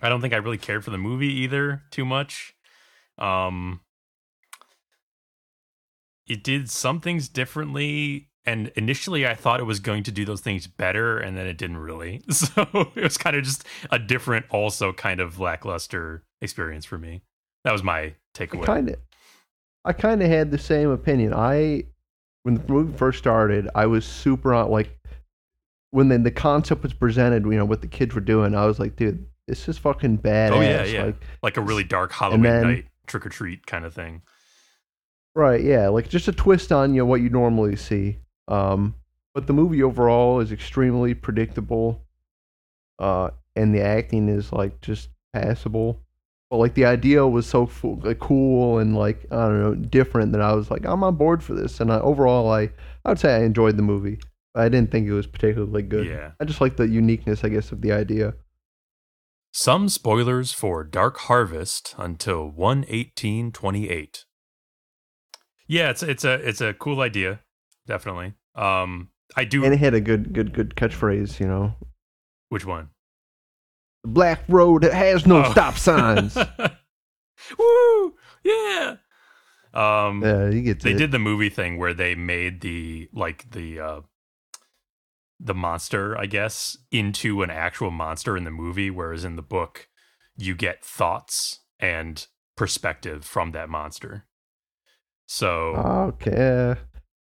[0.00, 2.54] I don't think I really cared for the movie either too much.
[3.18, 3.80] Um,
[6.28, 10.40] it did some things differently, and initially I thought it was going to do those
[10.40, 12.22] things better, and then it didn't really.
[12.30, 17.22] So it was kind of just a different, also kind of lackluster experience for me.
[17.64, 18.66] That was my takeaway.
[19.84, 21.34] I kind of had the same opinion.
[21.34, 21.84] I,
[22.42, 24.98] when the movie first started, I was super on like,
[25.90, 28.78] when then the concept was presented, you know, what the kids were doing, I was
[28.78, 30.52] like, dude, this is fucking bad.
[30.52, 31.04] Oh, yeah, yeah.
[31.04, 34.20] Like, like a really dark Halloween then- night trick or treat kind of thing.
[35.34, 38.18] right, yeah, like just a twist on you know what you normally see.
[38.48, 38.94] Um,
[39.34, 42.04] but the movie overall is extremely predictable,
[42.98, 46.02] uh, and the acting is like just passable.
[46.50, 50.40] But like the idea was so like, cool and like I don't know different that
[50.40, 51.80] I was like I'm on board for this.
[51.80, 52.70] And I, overall, I
[53.04, 54.18] I would say I enjoyed the movie.
[54.54, 56.06] I didn't think it was particularly good.
[56.06, 56.32] Yeah.
[56.40, 58.34] I just like the uniqueness, I guess, of the idea.
[59.52, 64.24] Some spoilers for Dark Harvest until 11828.
[65.66, 67.40] Yeah, it's it's a it's a cool idea,
[67.86, 68.34] definitely.
[68.54, 71.74] Um I do And it had a good good good catchphrase, you know.
[72.48, 72.88] which one?
[74.12, 75.50] Black road that has no Oh.
[75.52, 76.36] stop signs.
[77.58, 78.14] Woo!
[78.44, 78.96] Yeah.
[79.74, 80.98] Um yeah, you get they it.
[80.98, 84.00] did the movie thing where they made the like the uh
[85.40, 89.86] the monster i guess into an actual monster in the movie whereas in the book
[90.36, 92.26] you get thoughts and
[92.56, 94.24] perspective from that monster
[95.26, 96.74] so Okay.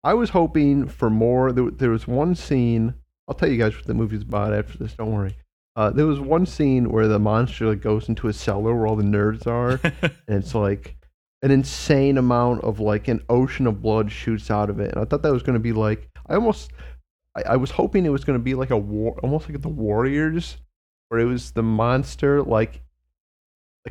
[0.05, 1.51] I was hoping for more.
[1.51, 2.93] There, there was one scene.
[3.27, 4.93] I'll tell you guys what the movie's about after this.
[4.93, 5.35] Don't worry.
[5.77, 8.97] Uh, there was one scene where the monster like, goes into a cellar where all
[8.97, 9.81] the nerds are,
[10.29, 10.97] and it's like
[11.43, 14.93] an insane amount of like an ocean of blood shoots out of it.
[14.93, 16.71] And I thought that was going to be like I almost
[17.37, 19.69] I, I was hoping it was going to be like a war, almost like the
[19.69, 20.57] Warriors,
[21.09, 22.81] where it was the monster like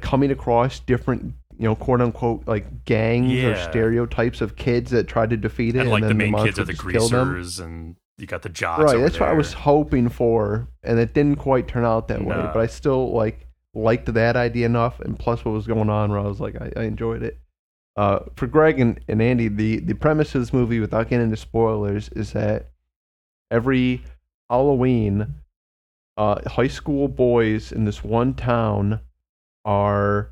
[0.02, 5.30] coming across different you know quote unquote like gangs or stereotypes of kids that tried
[5.30, 7.30] to defeat it, and like the main monster kids are the just killed them.
[7.30, 11.14] greasers and you got the jocks Right, that's what I was hoping for, and it
[11.14, 12.36] didn't quite turn out that way.
[12.36, 16.20] But I still like liked that idea enough, and plus what was going on, where
[16.20, 17.38] I was like, I, I enjoyed it.
[17.96, 21.38] Uh, for Greg and, and Andy, the the premise of this movie, without getting into
[21.38, 22.72] spoilers, is that
[23.52, 24.02] every
[24.50, 25.36] Halloween,
[26.16, 29.02] uh, high school boys in this one town
[29.66, 30.32] are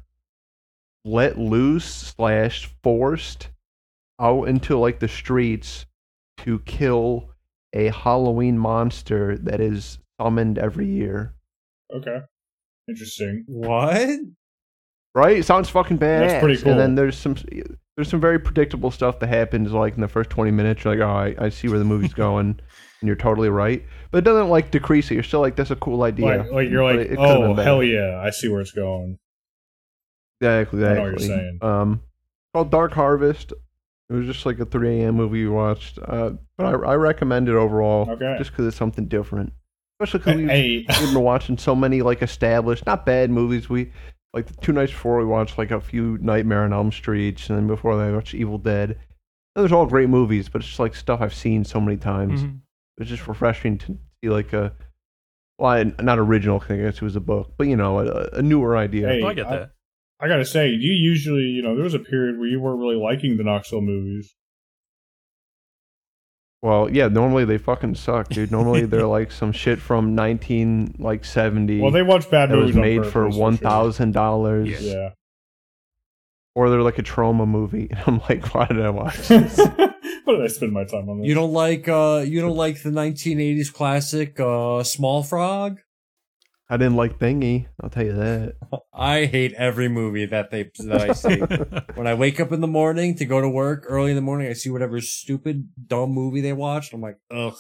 [1.04, 3.50] let loose slash forced
[4.20, 5.86] out into like the streets
[6.38, 7.31] to kill
[7.74, 11.34] a Halloween monster that is summoned every year.
[11.94, 12.20] Okay.
[12.88, 13.44] Interesting.
[13.48, 14.20] What?
[15.14, 15.44] Right?
[15.44, 16.28] Sounds fucking badass.
[16.28, 16.72] That's pretty cool.
[16.72, 17.36] And then there's some
[17.98, 20.84] there's some very predictable stuff that happens like in the first 20 minutes.
[20.84, 22.48] You're like, oh, I, I see where the movie's going,
[23.02, 23.84] and you're totally right.
[24.12, 25.16] But it doesn't like decrease it.
[25.16, 26.26] You're still like, that's a cool idea.
[26.26, 28.72] Like, like you're like, it- it could've oh been hell yeah, I see where it's
[28.72, 29.18] going.
[30.40, 30.86] Exactly.
[30.86, 31.38] I know what you're exactly.
[31.38, 31.60] saying.
[31.62, 32.02] Um,
[32.54, 33.54] called Dark Harvest.
[34.12, 35.16] It was just like a 3 a.m.
[35.16, 35.98] movie we watched.
[36.00, 38.10] Uh, but I, I recommend it overall.
[38.12, 38.36] Okay.
[38.38, 39.54] Just because it's something different.
[40.02, 43.70] Especially because we, Hey, we've been watching so many like established, not bad movies.
[43.70, 43.92] We
[44.34, 47.58] like the two nights before we watched like a few Nightmare on Elm Streets, and
[47.58, 48.90] then before that I watched Evil Dead.
[49.56, 51.98] And Those are all great movies, but it's just like stuff I've seen so many
[51.98, 52.44] times.
[52.44, 52.60] Mhm.
[52.98, 54.74] It's just refreshing to see like a,
[55.58, 56.62] well, I- not original.
[56.68, 59.08] I guess it was a book, but you know, a, a newer idea.
[59.08, 59.72] Hey, Oh, I get I- that.
[60.22, 62.96] I gotta say, you usually, you know, there was a period where you weren't really
[62.96, 64.36] liking the Knoxville movies.
[66.62, 68.52] Well, yeah, normally they fucking suck, dude.
[68.52, 72.76] Normally they're like some shit from nineteen like seventy Well, they watch bad that was
[72.76, 74.94] movies on made for thousand dollars, Yeah.
[74.94, 75.10] Yeah.
[76.54, 77.88] or they're like a trauma movie.
[77.92, 79.58] and I'm like, why did I watch this?
[79.58, 81.28] Why did I spend my time on this?
[81.28, 85.80] You don't like uh you don't like the 1980s classic uh Small Frog?
[86.72, 87.68] I didn't like Thingy.
[87.82, 88.56] I'll tell you that.
[88.94, 91.38] I hate every movie that they that I see.
[91.96, 94.48] when I wake up in the morning to go to work early in the morning,
[94.48, 96.94] I see whatever stupid dumb movie they watched.
[96.94, 97.58] I'm like, ugh.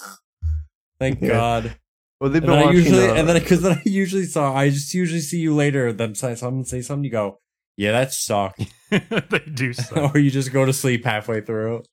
[0.97, 1.27] Thank Yeah.
[1.27, 1.75] God.
[2.21, 2.77] Well, they've been then I watching.
[2.83, 5.91] usually uh, and then because then I usually saw I just usually see you later.
[5.91, 7.39] Them say someone say something, you go,
[7.75, 8.61] yeah, that sucked,
[8.91, 10.13] they do suck.
[10.15, 11.83] or you just go to sleep halfway through.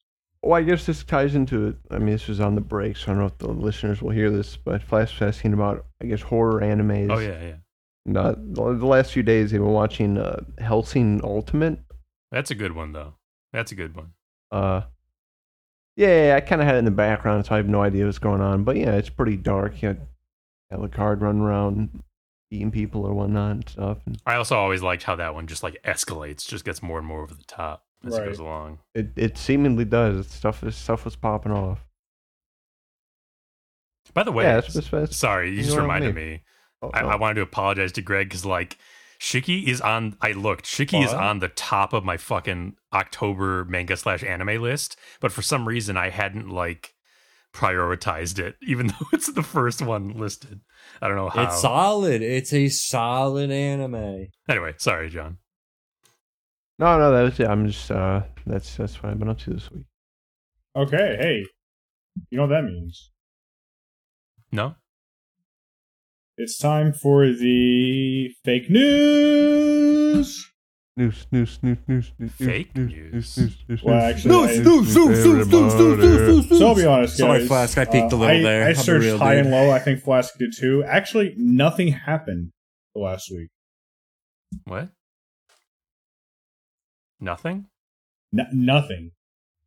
[0.49, 1.77] Well, I guess this ties into it.
[1.91, 4.13] I mean, this was on the break, so I don't know if the listeners will
[4.13, 7.15] hear this, but Flask was asking about, I guess, horror animes.
[7.15, 7.53] Oh yeah,
[8.09, 8.19] yeah.
[8.19, 11.81] Uh, the last few days, they've been watching uh, Hellsing Ultimate.
[12.33, 13.17] That's a good one though.
[13.53, 14.13] That's a good one.
[14.51, 14.85] Uh,
[15.97, 18.19] yeah, I kind of had it in the background, so I have no idea what's
[18.19, 18.65] going on.
[18.65, 19.83] But yeah, it's pretty dark.
[19.83, 19.99] You
[20.71, 22.03] got Alucard running around
[22.51, 23.99] eating people or whatnot and stuff.
[24.25, 27.23] I also always liked how that one just like escalates, just gets more and more
[27.23, 27.85] over the top.
[28.07, 28.79] As it goes along.
[28.95, 30.29] It it seemingly does.
[30.29, 31.85] Stuff is stuff was popping off.
[34.15, 36.15] By the way, yeah, it's, it's, it's, sorry, you you just know what I reminded
[36.15, 36.31] mean.
[36.33, 36.43] me.
[36.83, 37.09] oh, I, oh.
[37.09, 38.79] I wanted to apologize to Greg because like
[39.21, 40.17] Shiki is on.
[40.21, 40.65] I looked.
[40.65, 45.43] Shiki is on the top of my fucking October manga slash anime list, but for
[45.43, 46.95] some reason I hadn't like
[47.53, 50.61] prioritized it, even though it's the first one listed.
[51.03, 51.45] I don't know how.
[51.45, 52.23] It's solid.
[52.23, 54.29] It's a solid anime.
[54.49, 55.39] anyway, sorry, John.
[56.79, 57.49] No, no, that was it.
[57.49, 59.85] I'm just uh, that's that's what I've been up to this week.
[60.77, 61.45] Okay, hey,
[62.31, 63.11] you know what that means?
[64.53, 64.77] No,
[66.37, 70.47] It's time for the fake news.
[70.97, 73.39] News, news, news, news, news, Fake news, news.
[73.39, 76.59] news, news, Well, news, actually, news, I- news, news, everybody.
[76.59, 77.19] So I'll be honest, guys.
[77.19, 78.65] Sorry, Flask, I peeked a uh, little I, there.
[78.65, 79.47] I I'm searched real high dude.
[79.47, 79.71] and low.
[79.71, 80.83] I think Flask did too.
[80.85, 82.51] Actually, nothing happened
[82.95, 83.49] the last week.
[84.65, 84.89] what?
[87.21, 87.67] Nothing.
[88.37, 89.13] N- nothing.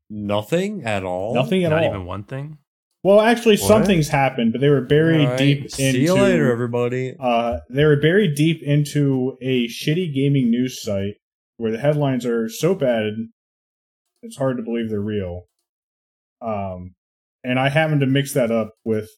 [0.10, 1.34] Nothing at all.
[1.34, 1.90] Nothing at Not all.
[1.90, 2.58] even one thing.
[3.04, 3.88] Well, actually, some What?
[3.88, 5.38] things happened, but they were buried All right.
[5.38, 5.76] deep into.
[5.76, 7.16] See you later, everybody.
[7.20, 11.16] Uh, they were buried deep into a shitty gaming news site
[11.58, 13.14] where the headlines are so bad
[14.24, 15.48] it's hard to believe they're real.
[16.42, 16.94] Um,
[17.44, 19.10] and I happened to mix that up with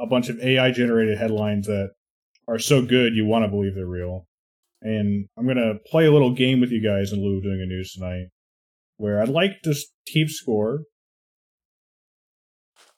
[0.00, 1.90] a bunch of AI generated headlines that
[2.48, 4.26] are so good you want to believe they're real.
[4.82, 7.66] And I'm gonna play a little game with you guys in lieu of doing a
[7.66, 8.26] news tonight,
[8.98, 9.74] where I'd like to
[10.06, 10.82] keep score.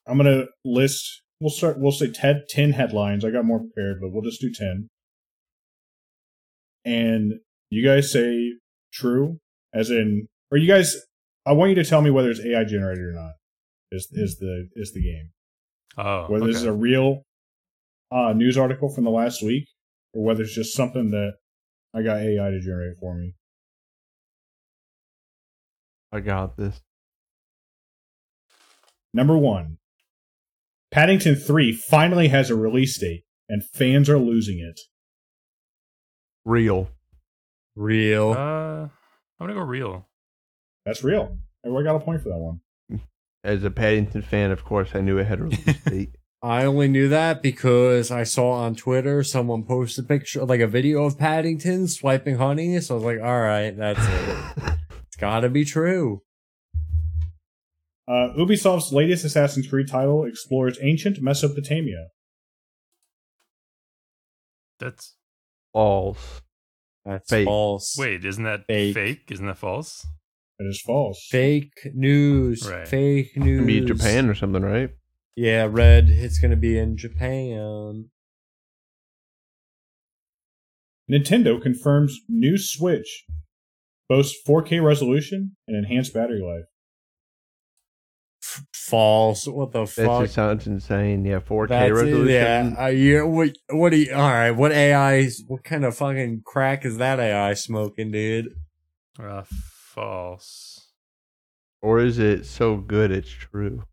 [0.06, 1.22] I'm gonna list.
[1.40, 1.78] We'll start.
[1.78, 3.24] We'll say 10, 10 headlines.
[3.24, 4.88] I got more prepared, but we'll just do ten.
[6.84, 7.34] And
[7.70, 8.54] you guys say
[8.92, 9.38] true,
[9.72, 10.96] as in, or you guys.
[11.46, 13.32] I want you to tell me whether it's AI generated or not.
[13.90, 15.30] Is is the is the game
[15.98, 17.22] Oh, whether this is a real
[18.12, 19.66] uh, news article from the last week
[20.14, 21.32] or whether it's just something that
[21.94, 23.34] I got AI to generate for me.
[26.12, 26.80] I got this.
[29.12, 29.78] Number one,
[30.90, 34.80] Paddington 3 finally has a release date, and fans are losing it.
[36.44, 36.88] Real.
[37.74, 38.32] Real.
[38.32, 38.34] Uh,
[38.84, 38.90] I'm
[39.38, 40.08] gonna go real.
[40.84, 41.38] That's real.
[41.64, 42.60] Everyone got a point for that one.
[43.44, 46.16] As a Paddington fan, of course, I knew it had a release date.
[46.40, 50.68] I only knew that because I saw on Twitter someone posted a picture, like a
[50.68, 52.78] video of Paddington swiping honey.
[52.80, 54.38] So I was like, all right, that's it.
[55.06, 56.22] it's gotta be true.
[58.06, 62.06] Uh, Ubisoft's latest Assassin's Creed title explores ancient Mesopotamia.
[64.78, 65.16] That's
[65.72, 66.40] False.
[67.04, 67.46] That's Fake.
[67.46, 67.96] false.
[67.98, 68.94] wait, isn't that Fake.
[68.94, 69.24] fake?
[69.30, 70.06] Isn't that false?
[70.58, 71.26] That is false.
[71.30, 72.68] Fake news.
[72.70, 72.86] Right.
[72.86, 73.58] Fake It news.
[73.58, 74.90] can be Japan or something, right?
[75.38, 76.08] Yeah, red.
[76.08, 78.06] It's gonna be in Japan.
[81.08, 83.24] Nintendo confirms new Switch
[84.08, 86.64] boasts 4K resolution and enhanced battery life.
[88.42, 89.46] F- false.
[89.46, 90.22] What the That fuck?
[90.22, 91.24] just sounds insane.
[91.24, 92.26] Yeah, 4K That's it, resolution.
[92.72, 93.50] Yeah, uh, you, what?
[93.70, 94.12] What do you?
[94.12, 95.28] All right, what AI?
[95.46, 98.48] What kind of fucking crack is that AI smoking, dude?
[99.22, 100.88] Uh, false.
[101.80, 103.84] Or is it so good it's true?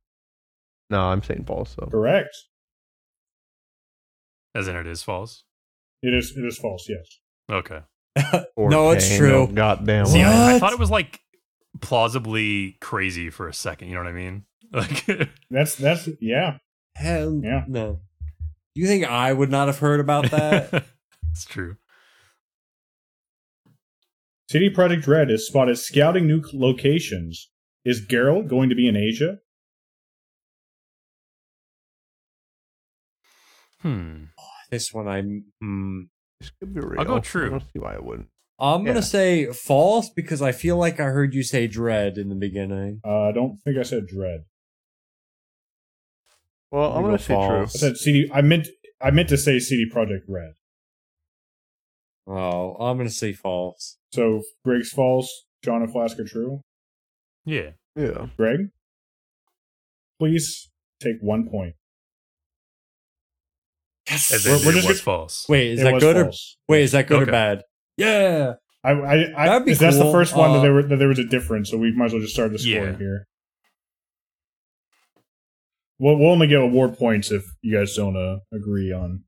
[0.89, 1.87] No, I'm saying false So.
[1.87, 2.35] Correct.
[4.53, 5.43] As in, it is false.
[6.01, 6.35] It is.
[6.37, 6.87] It is false.
[6.87, 7.07] Yes.
[7.51, 7.79] Okay.
[8.57, 9.29] no, it's true.
[9.29, 10.05] no goddamn.
[10.05, 10.23] See, way.
[10.25, 11.19] I, I thought it was like
[11.81, 13.89] plausibly crazy for a second.
[13.89, 14.45] You know what I mean?
[14.73, 15.05] Like,
[15.49, 16.57] That's that's yeah.
[16.95, 17.63] Hell Yeah.
[17.67, 17.99] no.
[18.73, 20.85] You think I would not have heard about that?
[21.31, 21.77] it's true.
[24.49, 27.49] CD Projekt Red is spotted scouting new locations.
[27.85, 29.37] Is Geralt going to be in Asia?
[33.85, 34.23] Hmm.
[34.71, 35.45] this one, I'm.
[35.61, 36.01] Hmm.
[36.39, 36.99] This could be real.
[36.99, 38.29] I'll go I don't see why it wouldn't.
[38.57, 42.35] I'm gonna say false because I feel like I heard you say dread in the
[42.35, 43.01] beginning.
[43.05, 44.45] Uh, I don't think I said Dread.
[46.71, 47.61] Well, I'm You gonna go say true.
[47.61, 48.31] I said CD.
[48.33, 48.67] I meant
[49.01, 50.53] I meant to say CD Projekt Red.
[52.27, 53.97] Oh, I'm gonna say false.
[54.13, 55.45] So Greg's false.
[55.63, 56.61] John and Flask are true.
[57.45, 57.71] Yeah.
[57.95, 58.27] Yeah.
[58.37, 58.69] Greg,
[60.19, 60.69] please
[61.01, 61.75] take one point.
[64.09, 64.31] Yes.
[64.33, 65.45] As We're- we're it just was gonna- false.
[65.49, 66.31] Wait, is It that was good or
[66.69, 66.83] wait?
[66.83, 67.29] Is that good Okay.
[67.29, 67.63] or bad?
[67.97, 68.53] Yeah.
[68.83, 69.79] I, I, I That'd be cool.
[69.79, 71.91] that's the first one that Uh, there were that there was a difference, so we
[71.91, 72.97] might as well just start the scoring Yeah.
[72.97, 73.27] here.
[75.97, 79.23] We'll, we'll only get award points if you guys don't uh, agree on.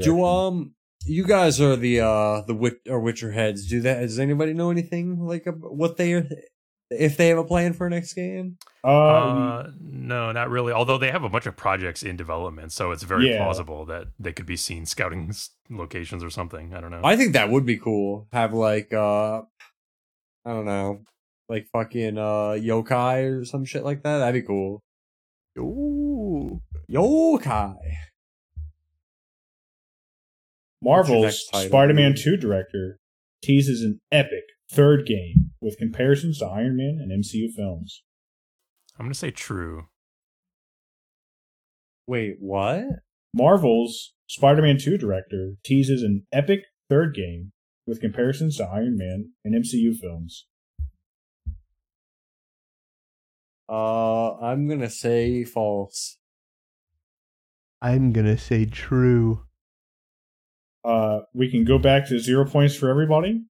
[0.00, 0.74] Do um,
[1.04, 3.68] you guys are the uh the wit or Witcher heads.
[3.68, 4.00] Do that?
[4.00, 6.26] Does anybody know anything like ab- what they are?
[6.90, 8.58] If they have a plan for next game?
[8.84, 10.72] Uh, Uh, no, not really.
[10.72, 13.38] Although they have a bunch of projects in development, so it's very Yeah.
[13.38, 15.32] plausible that they could be seen scouting
[15.68, 16.72] locations or something.
[16.74, 17.00] I don't know.
[17.02, 18.28] I think that would be cool.
[18.32, 19.42] Have like uh,
[20.44, 21.02] I don't know,
[21.48, 24.18] like fucking uh yokai or some shit like that.
[24.18, 24.84] That'd be cool.
[25.58, 26.60] Ooh.
[26.88, 27.74] Yokai.
[30.82, 31.48] Marvel's?
[31.52, 32.98] Spider-Man 2 director
[33.42, 38.02] teases an epic third game with comparisons to Iron Man and MCU films.
[38.98, 39.86] I'm gonna say true.
[42.06, 42.84] Wait, what?
[43.34, 47.52] Marvel's Spider-Man 2 director teases an epic third game
[47.86, 50.46] with comparisons to Iron Man and MCU films.
[53.68, 56.18] Uh, I'm gonna say false.
[57.82, 59.42] I'm gonna say true.
[60.84, 63.42] Uh, we can go back to zero points for everybody.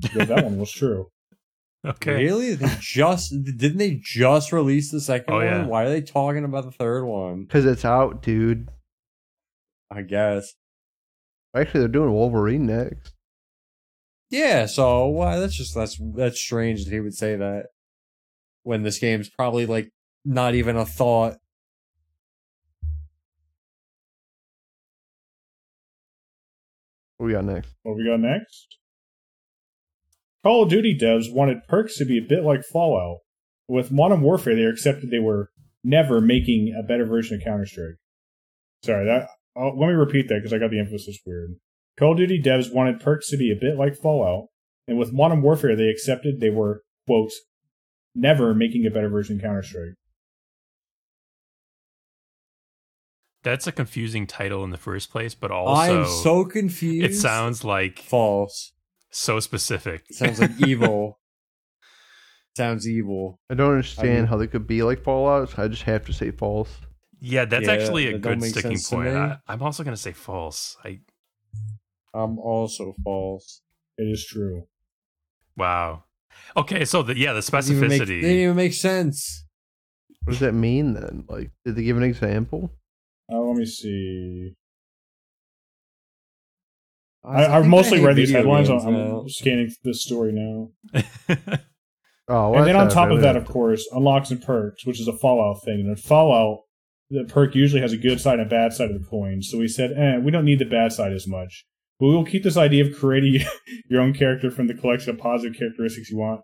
[0.00, 1.10] Because that one was true.
[1.84, 2.14] Okay.
[2.24, 2.54] Really?
[2.54, 5.44] They just didn't they just release the second Oh, one?
[5.44, 5.66] yeah.
[5.66, 7.46] Why are they talking about the third one?
[7.46, 8.68] Cause it's out, dude.
[9.88, 10.54] I guess.
[11.54, 13.12] Actually, they're doing Wolverine next.
[14.30, 14.66] Yeah.
[14.66, 15.38] So why?
[15.38, 17.66] That's just that's that's strange that he would say that
[18.64, 19.88] when this game's probably like
[20.24, 21.36] not even a thought.
[27.18, 27.74] What we got next?
[27.82, 28.76] What we got next?
[30.46, 33.18] Call of Duty devs wanted perks to be a bit like Fallout.
[33.66, 35.50] With Modern Warfare, they accepted they were
[35.82, 37.96] never making a better version of Counter Strike.
[38.84, 39.26] Sorry, that.
[39.56, 41.56] Oh, let me repeat that because I got the emphasis weird.
[41.98, 44.46] Call of Duty devs wanted perks to be a bit like Fallout,
[44.86, 47.32] and with Modern Warfare, they accepted they were quote
[48.14, 49.94] never making a better version of Counter Strike.
[53.42, 57.04] That's a confusing title in the first place, but also I'm so confused.
[57.04, 58.74] it sounds like false.
[59.10, 60.04] So specific.
[60.10, 61.18] Sounds like evil.
[62.56, 63.38] sounds evil.
[63.50, 65.50] I don't understand mean- how they could be like Fallout.
[65.50, 66.70] So I just have to say false.
[67.20, 69.08] Yeah, that's Yeah, actually a that good sticking point.
[69.16, 70.76] I, I'm also gonna say false.
[70.84, 71.00] I
[72.14, 73.62] I'm also false.
[73.98, 74.64] It is true.
[75.56, 76.04] wow.
[76.56, 78.06] Okay, so the yeah, the Doesn't make- specificity.
[78.06, 79.44] They didn't even make sense.
[80.24, 81.24] What does that mean then?
[81.28, 82.72] Like, did they give an example?
[83.32, 84.54] Uh, let me see.
[87.26, 88.68] I, I, I've mostly hate read these headlines.
[88.68, 89.20] games I'm, now.
[89.20, 91.02] I'm scanning this story now.
[92.28, 95.12] Oh, and then on top of that, of course, unlocks and perks, which is a
[95.12, 95.78] Fallout thing.
[95.78, 96.62] And in Fallout,
[97.08, 99.42] the perk usually has a good side and a bad side of the coin.
[99.42, 101.64] So we said, eh, we don't need the bad side as much.
[102.00, 103.46] But we'll keep this idea of creating
[103.88, 106.40] your own character from the collection of positive characteristics you want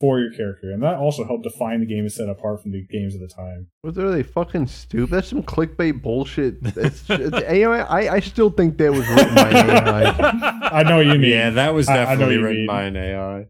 [0.00, 0.70] for your character.
[0.72, 3.28] And that also helped define the game and set apart from the games of the
[3.28, 3.68] time.
[3.82, 5.10] Was are they fucking stupid?
[5.10, 6.56] That's some clickbait bullshit.
[6.62, 7.80] It's, it's AI.
[7.80, 10.70] I, I still think that was written by AI.
[10.72, 11.30] I know what you mean.
[11.30, 12.66] Yeah, that was I- I know definitely what written mean.
[12.66, 13.40] by an AI.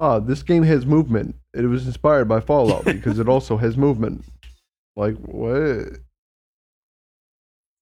[0.00, 1.34] Oh, ah, this game has movement.
[1.54, 4.24] It was inspired by Fallout because it also has movement.
[4.96, 5.98] Like what?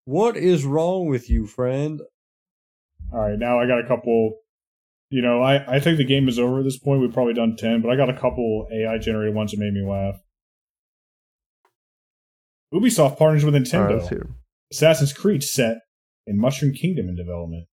[0.04, 2.00] What is wrong with you, friend?
[3.12, 4.38] All right, now I got a couple.
[5.10, 7.00] You know, I, I think the game is over at this point.
[7.00, 9.86] We've probably done 10, but I got a couple AI generated ones that made me
[9.88, 10.16] laugh.
[12.74, 14.00] Ubisoft partners with Nintendo.
[14.02, 14.12] let's.
[14.72, 15.78] Assassin's Creed set
[16.26, 17.66] in Mushroom Kingdom in development.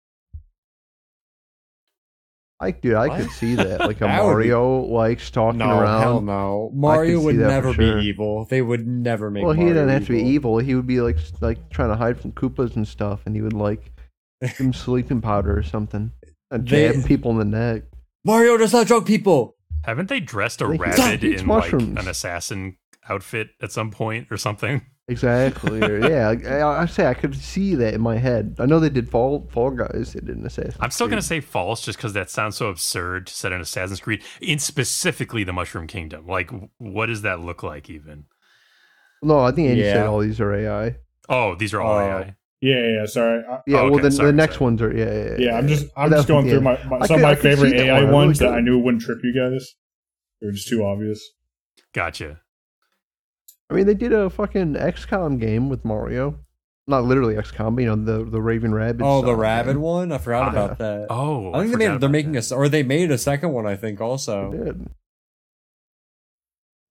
[2.60, 3.20] I dude, I What?
[3.22, 3.80] could see that.
[3.80, 6.00] Like a That would be- Mario, like stalking No, around.
[6.02, 6.70] hell no.
[6.74, 7.98] Mario would never sure.
[8.00, 8.44] be evil.
[8.44, 9.42] They would never make.
[9.42, 10.30] well, he Mario didn't have to be evil.
[10.30, 10.58] evil.
[10.58, 13.52] He would be like like trying to hide from Koopas and stuff, and he would
[13.54, 13.90] like
[14.42, 16.12] give him sleeping powder or something
[16.52, 17.82] and They- jabbing people in the neck.
[18.24, 19.56] Mario does not drug people.
[19.84, 22.76] Haven't they dressed a Like, rabbit eats in like an assassin
[23.08, 24.82] outfit at some point or something?
[25.08, 25.80] Exactly.
[26.08, 28.54] yeah, I, I say I could see that in my head.
[28.60, 30.12] I know they did Fall Fall Guys.
[30.12, 31.12] They did an Assassin's I'm still Creed.
[31.14, 34.60] gonna say false just because that sounds so absurd to set an Assassin's Creed in
[34.60, 36.28] specifically the Mushroom Kingdom.
[36.28, 38.26] Like, what does that look like even?
[39.20, 40.96] No, I think Andy said all these are AI.
[41.28, 42.00] Oh, these are all Oh.
[42.18, 42.36] AI.
[42.62, 43.42] Yeah, yeah, yeah, sorry.
[43.44, 44.64] I, Yeah, Oh, well, okay, the, sorry, the next sorry.
[44.66, 45.12] ones are yeah, yeah.
[45.30, 46.52] Yeah, yeah, I'm just I'm just that- going yeah.
[46.52, 47.90] through my, my some could- of my favorite AI one.
[47.90, 48.54] I really ones that.
[48.54, 49.74] I knew wouldn't trip you guys.
[50.40, 51.20] They're just too obvious.
[51.92, 52.40] Gotcha.
[53.70, 56.38] I mean, they did a fucking XCOM game with Mario.
[56.86, 59.04] Not literally XCOM, but you know the the Raven Rabbit.
[59.04, 59.80] Oh, the song, rabbit man.
[59.80, 60.12] one.
[60.12, 60.50] I forgot Ah.
[60.50, 61.06] about that.
[61.10, 62.50] Oh, I think they made they're making that.
[62.50, 63.66] a, or they made a second one.
[63.66, 64.50] I think They also.
[64.52, 64.88] did.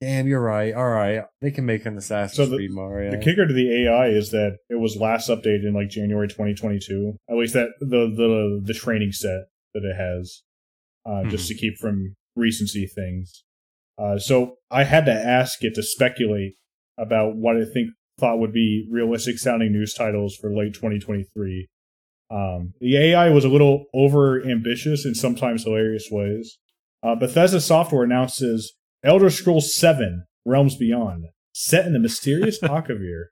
[0.02, 0.74] Damn, you're right.
[0.74, 3.12] All right, they can make an Assassin's So the- Creed Mario.
[3.12, 7.16] The kicker to the AI is that it was last updated in like January 2022.
[7.30, 9.44] At least that the the the training set
[9.76, 10.42] that it has,
[11.06, 13.44] uh, just to keep from recency things.
[13.98, 16.56] Uh, so I had to ask it to speculate
[16.98, 21.68] about what I think thought would be realistic sounding news titles for late 2023.
[22.32, 26.58] Um, the AI was a little over ambitious in sometimes hilarious ways.
[27.04, 28.74] Uh, Bethesda Software announces
[29.04, 33.26] Elder Scrolls 7 Realms Beyond, set in the mysterious Akavir.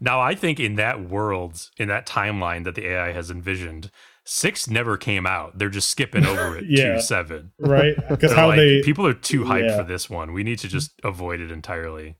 [0.00, 3.90] Now, I think in that world, in that timeline that the AI has envisioned,
[4.26, 5.58] Six never came out.
[5.58, 6.94] They're just skipping over it Yeah.
[6.94, 7.52] to seven.
[7.58, 7.94] right?
[8.08, 9.76] Because how like, they people are too hyped Yeah.
[9.78, 10.32] for this one.
[10.32, 12.16] We need to just avoid it entirely.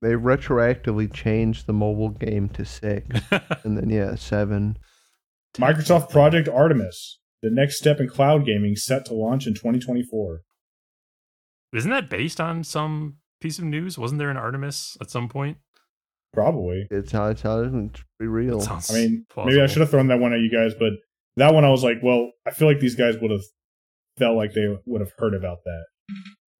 [0.00, 3.08] They retroactively changed the mobile game to six,
[3.64, 4.76] and then yeah, seven.
[5.56, 10.40] Microsoft Project Artemis, the next step in cloud gaming, set to launch in 2024.
[11.74, 13.98] Isn't that based on some piece of news?
[13.98, 15.58] Wasn't there an Artemis at some point?
[16.32, 16.86] Probably.
[16.90, 18.60] It's how it's how it's pretty real.
[18.68, 20.92] I mean, maybe I should have thrown that one at you guys, but
[21.36, 23.42] that one I was like, well, I feel like these guys would have
[24.18, 25.84] felt like they would have heard about that.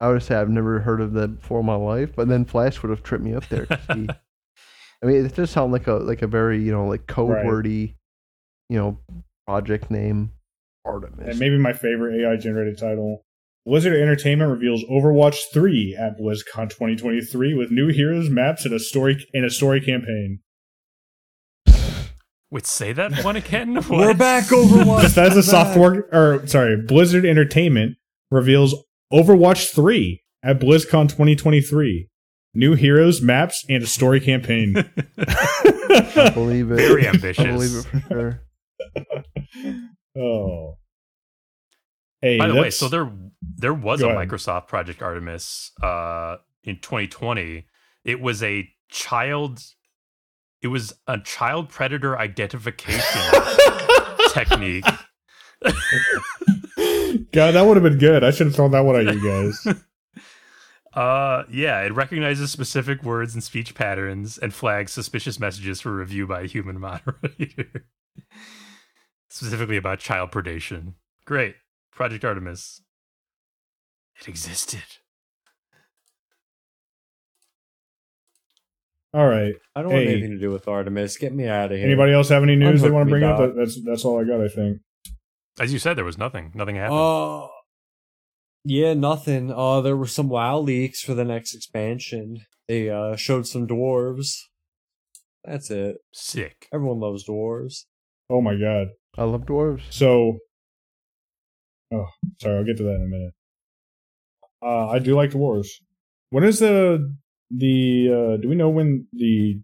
[0.00, 2.82] I would say I've never heard of that before in my life, but then Flask
[2.82, 3.66] would have tripped me up there.
[3.94, 4.08] he-
[5.02, 7.44] I mean, it does sound like a like a very you know like code Right.
[7.46, 7.96] wordy,
[8.70, 8.98] you know,
[9.46, 10.32] project name
[10.84, 11.28] Artemis.
[11.28, 13.22] And maybe my favorite AI generated title.
[13.66, 19.26] Blizzard Entertainment reveals Overwatch 3 at BlizzCon 2023 with new heroes, maps, and a story
[19.32, 20.40] and a story campaign.
[22.50, 23.74] Wait, say that one again.
[23.88, 24.18] We're What?
[24.18, 25.02] back, Overwatch.
[25.02, 25.44] Bethesda We're back.
[25.44, 27.96] software, or sorry, Blizzard Entertainment
[28.30, 28.74] reveals
[29.12, 32.08] Overwatch 3 at BlizzCon 2023.
[32.56, 34.76] New heroes, maps, and a story campaign.
[35.18, 36.76] I believe it.
[36.76, 37.44] Very I ambitious.
[37.44, 38.40] believe it for
[39.66, 39.82] sure.
[40.22, 40.76] oh.
[42.24, 43.12] Hey, By the way, so there
[43.56, 44.30] there was a ahead.
[44.30, 47.66] Microsoft Project Artemis uh, in 2020.
[48.02, 49.60] It was a child.
[50.62, 53.20] It was a child predator identification
[54.32, 54.86] technique.
[57.30, 58.24] God, that would have been good.
[58.24, 59.66] I should have thrown that one at you guys.
[60.94, 66.24] Uh, yeah, it recognizes specific words and speech patterns and flags suspicious messages for review
[66.24, 67.84] by a human moderator.
[69.28, 70.92] Specifically about child predation.
[71.24, 71.56] Great.
[71.94, 72.82] Project Artemis.
[74.20, 74.82] It existed.
[79.12, 79.54] All right.
[79.76, 80.12] I don't want Hey.
[80.12, 81.16] anything to do with Artemis.
[81.16, 81.86] Get me out of here.
[81.86, 83.38] Anybody else have any news they Unhook want to me, bring up?
[83.38, 83.50] dog.
[83.50, 84.40] That- That's that's all I got.
[84.40, 84.78] I think.
[85.60, 86.50] As you said, there was nothing.
[86.54, 86.98] Nothing happened.
[86.98, 87.46] Uh,
[88.64, 89.52] yeah, nothing.
[89.52, 92.38] Uh, there were some WoW leaks for the next expansion.
[92.66, 94.34] They uh showed some dwarves.
[95.44, 95.98] That's it.
[96.12, 96.66] Sick.
[96.72, 97.84] Everyone loves dwarves.
[98.28, 98.88] Oh my god.
[99.16, 99.82] I love dwarves.
[99.90, 100.38] So.
[101.94, 102.06] Oh,
[102.40, 102.58] sorry.
[102.58, 103.34] I'll get to that in a minute.
[104.62, 105.68] Uh, I do like dwarves.
[106.30, 107.14] When is the
[107.50, 108.08] the?
[108.10, 109.60] Uh, do we know when the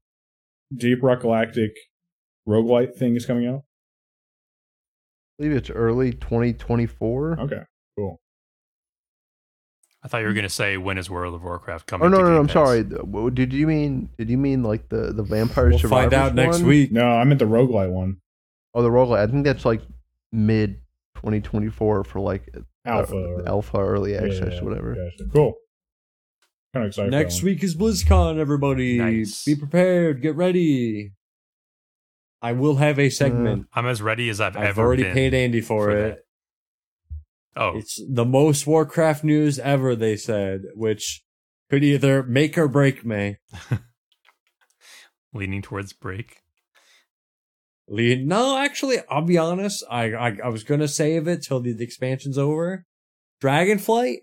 [0.76, 1.72] Deep Rock Galactic
[2.46, 3.62] roguelite thing is coming out?
[5.38, 7.40] I believe it's early 2024.
[7.40, 7.62] Okay,
[7.96, 8.20] cool.
[10.02, 12.06] I thought you were going to say, when is World of Warcraft coming?
[12.06, 12.34] Oh no, to no, no!
[12.36, 13.30] Game I'm sorry.
[13.32, 14.10] Did you mean?
[14.18, 16.92] Did you mean like the the Vampire We'll Survivors find out next week.
[16.92, 18.18] No, I meant the roguelite one.
[18.74, 19.18] Oh, the roguelite.
[19.18, 19.82] I think that's like
[20.32, 20.80] mid
[21.20, 22.48] 2024 for like
[22.84, 23.14] Alpha.
[23.14, 24.94] uh, or- alpha, early access, yeah, whatever.
[24.94, 25.30] gotcha.
[25.32, 25.54] Cool.
[26.72, 27.10] Kind of excited.
[27.10, 28.98] Next week is BlizzCon, everybody.
[28.98, 29.44] Nice.
[29.44, 30.22] Be prepared.
[30.22, 31.12] Get ready.
[32.42, 33.66] I will have a segment.
[33.74, 36.24] I'm as ready as I've, I've ever already been paid Andy for, for it.
[37.56, 37.60] that.
[37.62, 41.22] Oh, It's the most Warcraft news ever, they said, which
[41.68, 43.36] could either make or break me.
[45.34, 46.38] leaning towards break.
[47.92, 49.82] Le- No, actually, I'll be honest.
[49.90, 52.84] I, I I was gonna save it till the, the expansion's over.
[53.42, 54.18] Dragonflight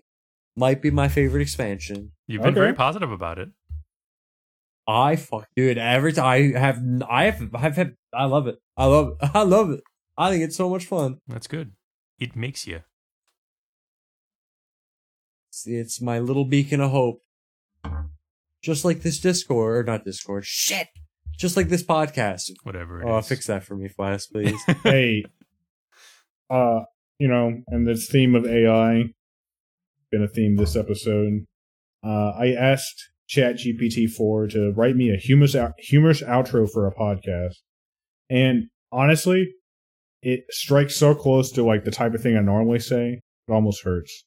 [0.56, 2.12] might be my favorite expansion.
[2.26, 2.60] You've been Okay.
[2.60, 3.50] very positive about it.
[4.86, 5.76] I fuck, dude.
[5.76, 6.26] Every time
[6.56, 8.56] I have, I have, I've had, I love it.
[8.76, 9.30] I love it.
[9.34, 9.82] I love it.
[10.16, 11.18] I think it's so much fun.
[11.28, 11.72] That's good.
[12.18, 12.80] It makes you.
[15.50, 17.22] It's, it's my little beacon of hope.
[18.62, 20.44] Just like this Discord, or not Discord.
[20.46, 20.88] Shit.
[21.38, 22.50] Just like this podcast.
[22.64, 23.00] Whatever.
[23.02, 23.28] it Oh, is.
[23.28, 24.60] fix that for me, Flask, please.
[24.82, 25.24] hey,
[26.50, 26.80] uh,
[27.18, 29.04] you know, and this theme of AI
[30.10, 31.44] been a theme this episode.
[32.04, 36.94] Uh, I asked ChatGPT four to write me a humorous out- humorous outro for a
[36.94, 37.54] podcast,
[38.30, 39.48] and honestly,
[40.22, 43.84] it strikes so close to like the type of thing I normally say, it almost
[43.84, 44.24] hurts.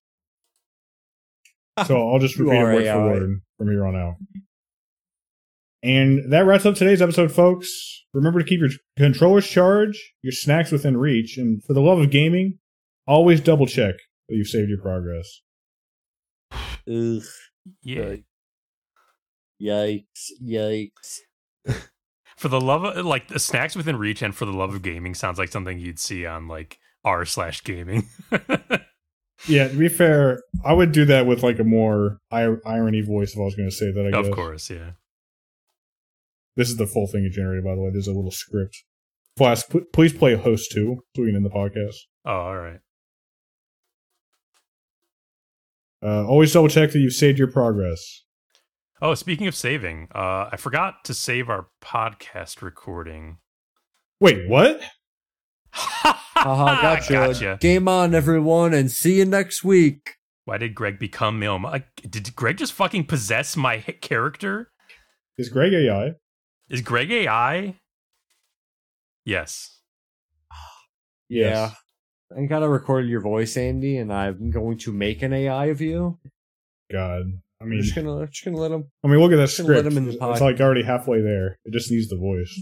[1.88, 4.16] So I'll just repeat it are word for word from here on out.
[5.84, 7.70] And that wraps up today's episode, folks.
[8.14, 12.12] Remember to keep your controllers charged, your snacks within reach, and for the love of
[12.12, 12.60] gaming,
[13.08, 13.96] always double check
[14.30, 15.42] that you've saved your progress.
[16.88, 17.24] Ugh.
[17.84, 18.16] yeah.
[19.62, 20.32] Yikes.
[20.44, 21.18] Yikes.
[22.38, 25.14] For the love of like the snacks within reach and for the love of gaming
[25.14, 28.08] sounds like something you'd see on like r slash gaming.
[29.48, 33.34] Yeah, to be fair, I would do that with like a more ir- irony voice
[33.34, 34.06] if I was going to say that.
[34.06, 34.28] I guess.
[34.28, 34.92] of course, yeah.
[36.56, 37.90] This is the full thing it generated, by the way.
[37.92, 38.84] There's a little script.
[39.38, 41.96] Flask, p- please play host two so we can end the podcast.
[42.26, 42.80] Oh, all right.
[46.04, 48.24] Uh, always double check that you've saved your progress.
[49.02, 53.38] Oh, speaking of saving, uh, I forgot to save our podcast recording.
[54.20, 54.82] Wait, what?
[55.72, 57.14] Haha, gotcha.
[57.14, 57.58] Gotcha.
[57.62, 60.16] Game on, everyone, and see you next week.
[60.46, 61.66] Why did Greg become Milm?
[62.08, 64.72] Did Greg just fucking possess my character?
[65.38, 66.12] Is Greg AI?
[66.72, 67.76] Is Greg AI?
[69.26, 69.78] Yes.
[71.28, 71.76] Yes.
[72.36, 76.18] I gotta record your voice, Andy, and I'm going to make an AI of you.
[76.90, 77.24] God.
[77.60, 78.90] I I'm mean, just gonna, just gonna let him.
[79.04, 79.92] I mean, look at that Just gonna let script.
[79.92, 81.60] him in the it's like already halfway there.
[81.66, 82.58] It just needs the voice.